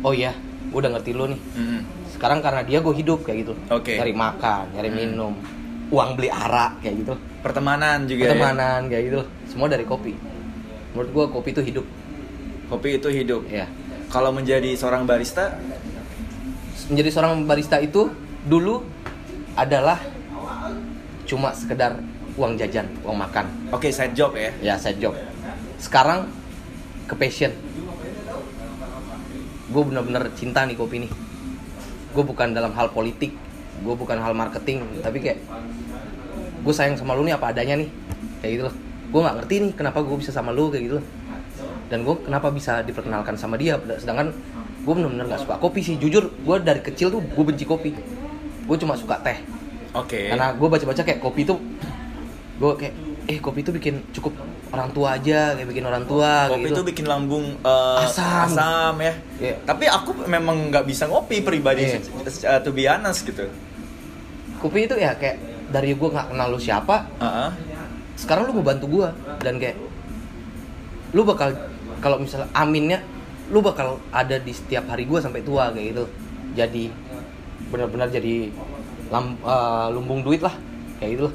oh 0.00 0.12
iya 0.12 0.32
gue 0.66 0.78
udah 0.78 0.92
ngerti 0.92 1.10
lu 1.10 1.24
nih 1.26 1.40
Mm-mm. 1.54 1.80
sekarang 2.10 2.38
karena 2.38 2.60
dia 2.62 2.78
gue 2.78 2.94
hidup 2.94 3.20
kayak 3.22 3.38
gitu 3.42 3.52
Oke. 3.68 3.96
nyari 3.96 4.12
makan 4.12 4.64
nyari 4.70 4.88
Hmm. 4.88 4.98
minum 4.98 5.32
uang 5.90 6.10
beli 6.14 6.28
arak 6.28 6.80
kayak 6.80 6.96
gitu 6.98 7.14
Pertemanan 7.40 8.04
juga. 8.04 8.20
ya? 8.22 8.24
pertemanan 8.30 8.80
kayak 8.86 9.02
gitu 9.06 9.20
semua 9.46 9.66
dari 9.66 9.82
kopi 9.82 10.12
menurut 10.92 11.10
gue 11.10 11.24
kopi 11.30 11.48
itu 11.50 11.62
hidup 11.64 11.86
Kopi 12.70 13.02
itu 13.02 13.10
hidup. 13.10 13.50
ya 13.50 13.66
Kalau 14.06 14.30
menjadi 14.30 14.70
seorang 14.78 15.02
barista, 15.02 15.58
menjadi 16.86 17.10
seorang 17.10 17.42
barista 17.42 17.82
itu 17.82 18.06
dulu 18.46 18.86
adalah 19.58 19.98
cuma 21.26 21.50
sekedar 21.50 21.98
uang 22.38 22.54
jajan 22.54 22.86
uang 23.02 23.18
makan. 23.18 23.74
Oke 23.74 23.90
side 23.90 24.14
job 24.14 24.38
ya. 24.38 24.54
ya 24.62 24.74
side 24.78 25.02
job. 25.02 25.18
Sekarang 25.82 26.30
ke 27.10 27.14
passion. 27.18 27.50
Gue 29.70 29.82
bener-bener 29.82 30.30
cinta 30.38 30.62
nih 30.62 30.78
kopi 30.78 31.06
nih. 31.06 31.12
Gue 32.14 32.22
bukan 32.22 32.54
dalam 32.54 32.70
hal 32.78 32.94
politik 32.94 33.34
gue 33.80 33.94
bukan 33.96 34.20
hal 34.20 34.36
marketing 34.36 34.84
tapi 35.00 35.24
kayak 35.24 35.40
gue 36.60 36.74
sayang 36.76 36.92
sama 36.92 37.16
lu 37.18 37.26
nih 37.26 37.34
apa 37.34 37.50
adanya 37.50 37.82
nih. 37.82 37.90
Kayak 38.42 38.52
gitu 38.54 38.62
loh. 38.70 38.74
Gue 39.10 39.20
nggak 39.26 39.36
ngerti 39.42 39.54
nih 39.58 39.72
kenapa 39.74 39.98
gue 40.06 40.16
bisa 40.22 40.30
sama 40.30 40.54
lu 40.54 40.70
kayak 40.70 40.84
gitu 40.86 40.96
loh 41.02 41.06
dan 41.90 42.06
gue 42.06 42.14
kenapa 42.22 42.48
bisa 42.48 42.80
diperkenalkan 42.80 43.34
sama 43.34 43.58
dia 43.58 43.74
sedangkan 43.98 44.30
gue 44.80 44.92
bener-bener 44.94 45.26
nggak 45.26 45.42
suka 45.42 45.58
kopi 45.58 45.82
sih 45.82 45.98
jujur 45.98 46.30
gue 46.30 46.56
dari 46.62 46.80
kecil 46.80 47.10
tuh 47.10 47.20
gue 47.20 47.44
benci 47.44 47.66
kopi 47.66 47.90
gue 48.64 48.76
cuma 48.78 48.94
suka 48.94 49.18
teh 49.20 49.36
Oke. 49.92 50.30
karena 50.30 50.54
gue 50.54 50.68
baca-baca 50.70 51.02
kayak 51.02 51.18
kopi 51.18 51.42
tuh 51.42 51.58
gue 52.62 52.72
kayak 52.78 52.94
eh 53.26 53.38
kopi 53.38 53.60
tuh 53.60 53.74
bikin 53.74 54.06
cukup 54.10 54.32
orang 54.70 54.90
tua 54.94 55.18
aja 55.18 55.58
kayak 55.58 55.66
bikin 55.66 55.82
orang 55.82 56.06
tua 56.06 56.46
kayak 56.46 56.54
Kopi 56.54 56.62
gitu. 56.70 56.74
itu 56.78 56.82
bikin 56.94 57.06
lambung 57.06 57.44
eh, 57.58 58.04
Asam. 58.06 58.46
asam 58.46 58.94
ya. 59.02 59.14
Iya. 59.42 59.54
Tapi 59.66 59.84
aku 59.86 60.10
memang 60.30 60.70
nggak 60.70 60.86
bisa 60.86 61.10
ngopi 61.10 61.42
pribadi, 61.42 61.90
Iya. 61.90 61.98
uh, 62.46 62.60
to 62.62 62.70
be 62.70 62.86
honest 62.86 63.26
gitu. 63.26 63.50
kopi 64.62 64.86
itu 64.86 64.94
ya 64.94 65.16
kayak 65.16 65.40
dari 65.72 65.96
gue 65.96 66.04
nggak 66.06 66.30
kenal 66.30 66.52
lu 66.52 66.60
siapa 66.60 67.08
Heeh. 67.16 67.48
sekarang 68.14 68.44
lu 68.46 68.60
mau 68.60 68.66
bantu 68.66 68.86
gue 68.92 69.08
dan 69.40 69.56
kayak 69.56 69.74
lu 71.10 71.24
bakal 71.24 71.50
kalau 72.00 72.18
misalnya 72.18 72.48
aminnya 72.52 72.98
lu 73.50 73.60
bakal 73.60 74.00
ada 74.10 74.36
di 74.36 74.50
setiap 74.50 74.88
hari 74.88 75.04
gue 75.04 75.18
sampai 75.18 75.42
tua 75.42 75.70
kayak 75.70 75.86
gitu 75.94 76.04
jadi 76.54 76.84
benar-benar 77.70 78.10
jadi 78.10 78.50
lam, 79.10 79.38
eh, 79.38 79.86
lumbung 79.94 80.22
duit 80.22 80.40
lah 80.40 80.54
kayak 80.98 81.10
gitu 81.14 81.22
loh 81.30 81.34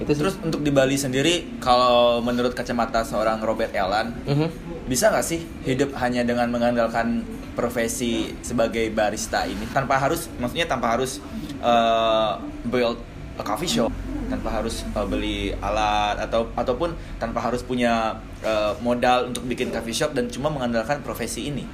itu 0.00 0.10
sih. 0.16 0.20
Terus 0.24 0.40
untuk 0.40 0.64
di 0.64 0.72
Bali 0.72 0.96
sendiri, 0.96 1.60
kalau 1.60 2.24
menurut 2.24 2.56
kacamata 2.56 3.04
seorang 3.04 3.44
Robert 3.44 3.68
Allen, 3.76 4.16
Mhm. 4.24 4.48
bisa 4.88 5.12
nggak 5.12 5.20
sih 5.20 5.44
hidup 5.68 5.92
hanya 6.00 6.24
dengan 6.24 6.48
mengandalkan 6.48 7.20
profesi 7.52 8.32
sebagai 8.40 8.88
barista 8.88 9.44
ini 9.44 9.68
tanpa 9.68 10.00
harus, 10.00 10.32
maksudnya 10.40 10.64
tanpa 10.64 10.96
harus 10.96 11.20
uh, 11.60 12.40
build 12.64 12.96
a 13.36 13.44
coffee 13.44 13.68
shop, 13.68 13.92
tanpa 14.30 14.48
harus 14.54 14.86
uh, 14.94 15.02
beli 15.04 15.50
alat 15.58 16.22
atau 16.22 16.46
ataupun 16.54 16.94
tanpa 17.18 17.42
harus 17.42 17.60
punya 17.60 18.14
uh, 18.40 18.72
modal 18.78 19.28
untuk 19.28 19.42
bikin 19.44 19.68
coffee 19.68 19.92
shop 19.92 20.14
dan 20.14 20.30
cuma 20.30 20.46
mengandalkan 20.48 21.02
profesi 21.02 21.50
ini, 21.50 21.66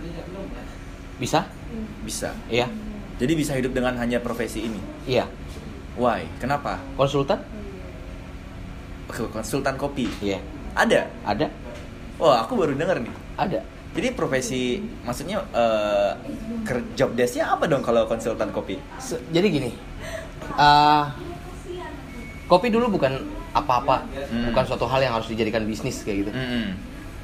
bisa 1.21 1.45
bisa. 2.03 2.33
iya 2.49 2.67
Jadi 3.17 3.33
bisa 3.33 3.53
hidup 3.57 3.73
dengan 3.73 3.97
hanya 3.97 4.21
profesi 4.21 4.65
ini. 4.65 4.81
iya 5.05 5.29
Why? 5.97 6.29
Kenapa? 6.37 6.77
konsultan 6.93 7.41
Oke, 9.09 9.25
konsultan 9.31 9.77
kopi. 9.77 10.09
iya 10.21 10.41
Ada. 10.77 11.09
ada 11.25 11.47
Wah, 12.21 12.45
aku 12.45 12.57
baru 12.57 12.73
denger 12.77 13.01
nih. 13.05 13.15
ada 13.37 13.61
Jadi 13.97 14.13
profesi, 14.13 14.85
maksudnya 15.05 15.41
ker- 16.69 16.85
job 16.93 17.17
desk-nya 17.17 17.49
apa 17.49 17.65
dong 17.65 17.81
kalau 17.81 18.05
konsultan 18.05 18.53
kopi? 18.53 18.77
Jadi 19.33 19.47
gini 19.49 19.71
eh, 20.53 21.05
kopi 22.47 22.67
dulu 22.69 22.87
bukan 22.91 23.13
apa-apa 23.53 24.07
Hmm. 24.27 24.51
bukan 24.51 24.63
suatu 24.65 24.85
hal 24.85 25.01
yang 25.01 25.13
harus 25.13 25.27
dijadikan 25.27 25.63
bisnis 25.63 26.01
kayak 26.01 26.17
gitu 26.21 26.31
Mm-mm. 26.31 26.75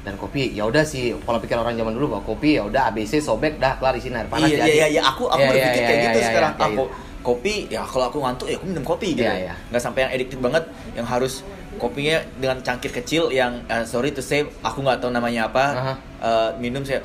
dan 0.01 0.13
kopi 0.15 0.51
ya 0.51 0.63
udah 0.63 0.83
sih 0.83 1.15
kalau 1.17 1.37
pikir 1.37 1.55
orang 1.55 1.73
zaman 1.73 1.91
dulu 1.91 2.05
bahwa 2.11 2.23
kopi 2.25 2.55
ya 2.55 2.63
udah 2.63 2.89
ABC 2.89 3.19
sobek 3.19 3.55
dah 3.55 3.75
kelar 3.75 3.93
isiin 3.93 4.13
air 4.13 4.27
panas 4.27 4.45
Iya, 4.45 4.57
jadi. 4.59 4.71
iya, 4.73 4.87
iya, 4.89 5.01
aku 5.01 5.23
aku 5.25 5.39
Iya, 5.39 5.49
berpikir 5.49 5.71
iya, 5.73 5.79
kayak 5.81 5.95
iya, 5.95 6.05
gitu 6.05 6.17
iya, 6.17 6.27
sekarang. 6.27 6.51
iya, 6.51 6.65
aku 6.65 6.83
gitu. 6.83 6.95
kopi, 7.23 7.55
ya 7.67 7.81
kalau 7.83 8.05
aku 8.05 8.17
ngantuk 8.19 8.47
ya 8.47 8.55
aku 8.57 8.65
minum 8.67 8.83
kopi 8.83 9.07
gitu. 9.13 9.23
Iya, 9.23 9.35
iya. 9.41 9.53
Nggak 9.69 9.79
sampai 9.81 9.99
yang 10.01 10.11
addicted 10.11 10.39
banget, 10.39 10.63
yang 10.91 11.07
harus 11.07 11.33
kopinya 11.73 12.15
dengan 12.35 12.57
cangkir 12.59 12.91
kecil 12.93 13.23
yang 13.31 13.63
eh, 13.65 13.83
sorry 13.83 14.11
to 14.11 14.19
say 14.19 14.43
aku 14.59 14.79
nggak 14.79 14.99
tahu 14.99 15.07
namanya 15.09 15.47
apa. 15.47 15.65
Aha. 15.71 15.93
Eh, 16.19 16.49
minum 16.59 16.83
saya, 16.83 16.99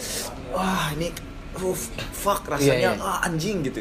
wah 0.50 0.90
ini, 0.90 1.14
uh, 1.54 1.76
fuck 2.12 2.42
rasanya 2.46 2.74
Iya, 2.88 2.90
iya. 2.94 3.02
ah, 3.04 3.18
anjing 3.22 3.62
gitu. 3.62 3.78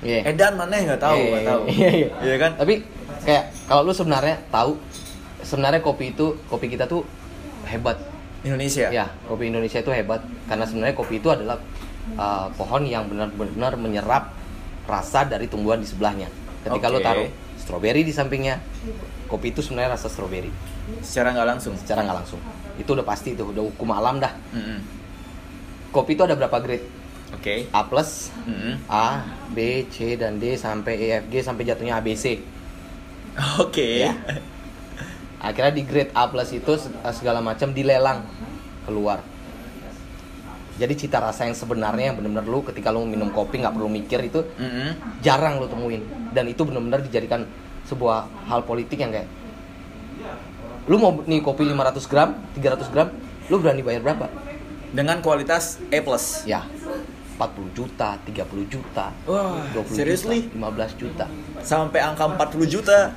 Iya. 0.00 0.30
Edan 0.30 0.54
mana 0.54 0.78
nggak 0.78 0.98
tahu, 1.00 1.16
Iya, 1.16 1.26
nggak 1.26 1.42
iya, 1.42 1.50
tahu. 1.50 1.62
iya, 1.68 1.90
iya. 1.90 2.08
Iya 2.22 2.36
kan? 2.38 2.50
tapi 2.56 2.74
kayak 3.22 3.44
kalau 3.66 3.82
lu 3.84 3.92
sebenarnya 3.92 4.40
tahu 4.48 4.76
sebenarnya 5.40 5.80
kopi 5.80 6.12
itu 6.12 6.36
kopi 6.46 6.66
kita 6.68 6.84
tuh 6.84 7.04
hebat 7.68 8.00
Indonesia. 8.40 8.88
ya 8.88 9.08
kopi 9.28 9.52
Indonesia 9.52 9.78
itu 9.78 9.92
hebat 9.92 10.20
karena 10.48 10.64
sebenarnya 10.64 10.96
kopi 10.96 11.20
itu 11.20 11.28
adalah 11.28 11.60
uh, 12.16 12.48
pohon 12.56 12.84
yang 12.84 13.04
benar-benar 13.06 13.76
menyerap 13.76 14.32
rasa 14.88 15.28
dari 15.28 15.46
tumbuhan 15.46 15.78
di 15.78 15.86
sebelahnya 15.86 16.28
ketika 16.64 16.86
lu 16.88 16.98
Oke. 16.98 17.04
taruh 17.04 17.28
stroberi 17.60 18.02
di 18.02 18.12
sampingnya 18.12 18.58
kopi 19.28 19.52
itu 19.52 19.60
sebenarnya 19.60 19.94
rasa 19.96 20.08
stroberi 20.08 20.48
Secara 21.04 21.30
nggak 21.30 21.46
langsung. 21.46 21.74
secara 21.78 22.02
nggak 22.02 22.18
langsung 22.24 22.40
itu 22.74 22.88
udah 22.90 23.06
pasti 23.06 23.36
tuh 23.36 23.52
udah 23.52 23.62
hukum 23.62 23.92
alam 23.92 24.18
dah 24.18 24.32
Mm-mm. 24.50 24.78
kopi 25.92 26.16
itu 26.16 26.24
ada 26.24 26.34
berapa 26.34 26.56
grade 26.58 26.98
Oke. 27.30 27.70
A 27.70 27.86
plus 27.86 28.34
Mm-mm. 28.42 28.74
A 28.90 29.22
B 29.54 29.86
C 29.86 30.18
dan 30.18 30.42
D 30.42 30.58
sampai 30.58 30.98
E 30.98 31.06
F 31.22 31.24
G 31.30 31.46
sampai 31.46 31.62
jatuhnya 31.62 31.94
ABC 31.94 32.42
Oke. 33.62 34.04
Ya. 34.04 34.12
akhirnya 35.40 35.72
di 35.72 35.82
grade 35.82 36.12
A 36.12 36.28
plus 36.28 36.52
itu 36.52 36.72
se- 36.76 36.92
segala 37.14 37.40
macam 37.40 37.72
dilelang 37.72 38.20
keluar 38.84 39.24
jadi 40.76 40.92
cita 40.92 41.16
rasa 41.16 41.44
yang 41.44 41.52
sebenarnya 41.52 42.12
yang 42.12 42.16
benar-benar 42.16 42.44
lu 42.44 42.60
ketika 42.62 42.88
lu 42.88 43.04
minum 43.04 43.28
kopi 43.28 43.60
nggak 43.60 43.72
perlu 43.72 43.88
mikir 43.88 44.20
itu 44.22 44.40
Mm-mm. 44.54 44.96
jarang 45.20 45.56
lu 45.56 45.64
temuin 45.64 46.00
dan 46.30 46.44
itu 46.44 46.60
benar-benar 46.60 47.00
dijadikan 47.00 47.44
sebuah 47.84 48.28
hal 48.46 48.64
politik 48.64 48.96
yang 48.96 49.08
kayak 49.10 49.28
lu 50.84 50.96
mau 50.96 51.20
nih 51.20 51.40
kopi 51.40 51.64
500 51.64 52.00
gram 52.06 52.28
300 52.54 52.92
gram 52.92 53.08
lu 53.48 53.56
berani 53.56 53.80
bayar 53.80 54.00
berapa 54.02 54.28
Dengan 54.90 55.22
kualitas 55.22 55.78
A 55.86 56.02
plus. 56.02 56.42
ya 56.44 56.66
40 57.40 57.72
juta 57.72 58.20
30 58.20 58.68
juta 58.68 59.06
Wah, 59.24 59.64
20 59.72 59.96
seriously? 59.96 60.38
juta 60.44 60.68
15 60.92 61.00
juta 61.00 61.24
Sampai 61.60 62.00
angka 62.00 62.28
40 62.28 62.68
juta. 62.68 63.16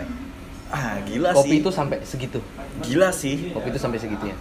Ah, 0.67 0.95
gila 1.03 1.35
kopi 1.35 1.49
sih. 1.49 1.59
itu 1.59 1.69
sampai 1.69 1.97
segitu 2.01 2.39
Gila 2.81 3.11
sih. 3.11 3.51
kopi 3.51 3.67
itu 3.67 3.77
sampai 3.77 3.99
segitunya 3.99 4.33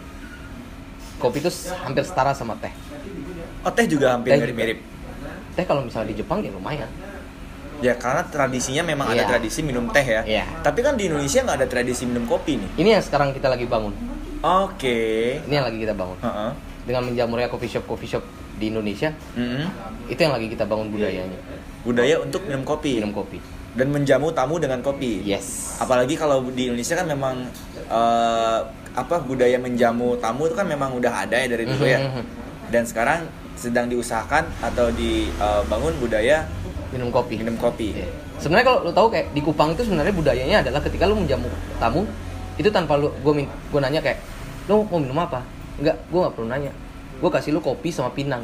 kopi 1.19 1.39
itu 1.39 1.51
hampir 1.77 2.03
setara 2.03 2.31
sama 2.31 2.55
teh 2.57 2.71
Oh, 3.61 3.71
teh 3.71 3.85
juga 3.85 4.11
hampir 4.13 4.33
Teh 4.33 4.39
mirip-mirip. 4.41 4.79
teh 5.53 5.63
kalau 5.63 5.83
misalnya 5.83 6.11
di 6.11 6.19
Jepang 6.19 6.39
ya 6.41 6.51
lumayan 6.51 6.87
Ya, 7.79 7.99
karena 7.99 8.23
tradisinya 8.25 8.87
memang 8.87 9.11
ada 9.11 9.27
Iya. 9.27 9.29
tradisi 9.29 9.59
minum 9.59 9.91
teh 9.91 10.07
ya. 10.07 10.23
Iya. 10.23 10.47
Tapi 10.63 10.81
kan 10.81 10.95
di 10.95 11.11
Indonesia 11.11 11.43
nggak 11.43 11.59
ada 11.59 11.67
tradisi 11.67 12.07
minum 12.07 12.25
kopi 12.25 12.55
nih. 12.55 12.71
ini 12.79 12.89
yang 12.91 13.03
sekarang 13.03 13.35
kita 13.35 13.51
lagi 13.51 13.67
bangun 13.67 13.91
Oke. 14.41 14.99
ini 15.43 15.53
yang 15.53 15.67
lagi 15.67 15.79
kita 15.79 15.91
bangun 15.93 16.15
Heeh. 16.17 16.51
dengan 16.85 17.03
menjamurnya 17.07 17.47
coffee 17.47 17.67
shop 17.69 17.85
coffee 17.85 18.07
shop 18.09 18.23
di 18.61 18.69
Indonesia 18.73 19.11
Mm-mm. 19.37 19.67
itu 20.09 20.21
yang 20.21 20.35
lagi 20.35 20.47
kita 20.51 20.65
bangun 20.65 20.89
budayanya 20.93 21.39
Budaya 21.83 22.15
untuk 22.23 22.47
minum 22.47 22.63
kopi 22.63 23.03
minum 23.03 23.11
kopi 23.11 23.43
dan 23.73 23.89
menjamu 23.89 24.29
tamu 24.31 24.61
dengan 24.61 24.85
kopi. 24.85 25.25
yes 25.25 25.81
Apalagi 25.81 26.13
kalau 26.15 26.45
di 26.53 26.69
Indonesia 26.69 26.93
kan 26.93 27.09
memang 27.09 27.49
eh, 27.89 28.59
apa 28.93 29.17
budaya 29.25 29.57
menjamu 29.57 30.21
tamu 30.21 30.45
itu 30.45 30.53
kan 30.53 30.69
memang 30.69 30.93
udah 30.93 31.25
ada 31.25 31.41
ya 31.41 31.49
dari 31.49 31.65
dulu 31.65 31.89
ya. 31.89 31.99
Mhm. 32.05 32.23
Dan 32.69 32.85
sekarang 32.85 33.25
sedang 33.57 33.89
diusahakan 33.89 34.45
atau 34.61 34.93
dibangun 34.93 35.97
budaya 35.99 36.45
minum 36.93 37.09
kopi 37.09 37.41
minum 37.41 37.57
kopi. 37.57 37.97
Iya. 37.97 38.09
sebenarnya 38.37 38.67
kalau 38.69 38.79
lo 38.85 38.93
tahu 38.93 39.09
kayak 39.09 39.27
di 39.33 39.41
Kupang 39.41 39.73
itu 39.73 39.83
sebenarnya 39.87 40.13
budayanya 40.13 40.57
adalah 40.67 40.81
ketika 40.83 41.07
lo 41.09 41.15
menjamu 41.17 41.49
tamu 41.79 42.03
itu 42.61 42.69
tanpa 42.69 43.01
lo 43.01 43.09
gue 43.23 43.33
gue 43.47 43.81
nanya 43.81 44.03
kayak 44.05 44.19
lo 44.69 44.85
mau 44.85 44.99
minum 45.01 45.17
apa 45.17 45.41
enggak 45.81 45.97
gue 46.11 46.19
nggak 46.21 46.35
perlu 46.35 46.49
nanya 46.51 46.73
gue 47.23 47.31
kasih 47.31 47.51
lo 47.53 47.63
kopi 47.63 47.89
sama 47.89 48.11
pinang 48.11 48.43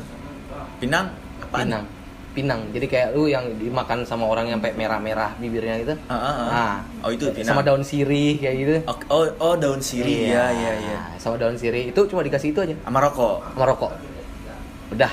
Pinang 0.79 1.11
apaan? 1.41 1.67
pinang 1.67 1.85
pinang 2.29 2.61
jadi 2.71 2.87
kayak 2.87 3.09
lu 3.13 3.27
yang 3.27 3.43
dimakan 3.59 4.07
sama 4.07 4.23
orang 4.23 4.47
yang 4.47 4.63
sampai 4.63 4.71
merah-merah 4.73 5.35
bibirnya 5.37 5.75
gitu 5.77 5.95
Ah, 6.07 6.15
ah, 6.15 6.23
ah. 6.23 6.47
nah 6.47 6.75
Oh, 7.01 7.11
itu 7.11 7.27
pinang. 7.29 7.51
sama 7.51 7.61
daun 7.61 7.83
sirih 7.83 8.39
kayak 8.39 8.55
gitu 8.57 8.71
Oh, 8.87 8.95
oh, 9.11 9.25
oh, 9.41 9.55
daun 9.57 9.83
sirih 9.83 10.31
ya, 10.31 10.47
ya, 10.49 10.73
ya. 10.79 10.99
sama 11.19 11.35
daun 11.35 11.59
sirih 11.59 11.91
itu 11.91 12.01
cuma 12.07 12.23
dikasih 12.23 12.55
itu 12.55 12.61
aja 12.63 12.75
Sama 12.79 12.99
rokok. 13.01 13.43
sama 13.49 13.65
rokok 13.67 13.93
udah 14.89 15.13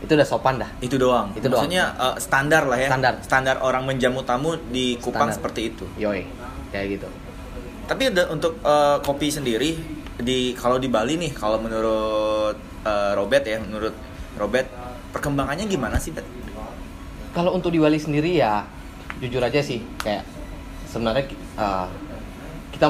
itu 0.00 0.12
udah 0.14 0.24
sopan 0.24 0.56
dah 0.56 0.70
Itu 0.80 0.96
doang. 0.96 1.28
Itu 1.34 1.50
doang. 1.50 1.66
Maksudnya 1.66 1.92
eh, 1.92 2.16
standar 2.16 2.64
lah 2.64 2.78
ya. 2.78 2.88
Standar. 3.20 3.60
orang 3.60 3.84
menjamu 3.84 4.24
tamu 4.24 4.56
di 4.70 4.96
Kupang 4.96 5.28
Standar. 5.28 5.36
seperti 5.36 5.60
itu. 5.68 5.84
yoi 5.98 6.24
kayak 6.70 6.86
gitu 6.94 7.08
Tapi 7.84 8.02
untuk 8.30 8.56
eh, 8.62 8.96
kopi 9.02 9.28
sendiri 9.28 9.76
di 10.20 10.54
kalau 10.56 10.76
di 10.76 10.88
Bali 10.88 11.16
nih, 11.16 11.32
kalau 11.32 11.58
menurut 11.60 12.56
eh, 12.84 13.12
Robert 13.16 13.44
ya, 13.44 13.58
menurut 13.60 13.94
Robert 14.36 14.68
perkembangannya 15.10 15.66
gimana 15.66 15.98
sih, 15.98 16.14
Bet? 16.14 16.24
kalau 17.30 17.54
untuk 17.54 17.70
di 17.70 17.78
Bali 17.78 17.98
sendiri 17.98 18.38
ya 18.38 18.66
jujur 19.22 19.42
aja 19.42 19.62
sih 19.62 19.82
kayak 20.02 20.26
sebenarnya 20.90 21.30
uh, 21.54 21.86
kita 22.74 22.86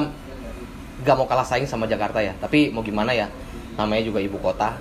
gak 1.01 1.15
mau 1.17 1.27
kalah 1.29 1.45
saing 1.45 1.69
sama 1.69 1.85
Jakarta 1.85 2.21
ya 2.21 2.33
tapi 2.37 2.73
mau 2.73 2.81
gimana 2.81 3.13
ya 3.13 3.29
namanya 3.77 4.03
juga 4.05 4.19
ibu 4.21 4.37
kota 4.41 4.73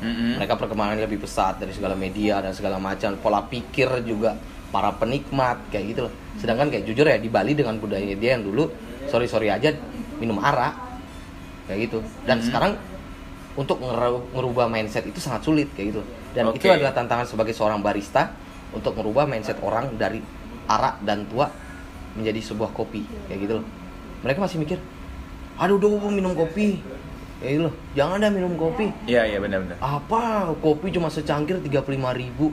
Mm-mm. 0.00 0.36
mereka 0.40 0.60
perkembangannya 0.60 1.08
lebih 1.08 1.24
pesat 1.24 1.56
dari 1.56 1.72
segala 1.72 1.96
media 1.96 2.40
dan 2.44 2.52
segala 2.52 2.76
macam 2.76 3.16
pola 3.20 3.44
pikir 3.44 4.04
juga 4.04 4.36
para 4.68 4.92
penikmat 4.96 5.72
kayak 5.72 5.84
gitu 5.96 6.00
loh 6.08 6.12
sedangkan 6.36 6.68
kayak 6.68 6.84
jujur 6.84 7.08
ya 7.08 7.16
di 7.16 7.32
Bali 7.32 7.56
dengan 7.56 7.80
budaya 7.80 8.12
dia 8.16 8.36
yang 8.36 8.44
dulu 8.44 8.68
sorry 9.08 9.24
sorry 9.28 9.48
aja 9.48 9.72
minum 10.20 10.36
arak 10.40 10.76
kayak 11.66 11.90
gitu. 11.90 11.98
Dan 12.24 12.40
Mhm. 12.40 12.44
sekarang 12.46 12.72
untuk 13.56 13.80
ngeru- 13.80 14.26
ngerubah 14.32 14.66
mindset 14.68 15.04
itu 15.04 15.18
sangat 15.18 15.42
sulit 15.42 15.68
kayak 15.72 15.96
gitu. 15.96 16.02
Dan 16.32 16.52
Oke. 16.52 16.60
itu 16.60 16.68
adalah 16.68 16.92
tantangan 16.92 17.24
sebagai 17.24 17.56
seorang 17.56 17.80
barista 17.80 18.32
untuk 18.70 18.92
merubah 18.94 19.24
mindset 19.24 19.56
orang 19.64 19.96
dari 19.96 20.20
arak 20.66 21.00
dan 21.02 21.24
tua 21.26 21.48
menjadi 22.12 22.40
sebuah 22.42 22.72
kopi 22.72 23.04
kayak 23.28 23.38
gitu 23.44 23.54
loh. 23.60 23.66
Mereka 24.24 24.38
masih 24.40 24.58
mikir 24.60 24.78
aduh 25.56 25.80
gua 25.80 26.12
minum 26.12 26.36
kopi. 26.36 26.80
Kayak 27.40 27.50
gitu 27.52 27.62
loh. 27.68 27.74
Jangan 27.92 28.16
dah 28.24 28.30
minum 28.32 28.52
kopi. 28.56 28.88
Iya, 29.04 29.28
iya 29.28 29.38
benar-benar. 29.40 29.76
apa? 29.76 30.52
Kopi 30.60 30.88
cuma 30.88 31.12
secangkir 31.12 31.60
35.000 31.60 32.16
ribu. 32.16 32.52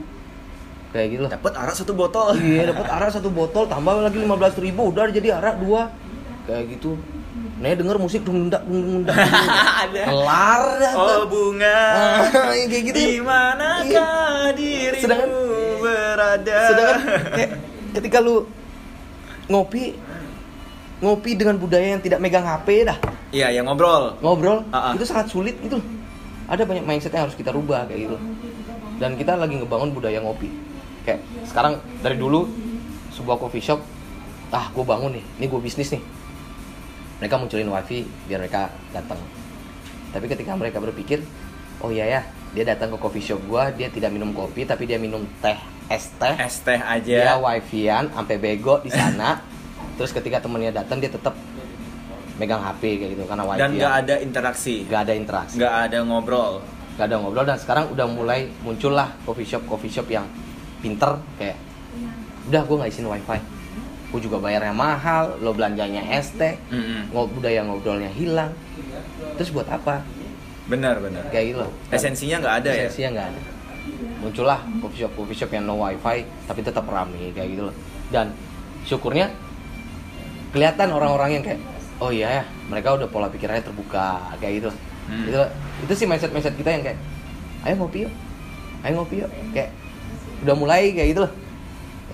Kayak 0.92 1.06
gitu 1.10 1.20
loh. 1.24 1.30
Dapat 1.32 1.52
arak 1.56 1.74
satu 1.74 1.92
botol. 1.96 2.36
iya 2.40 2.68
dapat 2.68 2.86
arak 2.88 3.10
satu 3.12 3.28
botol 3.32 3.64
tambah 3.64 3.92
lagi 3.98 4.20
15.000 4.20 4.60
ribu. 4.60 4.92
Udah 4.92 5.08
jadi 5.08 5.40
arak 5.40 5.56
dua. 5.60 5.88
Kayak 6.44 6.76
gitu 6.76 7.00
Nih 7.54 7.72
denger 7.72 7.96
musik 7.96 8.20
dung 8.20 8.50
dung 8.50 8.62
dung 8.66 9.06
dung 9.06 9.14
Ada. 9.14 10.02
kelar 10.04 10.62
Oh 10.92 11.22
bunga, 11.24 11.80
kayak 12.66 12.82
gitu 12.84 12.98
di 12.98 13.18
manakah 13.20 14.50
dirimu 14.52 14.98
Sedangkan- 14.98 15.32
berada? 15.78 16.58
sedangkan 16.66 16.98
kayak 17.30 17.50
ketika 17.94 18.18
lu 18.18 18.42
ngopi 19.46 19.94
ngopi 20.98 21.30
dengan 21.34 21.54
budaya 21.54 21.94
yang 21.94 22.00
tidak 22.00 22.18
megang 22.18 22.42
HP 22.42 22.84
dah 22.84 22.98
Iya, 23.30 23.50
yang 23.52 23.66
ngobrol. 23.66 24.14
ngobrol 24.18 24.62
Ah, 24.68 24.90
ah. 24.90 24.92
itu 24.94 25.04
sangat 25.04 25.28
sulit 25.28 25.54
gitu 25.60 25.76
loh. 25.76 25.86
ada 26.44 26.62
banyak 26.62 26.82
mindset 26.82 27.10
yang 27.10 27.24
harus 27.24 27.34
kita 27.34 27.50
rubah 27.50 27.84
kayak 27.84 28.04
gitu 28.04 28.16
dan 28.96 29.14
kita 29.14 29.34
lagi 29.34 29.54
ngebangun 29.54 29.90
budaya 29.90 30.18
ngopi 30.18 30.48
kayak 31.02 31.18
sekarang 31.44 31.76
dari 32.00 32.14
dulu 32.14 32.46
sebuah 33.10 33.36
coffee 33.36 33.62
shop 33.62 33.78
ah 34.50 34.68
gue 34.68 34.82
bangun 34.82 35.12
nih 35.12 35.24
ini 35.34 35.46
gue 35.46 35.60
bisnis 35.60 35.90
nih 35.90 36.02
mereka 37.18 37.34
munculin 37.38 37.68
wifi 37.70 38.06
biar 38.26 38.42
mereka 38.42 38.70
datang. 38.90 39.18
Tapi 40.14 40.26
ketika 40.30 40.54
mereka 40.54 40.78
berpikir 40.78 41.22
oh 41.82 41.90
iya 41.90 42.06
ya 42.06 42.20
dia 42.54 42.64
datang 42.64 42.94
ke 42.94 42.98
coffee 43.02 43.22
shop 43.22 43.40
gua 43.50 43.74
dia 43.74 43.90
tidak 43.90 44.14
minum 44.14 44.30
kopi 44.30 44.62
tapi 44.62 44.86
dia 44.86 44.98
minum 44.98 45.26
teh 45.42 45.58
es 45.90 46.10
teh. 46.16 46.34
Es 46.38 46.62
teh 46.62 46.78
dia 47.02 47.34
aja. 47.34 47.42
wifi-an 47.42 48.10
sampai 48.14 48.36
bego 48.38 48.80
di 48.82 48.90
sana. 48.90 49.42
Terus 49.98 50.10
ketika 50.10 50.42
temennya 50.42 50.74
datang 50.74 50.98
dia 50.98 51.10
tetap 51.10 51.34
megang 52.34 52.58
HP 52.58 52.98
kayak 52.98 53.10
gitu 53.14 53.24
karena 53.30 53.46
wifi 53.46 53.60
Dan 53.62 53.70
nggak 53.78 53.94
ada 54.06 54.14
interaksi, 54.18 54.74
nggak 54.90 55.00
ada 55.06 55.12
interaksi. 55.14 55.54
Nggak 55.58 55.74
ada 55.90 55.98
ngobrol. 56.02 56.54
nggak 56.94 57.10
ada 57.10 57.16
ngobrol 57.18 57.42
dan 57.42 57.58
sekarang 57.58 57.90
udah 57.90 58.06
mulai 58.06 58.46
muncul 58.62 58.94
lah 58.94 59.10
coffee 59.26 59.42
shop 59.42 59.66
coffee 59.66 59.90
shop 59.90 60.06
yang 60.06 60.22
pinter 60.78 61.18
kayak 61.34 61.58
udah 62.46 62.62
gue 62.62 62.76
nggak 62.78 62.90
izin 62.94 63.10
wifi 63.10 63.40
gue 64.14 64.20
juga 64.22 64.38
bayarnya 64.38 64.70
mahal 64.70 65.34
lo 65.42 65.50
belanjanya 65.50 66.06
teh 66.14 66.54
Mm-mm. 66.70 67.10
ngob 67.10 67.34
budaya 67.34 67.66
ngobrolnya 67.66 68.06
hilang 68.08 68.54
terus 69.34 69.50
buat 69.50 69.66
apa 69.66 70.06
Benar, 70.64 70.96
benar. 70.96 71.26
kayak 71.28 71.44
gitu 71.50 71.58
loh 71.60 71.72
Esensinya 71.90 72.38
nggak 72.38 72.54
ada 72.62 72.70
ya. 72.70 72.86
esensinya 72.86 73.10
nggak 73.10 73.26
ada 73.26 73.40
muncullah 74.22 74.60
coffee 74.80 75.02
shop 75.02 75.12
coffee 75.12 75.36
shop 75.36 75.50
yang 75.50 75.66
no 75.66 75.76
wifi 75.76 76.22
tapi 76.46 76.62
tetap 76.62 76.86
rame 76.86 77.34
kayak 77.34 77.52
gitu 77.52 77.68
loh 77.68 77.74
dan 78.08 78.30
syukurnya 78.82 79.28
kelihatan 80.50 80.88
orang-orang 80.88 81.30
yang 81.32 81.44
kayak 81.44 81.60
oh 81.98 82.08
iya 82.08 82.40
ya 82.40 82.44
mereka 82.66 82.94
udah 82.94 83.04
pola 83.04 83.26
pikirannya 83.28 83.60
terbuka 83.60 84.22
kayak 84.38 84.62
gitu 84.62 84.70
Hmm. 85.04 85.28
itu 85.28 85.36
itu 85.84 85.92
sih 85.92 86.06
mindset 86.08 86.32
mindset 86.32 86.56
kita 86.56 86.72
yang 86.72 86.80
kayak 86.80 86.96
ayo 87.60 87.76
ngopi 87.76 88.08
yuk 88.08 88.12
ayo 88.80 88.92
ngopi 88.96 89.20
yuk 89.20 89.28
kayak 89.52 89.68
udah 90.40 90.56
mulai 90.56 90.96
kayak 90.96 91.12
gitu 91.12 91.28
loh 91.28 91.32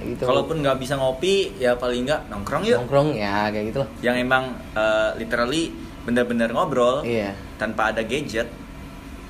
gitu 0.02 0.22
Kalaupun 0.22 0.56
nggak 0.58 0.76
bisa 0.76 0.94
ngopi, 0.94 1.54
ya 1.56 1.74
paling 1.74 2.02
nggak 2.02 2.20
nongkrong 2.28 2.62
yuk. 2.62 2.78
nongkrong 2.78 3.08
ya 3.12 3.48
kayak 3.48 3.64
gitu 3.68 3.78
loh 3.80 3.88
Yang 4.00 4.16
emang 4.20 4.44
eh, 4.72 5.10
literally 5.16 5.72
bener-bener 6.00 6.48
ngobrol 6.48 7.02
iya 7.02 7.32
tanpa 7.56 7.90
ada 7.90 8.00
gadget. 8.00 8.48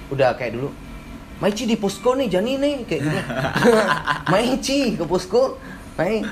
udah 0.08 0.34
kayak 0.34 0.54
dulu 0.54 0.70
Maici 1.38 1.64
di 1.64 1.74
posko 1.74 2.14
nih 2.14 2.28
Jani 2.28 2.52
nih 2.56 2.74
kayak 2.84 3.00
gitu 3.00 3.18
Maici 4.32 4.80
ke 4.92 5.04
posko 5.04 5.56
Mai 5.94 6.22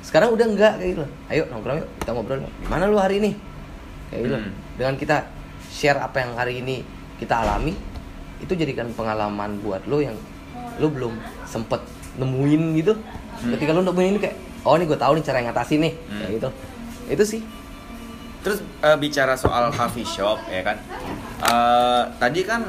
sekarang 0.00 0.30
udah 0.30 0.46
enggak 0.46 0.74
kayak 0.76 0.90
gitu 0.92 1.04
ayo 1.26 1.42
nongkrong 1.48 1.76
yuk 1.78 1.88
kita 1.98 2.10
ngobrol 2.12 2.38
yuk. 2.38 2.52
gimana 2.60 2.86
lu 2.86 2.96
hari 2.96 3.18
ini 3.18 3.30
kayak 4.08 4.20
gitu 4.22 4.36
Hmm. 4.36 4.50
dengan 4.76 4.94
kita 4.94 5.16
share 5.66 5.98
apa 5.98 6.16
yang 6.18 6.32
hari 6.34 6.60
ini 6.60 6.84
kita 7.16 7.34
alami 7.36 7.74
itu 8.38 8.52
jadikan 8.52 8.86
pengalaman 8.92 9.58
buat 9.58 9.82
lo 9.84 9.98
yang 9.98 10.14
lo 10.76 10.86
belum 10.86 11.16
sempet 11.42 11.80
nemuin 12.16 12.62
gitu 12.76 12.94
Hmm. 13.36 13.52
ketika 13.52 13.70
lo 13.70 13.84
nemuin 13.84 14.08
ini 14.10 14.18
kayak 14.18 14.36
oh 14.64 14.74
ini 14.74 14.84
gue 14.84 14.96
tahu 14.96 15.12
nih 15.12 15.22
cara 15.22 15.38
ngatasin 15.40 15.78
nih 15.78 15.92
Hmm. 15.94 16.18
kayak 16.18 16.32
gitu 16.32 16.48
itu 17.08 17.24
sih 17.26 17.42
Terus 18.40 18.62
eh, 18.78 18.94
bicara 18.94 19.34
soal 19.34 19.74
coffee 19.74 20.06
shop 20.06 20.38
ya 20.46 20.62
kan. 20.62 20.78
Eh, 21.42 22.02
tadi 22.16 22.40
kan 22.40 22.62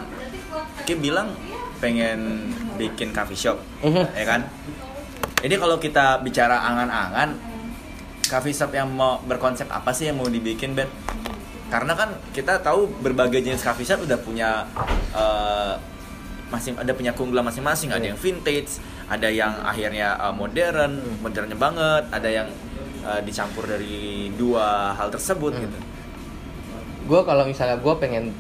Kim 0.84 0.98
bilang 1.00 1.30
pengen 1.78 2.50
bikin 2.74 3.14
coffee 3.14 3.38
shop, 3.38 3.62
Mhm. 3.80 4.10
ya 4.10 4.26
kan? 4.26 4.42
Ini 5.38 5.54
kalau 5.56 5.78
kita 5.78 6.18
bicara 6.20 6.66
angan-angan, 6.66 7.38
coffee 8.24 8.52
shop 8.52 8.74
yang 8.74 8.90
mau 8.90 9.22
berkonsep 9.22 9.70
apa 9.70 9.94
sih 9.94 10.10
yang 10.10 10.18
mau 10.18 10.26
dibikin, 10.26 10.74
Ben? 10.74 10.90
Karena 11.68 11.94
kan 11.94 12.10
kita 12.32 12.58
tahu 12.58 12.90
berbagai 12.98 13.38
jenis 13.40 13.62
coffee 13.62 13.86
shop 13.86 14.02
udah 14.02 14.18
punya 14.18 14.66
eh, 15.14 15.74
masing 16.48 16.74
ada 16.74 16.90
punya 16.92 17.14
keunggulan 17.14 17.46
masing-masing. 17.46 17.92
Ada 17.92 18.02
Iya. 18.02 18.10
yang 18.10 18.18
vintage, 18.18 18.82
ada 19.08 19.28
yang 19.28 19.54
akhirnya 19.62 20.16
eh, 20.16 20.34
modern, 20.34 20.92
modernnya 21.20 21.56
banget, 21.56 22.04
ada 22.10 22.30
yang 22.30 22.48
eh, 23.02 23.22
dicampur 23.22 23.64
dari 23.64 24.28
dua 24.34 24.92
hal 24.94 25.08
tersebut 25.08 25.54
Hmm. 25.54 25.64
gitu. 25.64 25.78
gue 27.08 27.22
kalau 27.24 27.44
misalnya 27.44 27.78
gue 27.78 27.94
pengen 27.96 28.36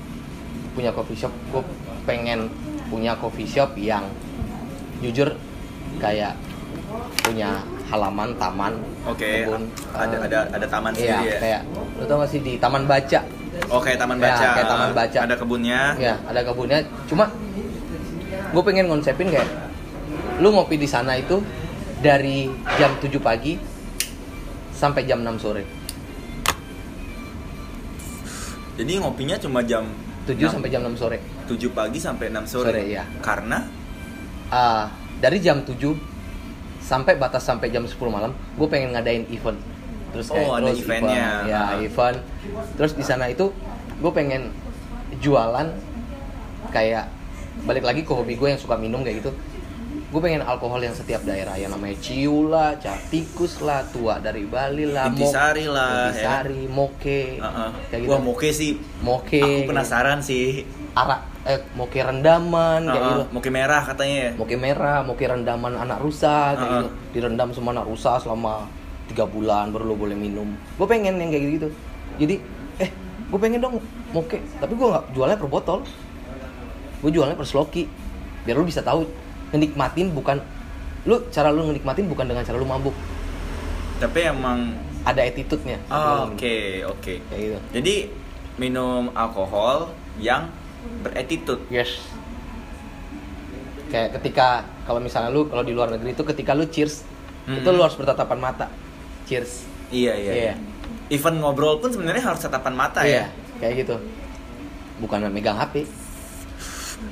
punya 0.73 0.91
coffee 0.91 1.15
shop 1.15 1.31
gue 1.49 1.63
pengen 2.03 2.51
punya 2.85 3.15
coffee 3.15 3.47
shop 3.47 3.71
yang 3.75 4.03
jujur 4.99 5.31
kayak 5.97 6.35
punya 7.17 7.63
halaman 7.87 8.35
taman 8.35 8.75
Oke, 9.05 9.47
kebun 9.47 9.71
ada 9.89 10.11
eh, 10.13 10.19
ada 10.21 10.39
ada 10.51 10.67
taman 10.67 10.91
iya 10.93 10.99
sendiri 11.15 11.27
ya. 11.29 11.39
kayak 11.39 11.61
lu 11.95 12.03
tau 12.03 12.15
gak 12.19 12.29
sih 12.29 12.39
di 12.39 12.53
taman 12.57 12.83
baca 12.83 13.19
Oke, 13.69 13.95
taman 13.95 14.19
Ya, 14.19 14.29
baca. 14.29 14.47
kayak 14.53 14.67
taman 14.67 14.91
baca. 14.93 15.19
Ada 15.23 15.35
kebunnya. 15.35 15.81
ya 15.97 16.13
ada 16.21 16.41
kebunnya 16.43 16.77
cuma 17.07 17.25
gue 18.47 18.61
pengen 18.61 18.85
konsepin 18.85 19.31
kayak 19.31 19.47
lu 20.37 20.49
ngopi 20.49 20.75
di 20.75 20.85
sana 20.85 21.15
itu 21.15 21.41
dari 21.97 22.45
jam 22.77 22.93
7 22.95 23.09
pagi 23.17 23.57
sampai 24.71 25.01
jam 25.03 25.19
6 25.19 25.37
sore 25.39 25.63
Jadi 28.77 28.93
ngopinya 28.95 29.33
cuma 29.37 29.65
jam 29.65 29.89
7 30.23 30.37
enam- 30.37 30.53
sampai 30.53 30.69
jam 30.69 30.81
6 30.83 30.93
sore 30.95 31.17
7 31.47 31.57
pagi 31.71 31.97
sampai 31.97 32.29
6 32.29 32.45
sore. 32.45 32.69
Sore, 32.69 32.81
iya. 32.85 33.03
Karena 33.19 33.65
Ah, 34.47 34.87
dari 35.17 35.41
jam 35.41 35.59
7 35.59 35.97
sampai 36.79 37.17
batas 37.17 37.41
sampai 37.41 37.67
jam 37.67 37.83
10 37.83 37.97
malam 38.07 38.31
gue 38.53 38.67
pengen 38.67 38.93
ngadain 38.93 39.25
event 39.27 39.57
terus 40.07 40.29
kayak 40.29 40.45
Oh, 40.45 40.55
ada 40.55 40.69
eventnya. 40.69 41.43
event, 41.43 41.49
ya 41.49 41.61
Ah. 41.67 41.81
event 41.81 42.17
terus 42.77 42.93
di 42.93 43.01
sana 43.01 43.27
itu 43.27 43.49
gue 43.97 44.11
pengen 44.13 44.53
jualan 45.17 45.67
kayak 46.69 47.09
balik 47.65 47.83
lagi 47.83 48.01
ke 48.01 48.13
hobi 48.13 48.35
gue 48.35 48.47
yang 48.47 48.61
suka 48.61 48.77
minum 48.77 49.01
kayak 49.01 49.19
gitu 49.19 49.33
gue 50.07 50.21
pengen 50.23 50.39
alkohol 50.39 50.79
yang 50.79 50.95
setiap 50.95 51.19
daerah 51.27 51.59
yang 51.59 51.67
namanya 51.67 51.99
ciu 51.99 52.47
lah, 52.47 52.79
tikus 53.11 53.59
lah, 53.59 53.83
tua 53.91 54.23
dari 54.23 54.47
Bali 54.47 54.87
lah, 54.87 55.11
Mo- 55.11 55.19
Intisari 55.19 55.67
lah, 55.67 55.91
ya. 55.91 56.03
Intisari, 56.15 56.61
moke, 56.71 57.21
Heeh. 57.43 57.69
kayak 57.91 58.01
gitu. 58.07 58.11
Wah, 58.15 58.21
moke 58.23 58.49
sih. 58.49 58.79
moke, 59.03 59.35
Aku 59.43 59.67
penasaran 59.67 60.23
sih. 60.23 60.63
arak, 60.95 61.21
eh, 61.43 61.59
moke 61.75 61.99
rendaman, 61.99 62.87
kayak 62.87 62.95
Heeh, 62.97 63.11
gitu. 63.19 63.23
moke 63.35 63.49
merah 63.51 63.83
katanya 63.83 64.15
ya. 64.17 64.31
Moke 64.33 64.55
merah, 64.55 64.99
moke 65.03 65.21
rendaman 65.21 65.73
anak 65.75 65.99
rusa 65.99 66.55
kayak 66.55 66.63
Uh-uh. 66.63 66.79
gitu. 66.79 66.89
Direndam 67.19 67.49
semua 67.51 67.75
anak 67.75 67.85
rusa 67.85 68.15
selama 68.17 68.63
tiga 69.11 69.27
bulan 69.27 69.69
baru 69.69 69.91
lo 69.91 69.95
boleh 69.95 70.15
minum. 70.15 70.55
Gue 70.79 70.87
pengen 70.87 71.19
yang 71.19 71.29
kayak 71.29 71.43
gitu. 71.59 71.67
Jadi, 72.15 72.35
eh, 72.79 72.89
gue 73.27 73.39
pengen 73.43 73.59
dong 73.59 73.75
moke, 74.09 74.39
tapi 74.57 74.71
gue 74.71 74.87
nggak 74.87 75.05
jualnya 75.11 75.35
per 75.35 75.51
botol. 75.51 75.79
Gue 76.97 77.11
jualnya 77.11 77.35
per 77.35 77.45
sloki, 77.45 77.85
biar 78.41 78.55
lo 78.55 78.63
bisa 78.63 78.79
tahu 78.79 79.26
ngenikmatin 79.49 80.11
bukan 80.11 80.37
lu 81.07 81.23
cara 81.31 81.49
lu 81.49 81.67
ngenikmatin 81.67 82.05
bukan 82.05 82.25
dengan 82.27 82.43
cara 82.43 82.57
lu 82.57 82.67
mabuk 82.67 82.93
Tapi 83.97 84.19
emang 84.27 84.75
ada 85.01 85.23
attitude-nya 85.23 85.79
oh, 85.87 86.29
oke 86.29 86.57
oke. 86.85 87.13
kayak 87.27 87.39
gitu 87.39 87.57
Jadi 87.73 87.95
minum 88.57 89.09
alkohol 89.13 89.93
yang 90.19 90.49
berattitude. 91.01 91.61
yes 91.69 92.01
kayak 93.87 94.19
ketika 94.19 94.67
kalau 94.83 94.99
misalnya 94.99 95.31
lu 95.31 95.47
kalau 95.47 95.63
di 95.63 95.71
luar 95.71 95.87
negeri 95.87 96.11
itu 96.11 96.23
ketika 96.25 96.51
lu 96.51 96.67
cheers 96.67 97.07
Mm-mm. 97.47 97.63
itu 97.63 97.69
lu 97.71 97.79
harus 97.79 97.95
bertatapan 97.95 98.39
mata 98.39 98.67
cheers 99.23 99.63
Iya 99.87 100.13
iya. 100.19 100.31
Iya. 100.31 100.43
iya. 100.51 100.55
Even 101.07 101.39
ngobrol 101.39 101.79
pun 101.79 101.87
sebenarnya 101.87 102.19
harus 102.19 102.43
tatapan 102.43 102.75
mata 102.75 103.07
ya. 103.07 103.07
iya 103.07 103.25
kayak 103.57 103.87
gitu 103.87 103.95
bukan 104.99 105.23
megang 105.31 105.55
HP 105.55 105.87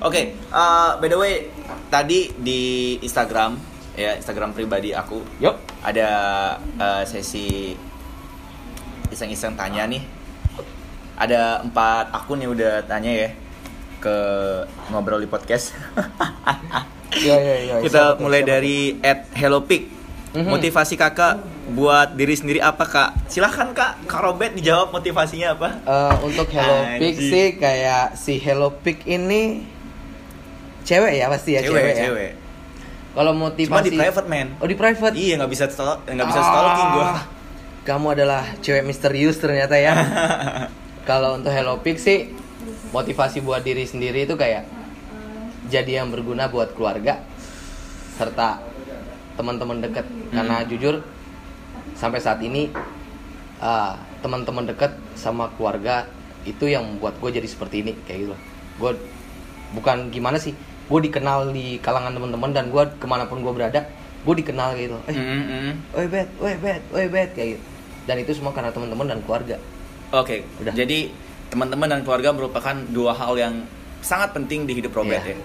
Oke, 0.01 0.21
eh, 0.35 0.89
by 0.99 1.07
the 1.07 1.17
way, 1.17 1.49
tadi 1.87 2.29
di 2.35 2.61
Instagram 2.99 3.57
ya 3.95 4.11
Instagram 4.13 4.51
pribadi 4.51 4.91
aku 4.91 5.23
yuk 5.39 5.55
ada 5.79 6.09
eh, 6.59 7.03
sesi 7.07 7.73
iseng-iseng 9.07 9.55
tanya 9.55 9.87
nih. 9.87 10.03
Ada 11.15 11.63
empat 11.63 12.11
akun 12.11 12.43
yang 12.43 12.51
udah 12.51 12.83
tanya 12.83 13.07
ya 13.07 13.29
ke 13.97 14.15
ngobrol 14.89 15.19
di 15.19 15.29
podcast. 15.29 15.71
Iya 17.15 17.37
iya 17.39 17.55
iya. 17.63 17.75
Kita 17.79 18.19
mulai 18.19 18.43
dari 18.43 18.99
at 18.99 19.31
HelloPick. 19.31 19.87
Mhm. 20.35 20.51
Motivasi 20.51 20.99
kakak 20.99 21.39
buat 21.71 22.11
diri 22.11 22.35
sendiri 22.35 22.59
apa 22.59 22.83
kak? 22.83 23.31
Silahkan 23.31 23.71
kak, 23.71 24.03
Kak 24.03 24.19
Robert 24.19 24.51
dijawab 24.51 24.91
motivasinya 24.91 25.55
apa? 25.55 25.79
Eh, 25.79 26.15
untuk 26.27 26.51
Hello 26.51 26.75
Anjing. 26.91 27.15
sih 27.15 27.47
kayak 27.55 28.19
si 28.19 28.35
Hello 28.35 28.75
Pig 28.75 28.99
ini 29.07 29.63
cewek 30.85 31.13
ya 31.17 31.25
pasti 31.27 31.57
ya 31.57 31.61
cewek, 31.65 31.81
cewek, 31.81 31.93
ya. 31.97 32.03
cewek. 32.07 32.31
Kalau 33.15 33.31
Cuma 33.31 33.43
motivasi 33.49 33.89
di 33.89 33.97
private 33.97 34.27
man. 34.27 34.47
Oh 34.59 34.67
di 34.67 34.77
private. 34.77 35.13
Iya 35.15 35.33
nggak 35.41 35.51
bisa 35.51 35.65
stalk, 35.71 36.05
nggak 36.05 36.27
bisa 36.29 36.41
stalking 36.43 36.89
gua. 36.93 37.05
Ah, 37.09 37.21
Kamu 37.85 38.07
adalah 38.13 38.43
cewek 38.61 38.83
misterius 38.85 39.41
ternyata 39.41 39.75
ya. 39.79 39.93
Kalau 41.09 41.37
untuk 41.37 41.53
Hello 41.53 41.81
Pig 41.81 41.97
sih 41.97 42.33
motivasi 42.93 43.41
buat 43.41 43.61
diri 43.61 43.85
sendiri 43.85 44.25
itu 44.29 44.37
kayak 44.37 44.65
jadi 45.69 46.01
yang 46.03 46.13
berguna 46.13 46.49
buat 46.49 46.73
keluarga 46.77 47.21
serta 48.15 48.61
teman-teman 49.35 49.83
dekat 49.83 50.07
karena 50.31 50.63
jujur 50.63 51.03
sampai 51.97 52.19
saat 52.21 52.39
ini 52.43 52.69
ah, 53.59 53.97
teman-teman 54.19 54.65
dekat 54.67 54.97
sama 55.15 55.49
keluarga 55.55 56.09
itu 56.45 56.69
yang 56.69 56.85
membuat 56.85 57.17
gue 57.17 57.29
jadi 57.41 57.47
seperti 57.49 57.81
ini 57.81 57.91
kayak 58.05 58.19
gitu. 58.29 58.35
Gue 58.77 58.91
bukan 59.73 60.13
gimana 60.13 60.37
sih, 60.37 60.53
gue 60.85 60.99
dikenal 61.01 61.49
di 61.49 61.77
kalangan 61.79 62.11
teman-teman 62.11 62.51
dan 62.51 62.69
gue 62.69 62.83
ke 62.95 63.05
mana 63.05 63.25
pun 63.25 63.39
gue 63.39 63.49
berada, 63.49 63.81
gue 64.21 64.35
dikenal 64.35 64.73
gitu. 64.75 64.97
Eh, 65.05 65.13
Mm, 65.13 65.43
mm. 65.43 65.73
Oi 65.93 66.05
bet, 66.05 66.29
oi 66.37 66.53
bet, 66.55 66.81
oi 66.89 67.05
bet 67.07 67.29
kayak 67.31 67.49
gitu. 67.53 67.63
Dan 68.05 68.15
itu 68.19 68.31
semua 68.31 68.53
karena 68.53 68.69
teman-teman 68.69 69.05
dan 69.07 69.19
keluarga. 69.19 69.57
Oke, 70.11 70.45
Udah. 70.59 70.71
jadi 70.71 71.09
teman-teman 71.47 71.87
dan 71.87 72.01
keluarga 72.01 72.29
merupakan 72.29 72.75
dua 72.87 73.11
hal 73.11 73.33
yang 73.33 73.53
sangat 73.99 74.31
penting 74.31 74.63
di 74.63 74.77
hidup 74.77 74.93
Robert 74.93 75.21
Iya. 75.21 75.33
ya. 75.33 75.37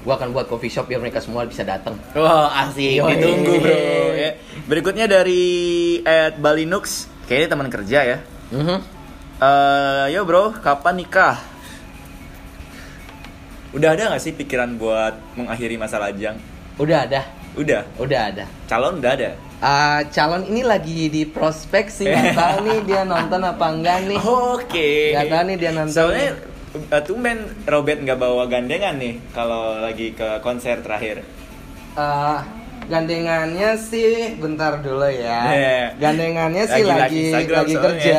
Gua 0.00 0.16
akan 0.16 0.32
buat 0.32 0.48
coffee 0.48 0.72
shop 0.72 0.88
biar 0.88 0.96
mereka 0.96 1.20
semua 1.20 1.44
bisa 1.44 1.60
datang. 1.60 1.92
Wah 2.14 2.48
asik, 2.64 2.96
Yoi. 2.96 3.12
ditunggu 3.14 3.52
bro. 3.60 3.76
Ya. 4.16 4.32
Berikutnya 4.64 5.04
dari 5.04 5.44
at 6.00 6.40
Balinux, 6.40 7.04
kayaknya 7.26 7.48
teman 7.50 7.68
kerja 7.68 7.98
ya. 8.06 8.18
Mhm. 8.48 8.78
Eh, 9.36 10.06
yo 10.12 10.24
bro, 10.24 10.52
kapan 10.54 10.96
nikah? 10.96 11.36
Udah 13.70 13.94
ada 13.94 14.10
nggak 14.10 14.18
sih 14.20 14.32
pikiran 14.32 14.74
buat 14.74 15.14
mengakhiri 15.34 15.74
masa 15.74 15.96
lajang? 15.96 16.34
Udah 16.74 17.04
ada, 17.04 17.22
Udah, 17.54 17.86
udah 17.96 18.20
ada. 18.26 18.44
calon 18.66 18.98
udah 18.98 19.12
ada. 19.12 19.30
Ah, 19.60 20.00
calon 20.08 20.42
ini 20.44 20.64
lagi 20.64 21.06
di 21.06 21.22
prospek 21.22 21.86
sih, 21.86 22.08
nggak 22.08 22.34
tahu 22.40 22.56
nih 22.64 22.78
dia 22.84 23.02
nonton 23.04 23.40
apa 23.40 23.66
enggak 23.68 23.98
nih. 24.06 24.18
Oke. 24.18 25.12
Nggak 25.12 25.28
tahu 25.28 25.42
nih 25.44 25.56
dia 25.56 25.70
nonton. 25.70 25.92
Soalnya 25.92 26.28
uh, 26.88 27.02
tumben 27.04 27.38
Robert 27.64 28.00
nggak 28.00 28.18
bawa 28.18 28.44
gandengan 28.46 28.96
nih 28.96 29.20
kalau 29.30 29.78
lagi 29.78 30.12
ke 30.12 30.40
konser 30.40 30.80
terakhir. 30.80 31.22
Ah, 31.92 32.42
gandengannya 32.88 33.76
sih 33.76 34.34
bentar 34.34 34.80
dulu 34.80 35.06
ya. 35.06 35.38
Iya. 35.46 35.78
Gandengannya 35.94 36.64
sih 36.64 36.82
Lagi- 36.82 37.30
lagi 37.30 37.52
lagi 37.52 37.74
lagi 37.76 38.10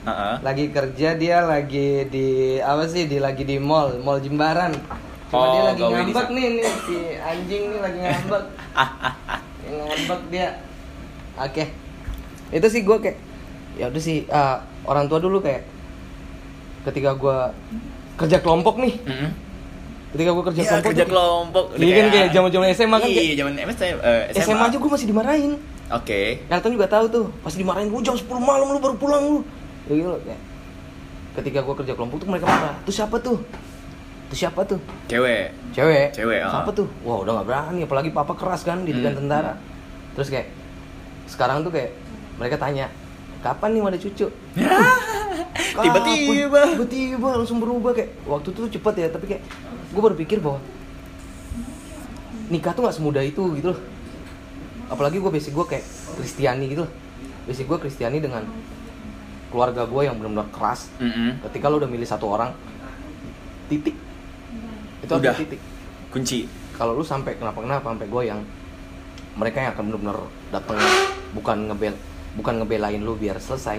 Heeh. 0.00 0.34
Lagi 0.40 0.64
kerja 0.68 1.08
dia 1.14 1.38
lagi 1.42 1.88
di 2.06 2.28
apa 2.56 2.84
sih? 2.84 3.04
Di 3.04 3.18
lagi 3.18 3.42
di 3.42 3.56
mall, 3.56 3.98
mall 3.98 4.18
Jimbaran. 4.18 4.72
Cuma 5.28 5.38
Oh, 5.38 5.52
dia 5.52 5.62
lagi 5.64 5.82
ngambek 5.82 6.28
nih 6.28 6.46
nih 6.52 6.66
si 6.82 6.96
anjing 7.16 7.62
nih 7.68 7.80
lagi 7.80 7.98
ngambek. 8.00 8.44
Ngambek 9.70 10.20
dia. 10.28 10.48
Oke. 11.36 11.64
Itu 12.50 12.66
sih 12.66 12.82
gue 12.82 12.96
kayak 12.98 13.18
ya 13.76 13.86
udah 13.86 14.02
sih 14.02 14.26
ah, 14.28 14.58
orang 14.82 15.06
tua 15.06 15.18
dulu 15.18 15.38
kayak 15.38 15.62
ketika 16.82 17.12
gua 17.12 17.52
kerja 18.16 18.38
kelompok 18.38 18.76
nih. 18.76 18.94
Mm-mm. 19.00 19.30
Ketika 20.10 20.30
gua 20.32 20.44
kerja 20.44 20.58
Iya, 20.58 20.68
kelompok 20.72 20.88
kerja 20.90 21.04
tuh- 21.04 21.10
kelompok. 21.12 21.64
Iya 21.76 21.92
kan 21.94 22.06
kayak 22.10 22.28
zaman-zaman 22.30 22.66
SMA 22.74 22.96
kan 22.98 23.08
Iya, 23.08 23.32
zaman 23.36 23.52
SMA, 23.70 24.00
eh, 24.02 24.22
SMA. 24.34 24.42
SMA 24.42 24.64
aja 24.66 24.76
gue 24.76 24.90
masih 24.90 25.06
dimarahin. 25.06 25.52
Oke. 25.92 26.20
Elton 26.46 26.72
juga 26.72 26.86
tahu 26.86 27.04
tuh, 27.06 27.24
pasti 27.40 27.58
dimarahin 27.58 27.86
gue 27.86 28.00
jam 28.00 28.14
10 28.14 28.26
malam 28.40 28.66
lu 28.68 28.78
baru 28.78 28.96
pulang 28.96 29.22
lu. 29.22 29.40
Ya 29.90 30.06
loh, 30.06 30.18
kayak. 30.22 30.40
Ketika 31.30 31.58
gue 31.62 31.74
kerja 31.76 31.92
kelompok 31.94 32.22
tuh 32.22 32.28
mereka 32.30 32.46
marah. 32.46 32.74
Tuh 32.82 32.94
siapa 32.94 33.16
tuh? 33.18 33.38
Tuh 34.30 34.38
siapa 34.38 34.62
tuh? 34.62 34.78
Cewek. 35.06 35.50
Cewek. 35.74 36.14
Cewek, 36.14 36.40
ah. 36.42 36.62
Siapa 36.62 36.70
tuh? 36.70 36.86
Wah 37.02 37.18
udah 37.18 37.42
gak 37.42 37.46
berani, 37.46 37.82
apalagi 37.82 38.10
papa 38.10 38.34
keras 38.34 38.62
kan 38.62 38.82
didikan 38.82 39.14
Hmm. 39.14 39.26
tentara. 39.26 39.58
Terus 40.14 40.30
kayak 40.30 40.46
sekarang 41.26 41.62
tuh 41.62 41.70
kayak 41.70 41.90
mereka 42.38 42.54
tanya, 42.56 42.86
kapan 43.42 43.74
nih 43.74 43.80
mau 43.80 43.90
ada 43.90 43.98
cucu? 43.98 44.26
Tiba-tiba. 45.82 46.60
Tiba-tiba 46.74 47.28
langsung 47.34 47.58
berubah 47.58 47.94
kayak 47.94 48.10
waktu 48.26 48.48
itu 48.50 48.58
tuh 48.60 48.70
cepet 48.70 48.94
ya, 48.96 49.08
tapi 49.10 49.24
kayak 49.26 49.42
gue 49.90 50.02
berpikir 50.02 50.38
bahwa 50.38 50.58
nikah 52.50 52.74
tuh 52.74 52.82
nggak 52.82 52.96
semudah 52.96 53.22
itu 53.22 53.42
gitu 53.54 53.70
loh. 53.70 53.80
Apalagi 54.90 55.22
gue 55.22 55.30
basic 55.30 55.54
gue 55.54 55.66
kayak 55.68 55.86
Kristiani 56.18 56.66
gitu 56.66 56.82
loh. 56.86 56.92
Basic 57.46 57.64
gue 57.64 57.78
Kristiani 57.78 58.18
dengan 58.18 58.42
keluarga 59.50 59.82
gue 59.84 60.02
yang 60.06 60.16
benar-benar 60.16 60.48
keras. 60.54 60.88
Mm-mm. 61.02 61.42
Ketika 61.50 61.66
lo 61.68 61.82
udah 61.82 61.90
milih 61.90 62.06
satu 62.06 62.26
orang, 62.30 62.54
titik. 63.66 63.98
Itu 65.02 65.12
Udah. 65.18 65.34
titik. 65.34 65.60
Kunci. 66.14 66.46
Kalau 66.74 66.96
lu 66.96 67.04
sampai 67.04 67.36
kenapa-kenapa 67.36 67.92
sampai 67.92 68.08
gue 68.08 68.22
yang 68.24 68.40
mereka 69.36 69.62
yang 69.62 69.70
akan 69.76 69.84
benar-benar 69.92 70.18
datang 70.50 70.78
bukan 71.36 71.56
ngebel 71.70 71.94
bukan 72.34 72.54
ngebelain 72.62 73.02
lu 73.02 73.14
biar 73.14 73.38
selesai 73.38 73.78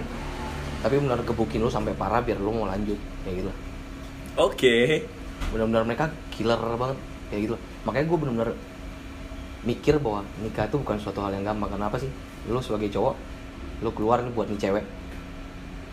tapi 0.82 0.94
benar 0.98 1.20
gebukin 1.22 1.60
lu 1.62 1.70
sampai 1.70 1.92
parah 1.94 2.24
biar 2.24 2.40
lu 2.40 2.52
mau 2.52 2.66
lanjut 2.66 2.96
kayak 3.24 3.44
gitu 3.44 3.52
Oke. 4.40 5.04
benar-benar 5.52 5.84
mereka 5.84 6.04
killer 6.32 6.58
banget 6.58 6.98
kayak 7.28 7.40
gitu 7.48 7.56
makanya 7.84 8.06
gue 8.08 8.18
benar-benar 8.18 8.50
mikir 9.62 9.94
bahwa 10.02 10.26
nikah 10.42 10.66
itu 10.66 10.76
bukan 10.80 10.96
suatu 10.98 11.22
hal 11.22 11.32
yang 11.36 11.44
gampang 11.46 11.70
kenapa 11.70 12.00
sih 12.00 12.10
lu 12.50 12.58
sebagai 12.58 12.90
cowok 12.90 13.14
lu 13.84 13.90
keluar 13.94 14.24
buat 14.34 14.50
nih 14.50 14.58
cewek 14.58 14.84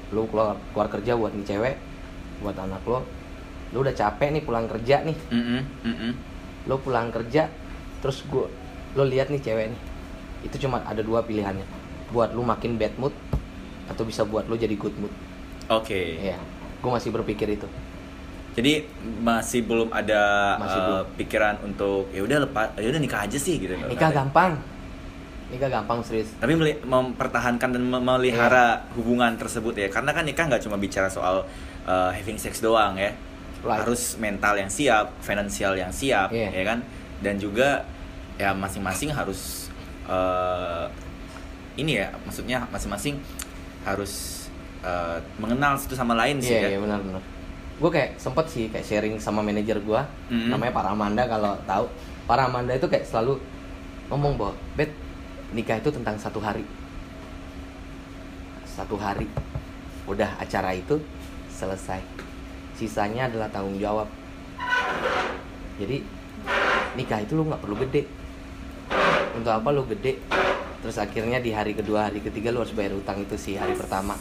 lu 0.09 0.25
keluar 0.25 0.57
keluar 0.71 0.87
kerja 0.89 1.13
buat 1.13 1.31
nih 1.31 1.45
cewek 1.45 1.75
buat 2.39 2.55
anak 2.55 2.81
lo 2.83 3.05
lu 3.69 3.81
udah 3.81 3.93
capek 3.93 4.29
nih 4.31 4.43
pulang 4.43 4.65
kerja 4.65 5.03
nih 5.03 5.17
Mm-mm. 5.29 5.61
Mm-mm. 5.83 6.11
lo 6.65 6.75
pulang 6.77 7.09
kerja 7.09 7.45
terus 7.99 8.25
gue 8.25 8.47
lo 8.93 9.03
lihat 9.03 9.29
nih 9.29 9.37
cewek 9.37 9.69
nih 9.69 9.81
itu 10.41 10.55
cuma 10.59 10.81
ada 10.81 10.99
dua 10.99 11.21
pilihannya 11.21 11.67
buat 12.09 12.33
lu 12.33 12.41
makin 12.41 12.75
bad 12.75 12.95
mood 12.97 13.13
atau 13.85 14.01
bisa 14.01 14.23
buat 14.23 14.45
lo 14.45 14.55
jadi 14.55 14.73
good 14.73 14.95
mood 14.95 15.13
Oke. 15.69 16.17
ya 16.17 16.39
gue 16.79 16.89
masih 16.89 17.11
berpikir 17.11 17.49
itu 17.49 17.67
Jadi 18.49 18.81
masih 19.21 19.61
belum 19.61 19.93
ada 19.93 20.57
Masih 20.57 20.73
eh, 20.73 20.83
belum. 20.83 21.05
pikiran 21.15 21.55
untuk 21.61 22.09
ya 22.09 22.19
udah 22.19 22.43
lepas, 22.43 22.67
ya 22.75 22.89
udah 22.89 22.99
nikah 22.99 23.21
aja 23.23 23.37
sih 23.37 23.55
gitu. 23.55 23.71
nikah 23.85 24.09
gampang 24.09 24.57
nikah 25.49 25.67
gampang 25.67 25.99
serius 25.99 26.29
Tapi 26.37 26.53
mempertahankan 26.83 27.69
dan 27.69 27.81
mem- 27.81 27.99
memelihara 27.99 28.85
hubungan 28.93 29.33
tersebut 29.35 29.73
ya, 29.73 29.87
karena 29.87 30.11
kan 30.11 30.21
nikah 30.21 30.45
nggak 30.45 30.61
cuma 30.61 30.75
bicara 30.75 31.07
soal 31.07 31.41
eh, 31.83 32.11
having 32.13 32.37
sex 32.37 32.59
doang 32.59 32.93
ya, 32.95 33.09
Right. 33.59 33.83
harus 33.83 34.15
mental 34.15 34.55
yang 34.55 34.69
siap, 34.69 35.11
finansial 35.19 35.73
yang 35.73 35.91
siap, 35.91 36.31
Iya. 36.31 36.47
ya 36.49 36.63
kan, 36.65 36.79
dan 37.19 37.35
juga 37.35 37.83
ya 38.35 38.53
masing-masing 38.53 39.09
harus 39.09 39.67
eh, 40.05 40.85
ini 41.75 41.97
ya, 41.97 42.07
maksudnya 42.21 42.63
masing-masing 42.67 43.19
harus 43.83 44.45
eh, 44.79 45.17
mengenal 45.35 45.75
satu 45.75 45.91
sama 45.93 46.15
lain 46.15 46.39
sih 46.39 46.53
iya 46.53 46.61
ya. 46.65 46.69
iya 46.71 46.79
benar 46.79 46.99
benar 46.99 47.19
gue 47.79 47.89
kayak 47.89 48.15
sempet 48.15 48.45
sih 48.45 48.67
kayak 48.67 48.83
sharing 48.83 49.15
sama 49.17 49.39
manajer 49.39 49.75
gue 49.77 50.01
Mm. 50.29 50.51
namanya 50.51 50.71
Pak 50.71 50.83
Ramanda 50.85 51.23
kalau 51.25 51.55
tahu 51.63 51.85
Pak 52.25 52.35
Ramanda 52.37 52.71
itu 52.71 52.85
kayak 52.85 53.03
selalu 53.03 53.39
ngomong 54.07 54.35
bahwa 54.35 54.53
bet 54.73 54.91
nikah 55.53 55.81
itu 55.81 55.89
tentang 55.89 56.15
satu 56.21 56.37
hari. 56.41 56.65
Satu 58.65 58.95
hari. 58.95 59.25
Udah 60.05 60.37
acara 60.41 60.73
itu 60.73 61.01
selesai. 61.53 62.01
Sisanya 62.77 63.27
adalah 63.27 63.51
tanggung 63.51 63.77
jawab. 63.77 64.07
Jadi 65.79 66.03
nikah 66.95 67.19
itu 67.23 67.35
lu 67.35 67.47
nggak 67.49 67.61
perlu 67.61 67.75
gede. 67.87 68.03
Untuk 69.35 69.51
apa 69.53 69.69
lu 69.71 69.85
gede? 69.85 70.17
Terus 70.79 70.95
akhirnya 70.95 71.43
di 71.43 71.51
hari 71.51 71.75
kedua 71.75 72.07
hari 72.07 72.23
ketiga 72.23 72.55
lu 72.55 72.63
harus 72.63 72.71
bayar 72.71 72.95
utang 72.95 73.19
itu 73.19 73.35
sih 73.35 73.59
hari 73.59 73.75
pertama. 73.75 74.15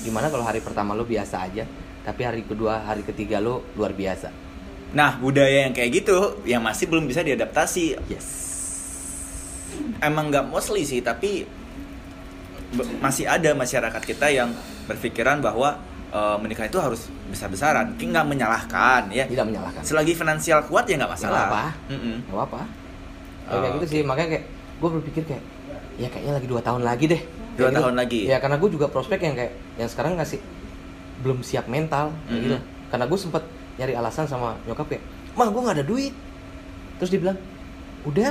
Gimana 0.00 0.32
kalau 0.32 0.44
hari 0.44 0.64
pertama 0.64 0.96
lu 0.96 1.04
biasa 1.04 1.44
aja 1.44 1.68
tapi 2.00 2.24
hari 2.24 2.42
kedua 2.48 2.80
hari 2.88 3.04
ketiga 3.04 3.36
lu 3.38 3.60
luar 3.76 3.92
biasa? 3.92 4.32
Nah, 4.90 5.20
budaya 5.22 5.68
yang 5.68 5.74
kayak 5.76 6.02
gitu 6.02 6.42
yang 6.48 6.64
masih 6.64 6.90
belum 6.90 7.06
bisa 7.06 7.22
diadaptasi. 7.22 8.00
yes 8.10 8.49
Emang 9.98 10.28
nggak 10.28 10.46
mostly 10.46 10.82
sih, 10.82 11.00
tapi 11.00 11.44
masih 13.00 13.26
ada 13.26 13.50
masyarakat 13.52 13.98
kita 14.00 14.26
yang 14.28 14.54
berpikiran 14.86 15.40
bahwa 15.40 15.74
eh, 16.10 16.36
menikah 16.38 16.64
itu 16.64 16.78
harus 16.78 17.10
besar-besaran. 17.26 17.94
Nggak 17.94 18.26
menyalahkan 18.26 19.10
ya. 19.10 19.24
tidak 19.24 19.46
menyalahkan 19.46 19.82
Selagi 19.82 20.12
finansial 20.12 20.62
kuat 20.64 20.84
ya 20.84 20.94
nggak 20.96 21.12
masalah. 21.12 21.38
Nggak 21.40 21.50
apa. 21.50 21.64
Mm-mm. 21.88 22.16
Gak 22.24 22.36
apa-apa 22.36 22.62
Ya, 23.40 23.50
Oh, 23.50 23.58
kayak 23.58 23.72
gitu 23.72 23.82
oke. 23.82 23.90
sih 23.90 24.02
makanya 24.04 24.28
kayak 24.30 24.44
gue 24.78 24.90
berpikir 24.92 25.22
kayak 25.24 25.42
ya 25.96 26.06
kayaknya 26.06 26.32
lagi 26.32 26.46
dua 26.46 26.60
tahun 26.60 26.82
lagi 26.82 27.04
deh 27.08 27.18
Dua 27.18 27.34
Kayak 27.58 27.66
gitu. 27.68 27.80
tahun 27.82 27.94
lagi. 27.96 28.20
ya 28.24 28.36
karena 28.38 28.56
gue 28.56 28.70
juga 28.70 28.86
prospek 28.86 29.18
yang 29.20 29.34
kayak 29.34 29.52
yang 29.74 29.88
sekarang 29.88 30.12
ngasih 30.14 30.38
belum 31.20 31.38
siap 31.42 31.66
mental 31.66 32.14
kayak 32.24 32.30
Mhm. 32.30 32.44
gitu 32.46 32.56
karena 32.88 33.04
gue 33.04 33.18
sempet 33.18 33.42
nyari 33.74 33.92
alasan 33.92 34.24
sama 34.24 34.54
nyokap 34.64 34.86
kayak 34.88 35.02
mah 35.32 35.46
gue 35.46 35.60
nggak 35.60 35.76
ada 35.76 35.84
duit 35.84 36.14
terus 36.96 37.10
dia 37.10 37.20
bilang 37.20 37.38
udah 38.02 38.30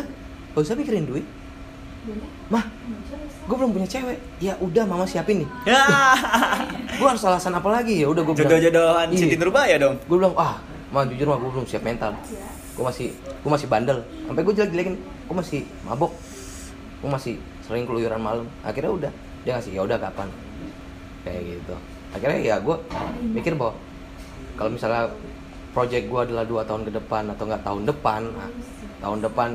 gak 0.55 0.61
usah 0.65 0.75
mikirin 0.77 1.05
duit? 1.05 1.25
Mah 2.49 2.65
gue 3.49 3.55
belum 3.57 3.71
punya 3.73 3.87
cewek. 3.89 4.17
Ya 4.41 4.53
udah 4.61 4.83
mama 4.85 5.05
siapin 5.05 5.45
nih. 5.45 5.49
Ya. 5.67 5.83
gue 6.99 7.07
harus 7.07 7.23
alasan 7.25 7.53
apa 7.57 7.69
lagi? 7.69 8.01
Ya 8.01 8.07
udah 8.09 8.21
gue 8.23 8.33
bilang 8.33 8.51
Jodoh-jodohan 8.55 9.07
Iya. 9.13 9.19
Siti 9.19 9.35
Nurbaya 9.37 9.75
dong. 9.77 9.95
gue 9.99 10.17
bilang 10.17 10.35
ah 10.37 10.61
mah 10.89 11.05
jujur 11.05 11.29
mah 11.29 11.37
gue 11.37 11.49
belum 11.49 11.67
siap 11.67 11.83
mental. 11.85 12.13
Gue 12.73 12.83
masih 12.85 13.07
gue 13.13 13.51
masih 13.51 13.67
bandel. 13.69 13.99
Sampai 14.25 14.41
gue 14.45 14.53
jelek 14.53 14.71
jelekin 14.73 14.95
gue 15.01 15.35
masih 15.35 15.61
mabok. 15.85 16.11
Gue 17.01 17.09
masih 17.09 17.33
sering 17.65 17.85
keluyuran 17.85 18.21
malam. 18.21 18.45
Akhirnya 18.65 18.91
udah 18.93 19.11
dia 19.43 19.51
ngasih 19.59 19.71
ya 19.75 19.81
udah 19.85 19.97
kapan? 19.97 20.27
Kayak 21.25 21.41
gitu. 21.45 21.75
Akhirnya 22.15 22.39
ya 22.41 22.55
gue 22.57 22.75
mikir 23.37 23.53
bahwa 23.53 23.77
kalau 24.57 24.71
misalnya 24.73 25.13
project 25.71 26.05
gue 26.09 26.19
adalah 26.19 26.43
dua 26.43 26.61
tahun 26.65 26.83
ke 26.89 26.91
depan 26.97 27.29
atau 27.31 27.43
nggak 27.45 27.63
tahun 27.63 27.81
depan 27.85 28.21
nah, 28.33 28.49
tahun 28.99 29.19
depan 29.23 29.49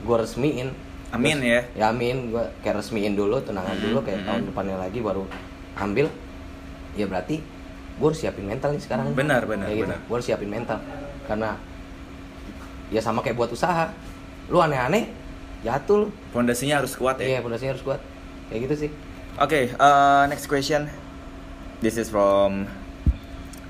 gue 0.00 0.16
resmiin 0.16 0.68
Amin 1.08 1.40
Terus- 1.40 1.48
ya. 1.48 1.60
ya 1.74 1.84
amin 1.88 2.28
gue 2.28 2.44
kayak 2.60 2.78
resmiin 2.78 3.16
dulu 3.16 3.40
tunangan 3.40 3.74
Mhm, 3.74 3.82
dulu 3.82 3.98
kayak 4.02 4.20
mhm. 4.20 4.26
tahun 4.26 4.42
depannya 4.46 4.76
lagi 4.76 4.98
baru 5.00 5.24
ambil 5.74 6.06
ya 6.94 7.06
berarti 7.06 7.40
gue 7.98 8.06
harus 8.06 8.20
siapin 8.20 8.44
mental 8.44 8.70
nih 8.70 8.82
sekarang 8.82 9.10
Benar, 9.12 9.42
benar, 9.42 9.66
Kayak 9.66 9.76
gitu. 9.76 9.86
benar. 9.88 9.98
gue 10.00 10.14
harus 10.14 10.26
siapin 10.26 10.48
mental 10.48 10.78
karena 11.24 11.56
ya 12.88 13.00
sama 13.00 13.20
kayak 13.20 13.36
buat 13.36 13.48
usaha 13.48 13.88
lu 14.48 14.58
aneh-aneh 14.58 15.08
jatuh 15.60 16.04
lu. 16.04 16.08
Fondasinya 16.30 16.78
harus 16.78 16.92
kuat 16.92 17.18
ya. 17.18 17.26
iya 17.26 17.38
pondasinya 17.40 17.72
harus 17.72 17.82
kuat 17.82 18.00
kayak 18.48 18.60
gitu 18.64 18.76
sih 18.86 18.90
Oke, 19.38 19.70
uh, 19.72 20.26
next 20.26 20.50
question. 20.50 20.90
This 21.78 21.94
is 21.94 22.10
from 22.10 22.66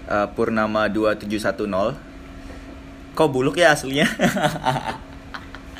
uh, 0.07 0.25
Purnama 0.33 0.89
2710. 0.89 1.93
Kok 3.13 3.29
buluk 3.29 3.53
ya 3.55 3.77
aslinya? 3.77 4.09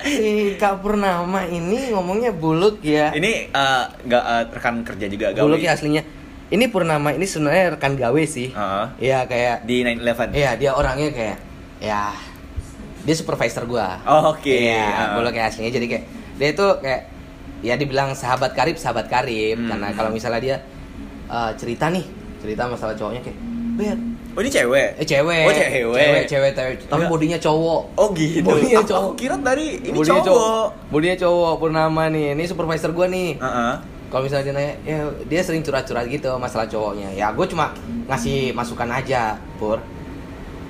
si 0.01 0.29
Kak 0.55 0.79
Purnama 0.79 1.43
ini 1.45 1.91
ngomongnya 1.91 2.31
buluk 2.31 2.79
ya 2.81 3.11
Ini 3.11 3.51
uh, 3.51 3.85
nggak 4.01 4.25
uh, 4.25 4.43
rekan 4.51 4.77
kerja 4.83 5.07
juga 5.07 5.27
gawe. 5.33 5.43
buluk 5.43 5.59
ya 5.59 5.73
aslinya 5.73 6.03
ini 6.49 6.65
Purnama 6.67 7.13
ini 7.13 7.23
sebenarnya 7.23 7.77
rekan 7.77 7.93
gawe 7.93 8.23
sih. 8.25 8.49
Iya 8.97 9.25
kayak 9.25 9.65
di 9.65 9.85
911. 9.85 10.33
Iya 10.33 10.51
dia 10.55 10.71
orangnya 10.73 11.11
kayak 11.11 11.37
ya 11.79 12.13
dia 12.99 13.15
supervisor 13.15 13.65
gua. 13.65 14.01
Oh, 14.03 14.33
oke. 14.33 14.49
Iya, 14.49 14.81
Ah. 14.81 15.07
gua 15.15 15.29
kayak 15.29 15.53
aslinya 15.53 15.71
jadi 15.71 15.87
kayak 15.87 16.05
dia 16.37 16.49
itu 16.51 16.67
kayak 16.79 17.03
ya 17.61 17.75
dibilang 17.75 18.15
sahabat 18.15 18.55
karib 18.55 18.77
sahabat 18.77 19.07
karib 19.07 19.59
Hmm. 19.59 19.69
karena 19.69 19.89
kalau 19.93 20.09
misalnya 20.09 20.39
dia 20.39 20.57
eh, 21.27 21.51
cerita 21.55 21.91
nih 21.91 22.07
cerita 22.39 22.65
masalah 22.65 22.95
cowoknya 22.95 23.21
kayak 23.21 23.39
Oh 24.39 24.41
ini 24.47 24.55
cewek? 24.55 24.95
eh 24.95 25.03
cewek, 25.03 25.51
Oh 25.51 25.51
cewek. 25.51 26.23
cewek, 26.31 26.53
cewek, 26.55 26.75
tapi 26.87 27.11
bodinya 27.11 27.35
cowok. 27.43 27.83
Oh 27.99 28.15
gitu. 28.15 28.47
Bodinya 28.47 28.87
cowok. 28.87 29.11
Aku 29.11 29.19
kira 29.19 29.35
tadi 29.43 29.83
ini 29.83 29.99
bodinya 29.99 30.23
cowok. 30.23 30.67
Bodinya 30.95 31.17
cowok 31.19 31.53
Purnama 31.59 32.07
nih. 32.07 32.39
Ini 32.39 32.45
supervisor 32.47 32.95
gua 32.95 33.11
nih. 33.11 33.35
Heeh. 33.35 33.73
Kalau 34.15 34.23
misalnya 34.23 34.47
dia 34.47 34.55
nanya, 34.55 34.75
ya 34.87 34.99
dia 35.27 35.41
sering 35.43 35.67
curhat-curhat 35.67 36.07
gitu 36.07 36.31
masalah 36.39 36.71
cowoknya. 36.71 37.19
Ya 37.19 37.35
gue 37.35 37.47
cuma 37.51 37.75
ngasih 38.07 38.55
masukan 38.55 38.87
aja, 38.95 39.35
Pur. 39.59 39.83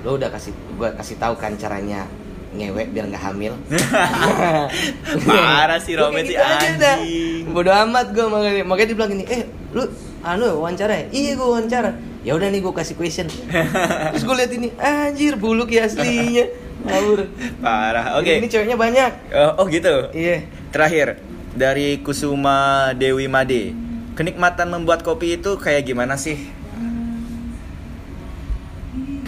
Lo 0.01 0.17
udah 0.17 0.33
kasih 0.33 0.49
gue 0.49 0.89
kasih 0.97 1.21
tahu 1.21 1.37
kan 1.37 1.53
caranya 1.53 2.09
ngewek 2.57 2.89
biar 2.89 3.05
nggak 3.05 3.21
hamil. 3.21 3.53
Parah 5.29 5.77
sih 5.77 5.93
Gua 5.93 6.09
Robert 6.09 6.25
kayak 6.25 6.33
si 6.33 6.33
gitu 6.33 6.41
anjing. 6.89 7.43
Bodoh 7.53 7.75
amat 7.85 8.17
gue 8.17 8.25
makanya 8.25 8.65
makanya 8.65 8.87
dia 8.89 8.97
bilang 8.97 9.11
gini, 9.13 9.25
eh 9.29 9.45
lu 9.77 9.85
anu 10.25 10.57
wawancara 10.57 11.05
ya? 11.05 11.05
Iya 11.13 11.31
gue 11.37 11.45
wawancara. 11.45 12.08
Ya 12.23 12.35
udah 12.35 12.51
nih 12.51 12.59
gue 12.59 12.73
kasih 12.75 12.99
question. 12.99 13.27
Terus 14.11 14.23
gue 14.27 14.35
lihat 14.35 14.51
ini, 14.51 14.67
anjir 14.75 15.39
buluk 15.39 15.71
ya 15.71 15.87
aslinya. 15.87 16.51
Ngawur. 16.83 17.31
Parah. 17.63 18.19
Oke. 18.19 18.39
Ini 18.39 18.47
ceweknya 18.51 18.75
banyak. 18.75 19.11
Oh, 19.31 19.63
oh 19.63 19.65
gitu. 19.71 20.11
Iya. 20.11 20.43
Terakhir 20.75 21.19
dari 21.55 22.03
Kusuma 22.03 22.91
Dewi 22.95 23.31
Made. 23.31 23.71
Kenikmatan 24.19 24.67
membuat 24.67 25.03
kopi 25.07 25.39
itu 25.39 25.55
kayak 25.55 25.87
gimana 25.87 26.19
sih? 26.19 26.59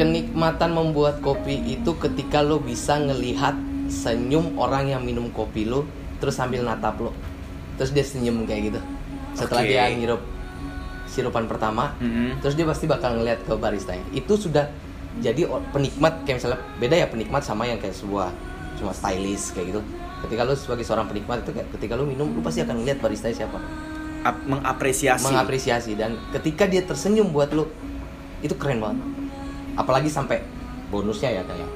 kenikmatan 0.02 0.74
membuat 0.74 1.22
kopi 1.22 1.62
itu 1.62 1.94
ketika 1.94 2.42
lo 2.42 2.58
bisa 2.58 2.98
ngelihat 2.98 3.54
senyum 3.86 4.58
orang 4.58 4.90
yang 4.90 5.06
minum 5.06 5.30
kopi 5.30 5.70
lo 5.70 5.86
terus 6.18 6.42
sambil 6.42 6.66
natap 6.66 6.98
lo 6.98 7.14
terus 7.78 7.94
dia 7.94 8.02
senyum 8.02 8.50
kayak 8.50 8.74
gitu 8.74 8.80
setelah 9.38 9.62
Oke. 9.62 9.70
dia 9.70 9.94
ngirup 9.94 10.22
sirupan 11.12 11.44
pertama 11.44 11.92
Mhm. 11.98 12.40
terus 12.40 12.56
dia 12.56 12.64
pasti 12.64 12.88
bakal 12.88 13.14
ngeliat 13.14 13.44
ke 13.44 13.54
barista 13.54 13.92
itu 14.10 14.34
sudah 14.34 14.72
jadi 15.20 15.44
penikmat 15.70 16.24
kayak 16.24 16.40
misalnya 16.40 16.60
beda 16.78 16.96
ya 16.96 17.06
penikmat 17.06 17.44
sama 17.44 17.68
yang 17.68 17.76
kayak 17.78 17.92
sebuah 17.92 18.32
cuma 18.74 18.92
stylist 18.92 19.52
kayak 19.52 19.76
gitu 19.76 19.82
ketika 20.22 20.42
lo 20.42 20.56
sebagai 20.56 20.82
seorang 20.82 21.06
penikmat 21.06 21.44
itu 21.44 21.52
kayak 21.52 21.68
ketika 21.70 21.94
lo 21.94 22.08
minum 22.08 22.32
lo 22.32 22.40
pasti 22.40 22.64
akan 22.64 22.80
ngeliat 22.80 22.98
barista 22.98 23.28
siapa 23.28 23.60
Ap- 24.22 24.40
mengapresiasi. 24.42 25.20
mengapresiasi 25.22 25.92
dan 25.94 26.16
ketika 26.32 26.64
dia 26.64 26.80
tersenyum 26.82 27.30
buat 27.30 27.52
lu 27.52 27.68
itu 28.40 28.56
keren 28.56 28.80
banget 28.80 29.04
apalagi 29.74 30.08
sampai 30.08 30.40
bonusnya 30.88 31.30
ya 31.34 31.44
kayak 31.44 31.68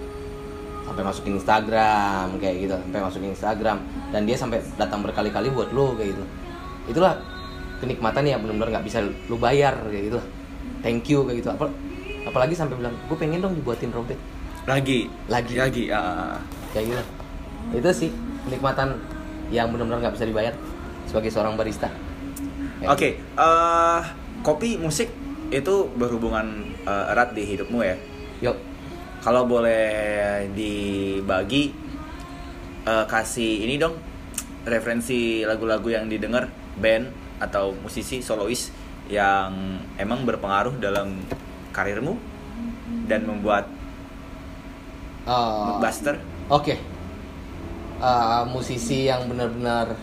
sampai 0.86 1.04
masukin 1.04 1.34
Instagram 1.36 2.38
kayak 2.38 2.56
gitu 2.62 2.76
sampai 2.78 3.02
masukin 3.02 3.30
Instagram 3.32 3.78
dan 4.10 4.22
dia 4.24 4.38
sampai 4.38 4.58
datang 4.76 5.02
berkali-kali 5.02 5.50
buat 5.50 5.70
lu 5.70 5.92
kayak 5.94 6.14
gitu 6.14 6.24
itulah 6.88 7.18
kenikmatan 7.80 8.24
yang 8.26 8.40
benar-benar 8.42 8.80
nggak 8.80 8.86
bisa 8.88 9.04
lu 9.04 9.36
bayar 9.38 9.76
kayak 9.90 10.14
gitu 10.14 10.20
thank 10.82 11.06
you 11.10 11.24
kayak 11.28 11.44
gitu 11.44 11.50
Apal- 11.52 11.76
apalagi 12.26 12.54
sampai 12.58 12.80
bilang 12.80 12.96
gue 12.96 13.18
pengen 13.18 13.40
dong 13.44 13.54
dibuatin 13.54 13.94
rompet 13.94 14.18
lagi. 14.66 15.06
Lagi. 15.30 15.54
Lagi. 15.54 15.84
ah. 15.94 16.42
kayak 16.74 16.86
gitu 16.92 17.04
itu 17.76 17.90
sih 17.94 18.10
kenikmatan 18.46 18.98
yang 19.54 19.70
benar-benar 19.70 20.10
nggak 20.10 20.16
bisa 20.18 20.26
dibayar 20.26 20.54
sebagai 21.06 21.30
seorang 21.30 21.54
barista 21.58 21.90
Oke, 22.86 23.18
eh, 23.18 24.00
kopi 24.46 24.78
musik 24.78 25.10
itu 25.50 25.76
berhubungan 25.96 26.76
eh, 26.86 27.12
erat 27.16 27.34
di 27.34 27.46
hidupmu 27.46 27.80
ya. 27.82 27.96
gitu. 27.98 28.52
yuk 28.52 28.58
Kalau 29.26 29.48
boleh 29.50 30.46
dibagi 30.54 31.74
eh, 32.86 33.06
kasih 33.10 33.66
ini 33.66 33.82
dong 33.82 33.98
referensi 34.66 35.42
lagu-lagu 35.46 35.88
yang 35.90 36.06
didengar 36.10 36.50
band 36.78 37.25
atau 37.38 37.76
musisi 37.76 38.20
solois 38.20 38.72
yang 39.06 39.54
emang 39.96 40.26
berpengaruh 40.26 40.78
dalam 40.78 41.20
karirmu 41.72 42.16
dan 43.06 43.26
membuat 43.26 43.68
Eh, 45.26 45.32
blockbuster. 45.34 46.22
Oke. 46.54 46.78
Eh, 47.98 48.42
musisi 48.46 49.10
yang 49.10 49.26
benar-benar 49.26 49.98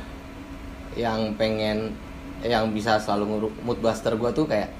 yang 0.98 1.38
pengen 1.38 1.94
yang 2.42 2.74
bisa 2.74 2.98
selalu 2.98 3.24
nguruk 3.30 3.54
mood 3.62 3.78
buster 3.78 4.18
gue 4.18 4.30
tuh 4.34 4.50
kayak 4.50 4.74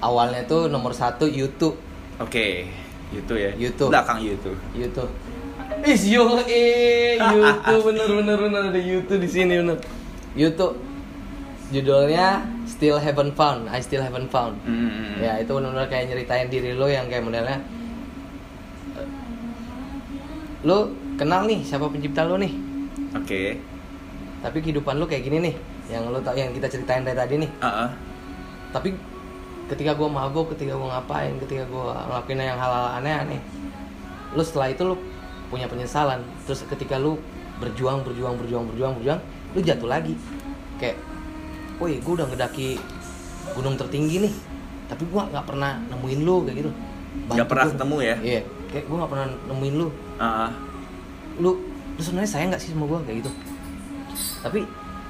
awalnya 0.00 0.40
tuh 0.48 0.72
nomor 0.72 0.96
satu 0.96 1.28
YouTube 1.28 1.76
Oke, 2.16 2.72
YouTube 3.12 3.36
ya. 3.36 3.52
YouTube. 3.52 3.92
Belakang 3.92 4.24
YouTube. 4.24 4.56
YouTube 4.72 5.12
Is 5.84 6.08
yo 6.08 6.40
eh 6.48 7.20
YouTube 7.20 7.84
bener 7.92 8.08
bener 8.08 8.36
bener 8.48 8.62
ada 8.72 8.80
YouTube 8.80 9.20
di 9.20 9.28
sini 9.28 9.60
bener 9.60 9.76
YouTube 10.32 10.80
judulnya 11.74 12.46
Still 12.64 13.02
Haven't 13.02 13.34
Found 13.34 13.66
I 13.66 13.82
Still 13.82 14.00
Haven't 14.00 14.30
Found 14.30 14.54
Hmm. 14.62 15.18
ya 15.18 15.42
itu 15.42 15.50
benar-benar 15.50 15.90
kayak 15.90 16.14
nyeritain 16.14 16.46
diri 16.46 16.78
lo 16.78 16.86
yang 16.86 17.10
kayak 17.10 17.26
modelnya 17.26 17.58
eh, 18.94 19.08
lo 20.62 20.88
kenal 21.18 21.44
nih 21.44 21.60
siapa 21.66 21.90
pencipta 21.90 22.22
lo 22.24 22.38
nih 22.38 22.54
Oke. 23.14 23.58
tapi 24.40 24.58
kehidupan 24.62 24.98
lo 24.98 25.06
kayak 25.06 25.26
gini 25.26 25.50
nih 25.50 25.54
yang 25.90 26.08
lo 26.08 26.18
tau 26.22 26.32
yang 26.32 26.54
kita 26.54 26.70
ceritain 26.70 27.02
dari 27.02 27.18
tadi 27.18 27.34
nih 27.42 27.50
ah. 27.60 27.90
tapi 28.72 28.94
ketika 29.64 29.96
gue 29.96 30.08
mabuk 30.08 30.52
ketika 30.56 30.76
gue 30.76 30.88
ngapain 30.88 31.32
ketika 31.40 31.64
gue 31.64 31.84
ngelakuin 32.08 32.40
yang 32.40 32.60
hal-hal 32.60 33.00
aneh-aneh 33.00 33.40
lo 34.32 34.42
setelah 34.44 34.68
itu 34.68 34.82
lo 34.84 34.96
punya 35.48 35.68
penyesalan 35.68 36.20
terus 36.44 36.64
ketika 36.66 36.96
lu 36.96 37.16
berjuang 37.60 38.02
berjuang 38.02 38.34
berjuang 38.36 38.64
berjuang 38.72 38.92
berjuang 38.98 39.20
lu 39.54 39.60
jatuh 39.62 39.88
lagi 39.88 40.18
kayak 40.76 40.98
woi 41.76 41.98
gue 41.98 42.12
udah 42.12 42.26
ngedaki 42.26 42.78
gunung 43.52 43.74
tertinggi 43.74 44.16
nih 44.24 44.34
tapi 44.84 45.08
gua 45.08 45.24
nggak 45.26 45.44
pernah 45.44 45.80
nemuin 45.88 46.20
lu 46.22 46.44
kayak 46.44 46.56
gitu 46.60 46.70
Nggak 47.26 47.46
pernah 47.46 47.64
gua. 47.64 47.72
ketemu 47.72 47.96
ya? 48.00 48.16
iya 48.20 48.40
kayak 48.68 48.84
gue 48.84 48.96
nggak 48.96 49.10
pernah 49.10 49.26
nemuin 49.48 49.74
lu 49.74 49.88
Ah, 50.14 50.26
ah. 50.46 50.50
lu 51.36 51.50
lu 51.94 52.00
sebenarnya 52.00 52.30
sayang 52.30 52.48
nggak 52.50 52.62
sih 52.62 52.70
sama 52.70 52.84
gue 52.84 52.98
kayak 53.02 53.16
gitu 53.22 53.30
tapi 54.40 54.60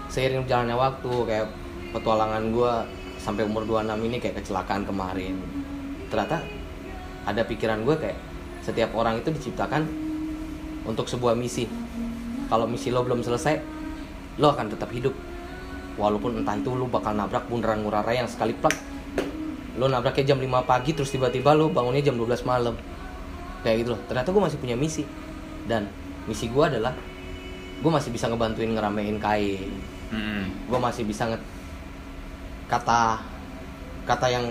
seiring 0.07 0.45
berjalannya 0.45 0.77
waktu 0.77 1.13
kayak 1.27 1.47
petualangan 1.91 2.43
gue 2.49 2.73
sampai 3.19 3.43
umur 3.43 3.65
26 3.65 4.05
ini 4.05 4.17
kayak 4.19 4.37
kecelakaan 4.39 4.85
kemarin 4.85 5.35
ternyata 6.07 6.45
ada 7.25 7.41
pikiran 7.43 7.83
gue 7.83 7.97
kayak 7.97 8.19
setiap 8.61 8.93
orang 8.93 9.19
itu 9.19 9.29
diciptakan 9.29 9.85
untuk 10.85 11.09
sebuah 11.09 11.33
misi 11.33 11.65
kalau 12.47 12.69
misi 12.69 12.89
lo 12.89 13.01
belum 13.01 13.21
selesai 13.21 13.59
lo 14.37 14.49
akan 14.51 14.71
tetap 14.71 14.89
hidup 14.91 15.17
walaupun 15.95 16.39
entah 16.39 16.55
itu 16.55 16.71
lo 16.71 16.87
bakal 16.87 17.13
nabrak 17.13 17.47
bundaran 17.47 17.81
ngurah 17.81 18.01
rai 18.01 18.19
yang 18.19 18.27
sekali 18.27 18.53
plak 18.53 18.75
lo 19.75 19.87
nabraknya 19.87 20.25
jam 20.27 20.39
5 20.39 20.47
pagi 20.65 20.91
terus 20.93 21.09
tiba-tiba 21.09 21.53
lo 21.53 21.69
bangunnya 21.69 22.03
jam 22.03 22.15
12 22.15 22.43
malam 22.45 22.75
kayak 23.61 23.77
gitu 23.81 23.91
loh 23.91 24.01
ternyata 24.05 24.29
gue 24.29 24.43
masih 24.43 24.59
punya 24.59 24.75
misi 24.75 25.03
dan 25.65 25.87
misi 26.25 26.47
gue 26.47 26.65
adalah 26.65 26.95
gue 27.77 27.91
masih 27.91 28.11
bisa 28.11 28.27
ngebantuin 28.27 28.71
ngeramein 28.71 29.19
kain 29.19 29.73
Mm. 30.05 30.69
gue 30.69 30.79
masih 30.79 31.03
bisa 31.03 31.27
nge 31.27 31.39
kata 32.65 33.19
kata 34.05 34.27
yang 34.29 34.45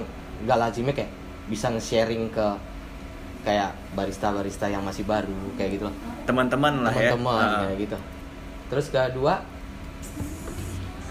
gak 0.44 0.60
lazimnya 0.60 0.91
kayak 0.94 1.12
bisa 1.46 1.70
nge-sharing 1.70 2.28
ke 2.28 2.48
kayak 3.44 3.72
barista-barista 3.94 4.68
yang 4.68 4.82
masih 4.82 5.04
baru 5.04 5.32
kayak 5.56 5.78
gitu 5.78 5.84
loh 5.88 5.96
Teman-teman 6.24 6.84
lah 6.84 6.91
ya. 6.91 7.12
teman-teman 7.12 7.39
Ah. 7.39 7.60
kayak 7.62 7.78
gitu 7.80 7.98
terus 8.68 8.88
kedua 8.89 9.39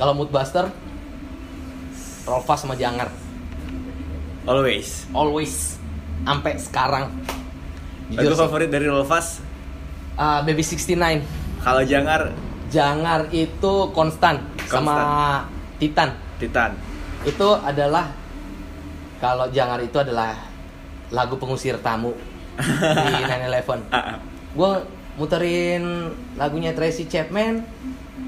kalau 0.03 0.19
mood 0.19 0.35
buster 0.35 0.67
Rolfas 2.27 2.67
sama 2.67 2.75
Jangar 2.75 3.07
Always. 4.43 5.07
always 5.15 5.79
sampai 6.27 6.59
sekarang 6.59 7.15
Lagu 8.11 8.35
favorit 8.35 8.67
dari 8.67 8.91
Rolfas 8.91 9.39
ah, 10.19 10.43
Baby 10.43 10.67
69 10.67 11.23
kalau 11.63 11.87
Jangar 11.87 12.35
Jangar 12.73 13.29
itu 13.37 13.93
konstan, 13.93 14.41
sama 14.65 14.97
Titan. 15.77 16.17
Titan. 16.41 16.73
Itu 17.21 17.53
adalah 17.61 18.09
kalau 19.21 19.53
Jangar 19.53 19.85
itu 19.85 20.01
adalah 20.01 20.41
lagu 21.13 21.37
pengusir 21.37 21.77
tamu 21.85 22.17
di 22.57 23.23
911. 23.29 23.93
Ah, 23.93 24.17
ah. 24.17 24.19
Gue 24.57 24.73
muterin 25.21 26.17
lagunya 26.41 26.73
Tracy 26.73 27.05
Chapman, 27.13 27.61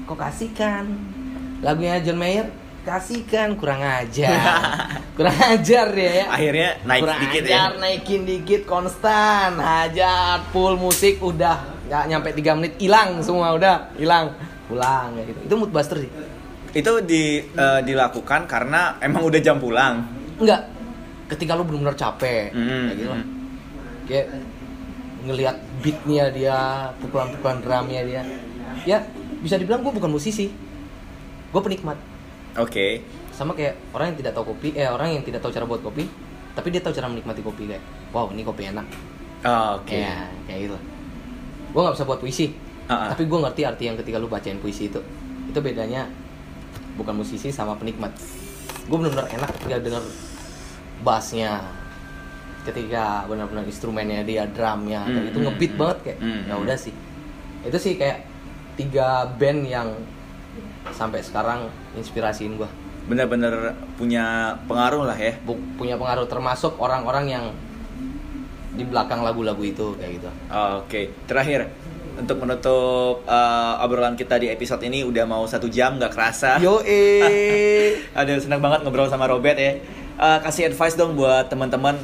kok 0.05 0.21
kasihkan. 0.21 0.93
Lagunya 1.59 1.99
John 1.99 2.19
Mayer, 2.19 2.47
kasihkan 2.83 3.55
kurang 3.55 3.81
ajar. 3.81 4.31
kurang 5.17 5.37
ajar 5.39 5.87
ya. 5.91 6.27
Akhirnya 6.29 6.69
naik 6.83 7.01
kurang 7.01 7.17
sedikit 7.17 7.41
ajar, 7.43 7.69
ya. 7.71 7.79
naikin 7.79 8.21
dikit 8.23 8.61
konstan 8.65 9.55
hajar 9.57 10.43
full 10.51 10.75
musik 10.75 11.17
udah 11.19 11.57
nggak 11.85 12.03
nyampe 12.09 12.29
3 12.33 12.57
menit 12.57 12.73
hilang 12.77 13.21
semua 13.21 13.53
udah 13.53 13.93
hilang 13.93 14.33
pulang 14.65 15.13
kayak 15.13 15.27
gitu 15.29 15.39
itu 15.45 15.53
mood 15.55 15.69
buster 15.69 16.01
sih 16.01 16.09
Itu 16.73 16.99
di 16.99 17.45
eh, 17.45 17.79
dilakukan 17.85 18.49
karena 18.49 18.97
emang 18.99 19.21
udah 19.23 19.37
jam 19.37 19.61
pulang. 19.61 20.01
enggak 20.35 20.65
ketika 21.29 21.53
lu 21.53 21.61
benar-benar 21.63 21.93
capek 21.93 22.49
Mm, 22.51 22.65
kayak 22.65 22.95
gitu 22.97 23.09
mm. 23.13 23.23
kayak 24.05 24.25
ngelihat 25.23 25.55
beatnya 25.79 26.25
dia 26.29 26.57
pukulan-pukulan 26.99 27.57
drumnya 27.61 28.01
dia 28.01 28.21
ya 28.83 28.97
bisa 29.39 29.55
dibilang 29.55 29.81
gue 29.81 29.93
bukan 29.93 30.09
musisi 30.11 30.49
gue 31.55 31.61
penikmat 31.63 31.95
Oke. 32.59 32.99
sama 33.31 33.55
kayak 33.55 33.79
orang 33.95 34.11
yang 34.11 34.17
tidak 34.19 34.31
tahu 34.35 34.51
kopi 34.51 34.75
eh 34.75 34.91
orang 34.91 35.15
yang 35.15 35.23
tidak 35.23 35.39
tahu 35.39 35.55
cara 35.55 35.63
buat 35.63 35.79
kopi 35.79 36.03
tapi 36.51 36.67
dia 36.67 36.83
tahu 36.83 36.91
cara 36.91 37.07
menikmati 37.07 37.39
kopi 37.39 37.71
kayak 37.71 37.83
wow 38.11 38.27
ini 38.35 38.43
kopi 38.43 38.67
enak 38.67 38.83
Oh, 39.45 39.77
Oke. 39.77 40.01
Ya, 40.01 40.25
kayak 40.49 40.59
gitu. 40.65 40.77
Gue 41.69 41.81
nggak 41.85 41.93
bisa 41.93 42.05
buat 42.09 42.17
puisi, 42.17 42.49
Ah, 42.89 42.93
ah. 43.05 43.09
tapi 43.13 43.29
gue 43.29 43.37
ngerti 43.37 43.61
arti 43.61 43.83
yang 43.85 43.93
ketika 43.93 44.17
lu 44.17 44.25
bacain 44.25 44.57
puisi 44.57 44.89
itu. 44.89 44.97
Itu 45.45 45.61
bedanya 45.61 46.09
bukan 46.97 47.13
musisi 47.13 47.53
sama 47.53 47.77
penikmat. 47.77 48.09
Gue 48.89 48.97
benar-benar 48.97 49.29
enak 49.29 49.53
ketika 49.61 49.77
denger 49.85 50.01
bassnya, 51.05 51.61
ketika 52.65 53.29
benar-benar 53.29 53.69
instrumennya 53.69 54.25
dia, 54.25 54.49
drumnya, 54.49 55.05
Hmm, 55.05 55.29
itu 55.29 55.37
hmm, 55.37 55.45
ngebeat 55.45 55.71
hmm. 55.77 55.81
banget 55.85 55.97
kayak. 56.01 56.19
Hmm, 56.25 56.41
Ya 56.49 56.55
hmm. 56.57 56.63
udah 56.65 56.77
sih. 56.81 56.93
Itu 57.69 57.77
sih 57.77 57.93
kayak 58.01 58.25
tiga 58.81 59.29
band 59.37 59.61
yang 59.69 59.93
sampai 60.93 61.23
sekarang 61.25 61.71
inspirasiin 61.97 62.59
gue. 62.59 62.69
Bener-bener 63.05 63.73
punya 63.97 64.57
pengaruh 64.65 65.05
lah 65.05 65.17
ya. 65.17 65.37
Bu- 65.45 65.61
punya 65.77 65.97
pengaruh 65.97 66.25
termasuk 66.25 66.77
orang-orang 66.77 67.25
yang 67.29 67.45
di 68.75 68.83
belakang 68.83 69.23
lagu-lagu 69.23 69.63
itu 69.63 69.95
kayak 69.95 70.11
gitu. 70.19 70.29
Oke, 70.83 71.01
terakhir 71.25 71.71
untuk 72.15 72.39
menutup 72.43 73.23
eh, 73.27 73.83
obrolan 73.83 74.15
kita 74.15 74.39
di 74.39 74.47
episode 74.51 74.83
ini 74.83 75.03
udah 75.03 75.23
mau 75.27 75.43
satu 75.47 75.67
jam 75.67 75.99
nggak 75.99 76.11
kerasa. 76.11 76.57
Yo 76.59 76.79
eh. 76.87 77.99
Ada 78.15 78.39
senang 78.39 78.63
banget 78.63 78.83
ngobrol 78.83 79.07
sama 79.11 79.27
Robert 79.27 79.55
ya. 79.59 79.79
Eh, 80.15 80.39
kasih 80.43 80.71
advice 80.71 80.95
dong 80.95 81.15
buat 81.15 81.51
teman-teman 81.51 81.99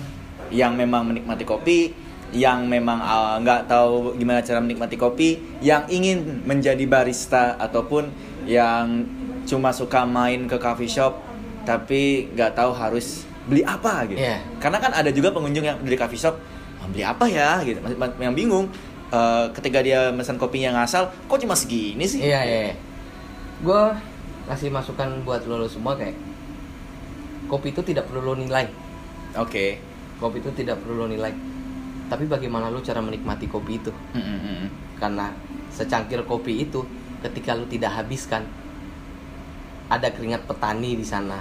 yang 0.51 0.75
memang 0.75 1.07
menikmati 1.07 1.47
kopi, 1.47 1.95
yang 2.35 2.67
memang 2.67 2.99
eh, 2.99 3.35
nggak 3.43 3.71
tahu 3.71 4.15
gimana 4.19 4.43
cara 4.43 4.59
menikmati 4.59 4.95
kopi, 4.99 5.29
yang 5.63 5.87
ingin 5.87 6.43
menjadi 6.43 6.83
barista 6.87 7.55
ataupun 7.55 8.11
yang 8.45 9.05
cuma 9.45 9.73
suka 9.73 10.05
main 10.05 10.45
ke 10.45 10.57
coffee 10.57 10.89
shop 10.89 11.17
tapi 11.61 12.29
nggak 12.33 12.57
tahu 12.57 12.71
harus 12.73 13.25
beli 13.45 13.65
apa 13.65 14.05
gitu. 14.09 14.21
Iya. 14.21 14.41
Karena 14.61 14.77
kan 14.77 14.91
ada 14.93 15.09
juga 15.09 15.33
pengunjung 15.33 15.65
yang 15.65 15.77
dari 15.81 15.97
coffee 15.97 16.17
shop 16.17 16.35
"Ah, 16.81 16.87
beli 16.89 17.05
apa 17.05 17.25
ya 17.29 17.61
gitu, 17.61 17.77
yang 18.21 18.33
bingung. 18.33 18.69
Eh, 19.11 19.45
ketika 19.59 19.83
dia 19.83 20.07
pesan 20.15 20.39
kopinya 20.39 20.81
ngasal, 20.81 21.11
kok 21.27 21.39
cuma 21.41 21.51
segini 21.51 22.07
sih? 22.07 22.23
Iya 22.23 22.41
iya. 22.47 22.73
Gue 23.59 23.91
kasih 24.47 24.71
masukan 24.71 25.21
buat 25.27 25.43
lo, 25.45 25.61
lo 25.61 25.67
semua 25.67 25.99
kayak 25.99 26.15
kopi 27.51 27.75
itu 27.75 27.83
tidak 27.83 28.07
perlu 28.07 28.33
lo 28.33 28.33
nilai. 28.39 28.65
Oke. 29.35 29.77
Kopi 30.15 30.39
itu 30.39 30.49
tidak 30.55 30.79
perlu 30.79 31.05
lo 31.05 31.07
nilai. 31.11 31.33
Tapi 32.07 32.23
bagaimana 32.23 32.71
lo 32.71 32.79
cara 32.79 33.03
menikmati 33.03 33.51
kopi 33.51 33.83
itu? 33.83 33.91
Mm, 34.15 34.23
mm, 34.23 34.39
mm. 34.39 34.67
Karena 34.95 35.27
secangkir 35.75 36.23
kopi 36.23 36.63
itu 36.63 36.79
ketika 37.21 37.53
lo 37.53 37.65
tidak 37.65 37.93
habiskan 37.93 38.43
ada 39.91 40.07
keringat 40.09 40.47
petani 40.47 40.95
di 40.95 41.03
sana, 41.03 41.39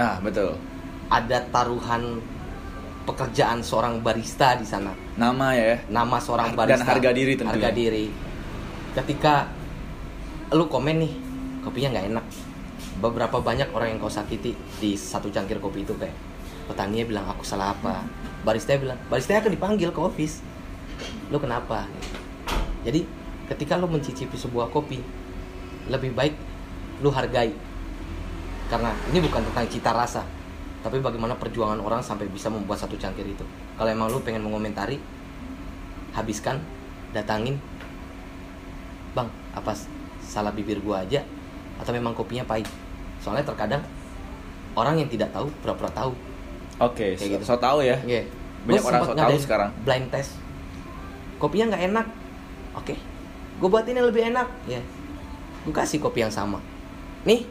Ah 0.00 0.16
betul. 0.18 0.56
ada 1.12 1.38
taruhan 1.52 2.18
pekerjaan 3.04 3.60
seorang 3.60 4.00
barista 4.00 4.56
di 4.56 4.66
sana. 4.66 4.90
Nama 5.14 5.46
ya. 5.54 5.78
nama 5.92 6.16
seorang 6.18 6.52
Dan 6.52 6.58
barista 6.58 6.88
harga 6.90 7.10
diri 7.12 7.32
tentunya. 7.36 7.52
harga 7.52 7.70
diri 7.70 8.06
ketika 8.96 9.34
lu 10.56 10.64
komen 10.66 11.04
nih 11.04 11.12
kopinya 11.60 11.88
nggak 11.92 12.06
enak 12.16 12.24
beberapa 12.96 13.44
banyak 13.44 13.68
orang 13.76 13.92
yang 13.92 13.98
kau 14.00 14.08
sakiti 14.08 14.56
di 14.80 14.96
satu 14.96 15.28
cangkir 15.28 15.60
kopi 15.60 15.84
itu 15.84 15.92
kayak 16.00 16.16
petaninya 16.64 17.04
bilang 17.04 17.26
aku 17.28 17.44
salah 17.44 17.76
apa 17.76 18.00
barista 18.40 18.72
bilang 18.80 18.96
barista 19.12 19.36
akan 19.36 19.52
dipanggil 19.52 19.92
ke 19.92 20.00
office 20.00 20.40
lu 21.28 21.36
kenapa 21.36 21.84
jadi 22.88 23.04
ketika 23.46 23.78
lu 23.78 23.86
mencicipi 23.86 24.34
sebuah 24.34 24.70
kopi 24.74 24.98
lebih 25.86 26.12
baik 26.14 26.34
lu 27.02 27.10
hargai. 27.12 27.54
Karena 28.66 28.90
ini 29.14 29.22
bukan 29.22 29.46
tentang 29.46 29.66
cita 29.70 29.94
rasa 29.94 30.22
tapi 30.82 31.02
bagaimana 31.02 31.34
perjuangan 31.34 31.82
orang 31.82 31.98
sampai 31.98 32.30
bisa 32.30 32.46
membuat 32.46 32.78
satu 32.78 32.94
cangkir 32.94 33.26
itu. 33.26 33.42
Kalau 33.74 33.90
emang 33.90 34.06
lu 34.06 34.22
pengen 34.22 34.42
mengomentari 34.46 35.02
habiskan 36.14 36.62
datangin 37.10 37.58
bang 39.10 39.26
apa 39.50 39.74
salah 40.22 40.54
bibir 40.54 40.78
gua 40.82 41.02
aja? 41.02 41.22
Atau 41.82 41.90
memang 41.90 42.14
kopinya 42.14 42.46
pahit? 42.46 42.70
Soalnya 43.18 43.42
terkadang 43.42 43.82
orang 44.78 45.02
yang 45.02 45.10
tidak 45.10 45.30
tahu 45.34 45.50
pura-pura 45.62 45.90
tahu. 45.90 46.12
Oke, 46.78 47.16
Kayak 47.18 47.42
so, 47.42 47.56
so 47.56 47.62
tahu 47.62 47.82
ya. 47.82 47.98
Iya. 48.06 48.26
Banyak 48.66 48.82
Gua 48.82 48.90
orang 48.90 49.02
so 49.02 49.14
tahu 49.14 49.36
sekarang. 49.38 49.70
blind 49.82 50.06
test. 50.14 50.38
Kopinya 51.42 51.74
nggak 51.74 51.82
enak. 51.94 52.06
Oke 52.78 52.94
gue 53.56 53.68
buatin 53.68 53.94
yang 53.94 54.08
lebih 54.08 54.28
enak. 54.28 54.48
Ya. 54.66 54.80
Gue 55.62 55.72
kasih 55.72 55.98
kopi 55.98 56.20
yang 56.20 56.30
sama. 56.30 56.60
Nih 57.24 57.44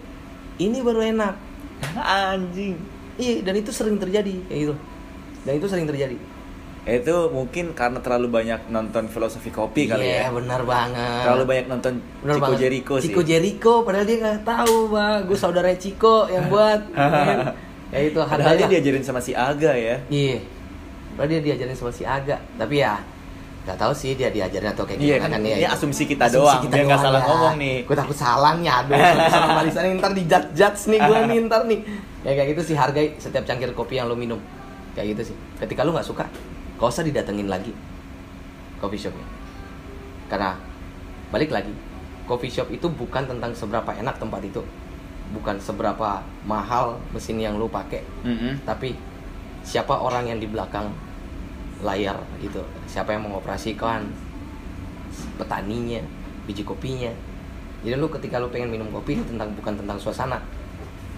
ini 0.57 0.79
baru 0.79 1.01
enak. 1.01 1.33
Anjing. 1.99 2.75
iya 3.15 3.39
dan 3.39 3.55
itu 3.55 3.71
sering 3.71 3.95
terjadi 3.95 4.35
kayak 4.47 4.59
gitu. 4.65 4.75
Dan 5.43 5.53
itu 5.55 5.67
sering 5.67 5.87
terjadi. 5.87 6.15
Itu 6.85 7.33
mungkin 7.33 7.73
karena 7.73 7.97
terlalu 7.97 8.29
banyak 8.29 8.69
nonton 8.69 9.09
filosofi 9.09 9.49
kopi 9.49 9.89
kali 9.89 10.05
Iya, 10.05 10.29
ya. 10.29 10.29
benar 10.29 10.61
banget. 10.61 11.21
Terlalu 11.25 11.43
banyak 11.49 11.65
nonton 11.65 11.93
Bener 12.21 12.35
Chico 12.37 12.45
banget. 12.45 12.59
Jericho 12.61 12.93
sih. 12.95 13.03
Chico 13.09 13.21
Jericho 13.21 13.73
padahal 13.81 14.05
dia 14.05 14.17
nggak 14.21 14.39
tahu 14.45 14.77
bang. 14.93 15.19
Gue 15.25 15.37
saudara 15.37 15.73
Chico 15.75 16.29
yang 16.29 16.45
buat. 16.47 16.81
Ya 17.93 18.01
itu 18.01 18.17
Padahal 18.17 18.57
dia 18.57 18.67
diajarin 18.67 19.05
sama 19.05 19.21
si 19.23 19.31
Aga 19.31 19.71
ya. 19.71 19.95
iya. 20.11 20.41
Padahal 21.15 21.37
dia 21.37 21.53
diajarin 21.53 21.77
sama 21.77 21.93
si 21.93 22.03
Aga. 22.03 22.35
Tapi 22.59 22.81
ya 22.81 22.99
Gak 23.65 23.77
tahu 23.81 23.93
sih 23.97 24.13
dia 24.13 24.29
diajarin 24.29 24.69
atau 24.69 24.85
kayak 24.85 25.01
Iya, 25.01 25.17
gimana 25.17 25.25
kan 25.25 25.41
kan 25.41 25.49
ya. 25.49 25.55
ini 25.57 25.65
asumsi 25.65 26.03
kita 26.05 26.29
doang, 26.29 26.61
biar 26.69 26.85
nggak 26.85 27.01
salah 27.01 27.21
ngomong 27.25 27.55
nih. 27.57 27.75
Gue 27.81 27.97
takut 27.97 28.13
salah 28.13 28.53
nih, 28.61 28.69
aduh. 28.69 28.93
Sama 29.33 29.49
barisan 29.57 29.81
nih, 29.89 29.93
ntar 29.97 30.11
di 30.13 30.23
judge 30.29 30.49
judge 30.53 30.81
nih 30.93 30.99
gue 31.01 31.17
nih 31.25 31.37
ntar 31.49 31.61
nih. 31.65 31.79
Ya 32.21 32.31
kayak 32.37 32.47
gitu 32.53 32.61
sih 32.61 32.75
hargai 32.77 33.17
setiap 33.17 33.41
cangkir 33.41 33.73
kopi 33.73 33.97
yang 33.97 34.05
lo 34.05 34.13
minum. 34.13 34.37
Kayak 34.93 35.17
gitu 35.17 35.33
sih. 35.33 35.35
Ketika 35.57 35.81
lo 35.81 35.97
nggak 35.97 36.05
suka, 36.05 36.29
gak 36.77 36.87
usah 36.93 37.01
didatengin 37.01 37.49
lagi 37.49 37.73
coffee 38.77 39.01
shopnya. 39.01 39.25
Karena 40.29 40.53
balik 41.33 41.49
lagi, 41.49 41.73
coffee 42.29 42.53
shop 42.53 42.69
itu 42.69 42.85
bukan 42.85 43.25
tentang 43.25 43.49
seberapa 43.57 43.89
enak 43.97 44.21
tempat 44.21 44.45
itu, 44.45 44.61
bukan 45.33 45.57
seberapa 45.57 46.21
mahal 46.45 47.01
mesin 47.09 47.41
yang 47.41 47.57
lo 47.57 47.65
pakai, 47.65 48.05
Mm-mm. 48.21 48.61
tapi 48.61 48.93
siapa 49.65 49.97
orang 49.97 50.29
yang 50.29 50.37
di 50.37 50.45
belakang 50.45 50.93
layar 51.83 52.19
gitu 52.39 52.63
siapa 52.87 53.11
yang 53.11 53.27
mengoperasikan 53.27 54.07
petaninya 55.35 55.99
biji 56.47 56.63
kopinya 56.63 57.11
jadi 57.83 57.99
lu 57.99 58.07
ketika 58.09 58.39
lu 58.39 58.47
pengen 58.49 58.71
minum 58.71 58.87
kopi 58.93 59.19
itu 59.19 59.23
tentang 59.27 59.51
bukan 59.57 59.75
tentang 59.75 59.97
suasana 59.99 60.39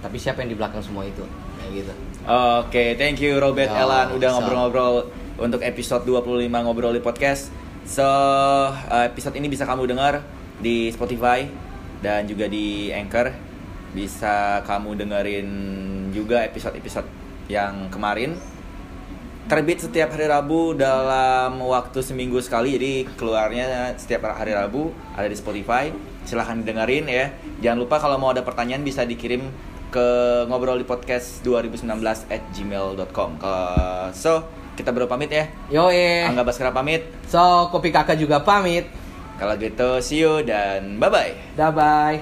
tapi 0.02 0.18
siapa 0.18 0.46
yang 0.46 0.54
di 0.54 0.58
belakang 0.58 0.82
semua 0.82 1.06
itu 1.06 1.26
kayak 1.62 1.84
gitu 1.84 1.94
Oke, 2.28 3.00
thank 3.00 3.24
you 3.24 3.40
Robert 3.40 3.72
Yo, 3.72 3.88
Elan 3.88 4.12
udah 4.12 4.28
so. 4.28 4.34
ngobrol-ngobrol 4.36 4.96
untuk 5.40 5.64
episode 5.64 6.04
25 6.04 6.52
ngobrol 6.52 6.92
di 6.92 7.00
podcast. 7.00 7.56
So, 7.88 8.04
uh, 8.04 9.08
episode 9.08 9.40
ini 9.40 9.48
bisa 9.48 9.64
kamu 9.64 9.88
dengar 9.88 10.20
di 10.60 10.92
Spotify 10.92 11.48
dan 12.04 12.28
juga 12.28 12.52
di 12.52 12.92
Anchor. 12.92 13.32
Bisa 13.96 14.60
kamu 14.68 15.00
dengerin 15.00 15.50
juga 16.12 16.44
episode-episode 16.44 17.08
yang 17.48 17.88
kemarin. 17.88 18.36
Terbit 19.48 19.80
setiap 19.80 20.12
hari 20.12 20.28
Rabu 20.28 20.76
dalam 20.76 21.64
waktu 21.64 22.04
seminggu 22.04 22.44
sekali, 22.44 22.76
jadi 22.76 23.08
keluarnya 23.16 23.96
setiap 23.96 24.28
hari 24.36 24.52
Rabu 24.52 24.92
ada 25.16 25.24
di 25.24 25.40
Spotify. 25.40 25.88
Silahkan 26.28 26.60
didengerin 26.60 27.08
ya. 27.08 27.32
Jangan 27.64 27.80
lupa 27.80 27.96
kalau 27.96 28.20
mau 28.20 28.36
ada 28.36 28.44
pertanyaan 28.44 28.84
bisa 28.84 29.08
dikirim 29.08 29.48
ke 29.88 30.08
ngobrol 30.52 30.76
di 30.76 30.84
podcast 30.84 31.40
2019 31.48 31.88
at 32.28 32.44
gmail.com 32.52 33.40
so 34.12 34.44
kita 34.76 34.92
berdua 34.92 35.16
pamit 35.16 35.32
ya. 35.32 35.48
Yo 35.72 35.88
eh 35.96 36.28
Angga 36.28 36.44
Baskara 36.44 36.76
pamit. 36.76 37.08
So 37.32 37.72
kopi 37.72 37.96
kakak 37.96 38.20
juga 38.20 38.44
pamit. 38.44 38.92
Kalau 39.40 39.56
gitu 39.56 40.04
see 40.04 40.28
you 40.28 40.44
dan 40.44 41.00
bye 41.00 41.08
bye 41.08 41.32
dah 41.56 41.72
bye 41.72 42.20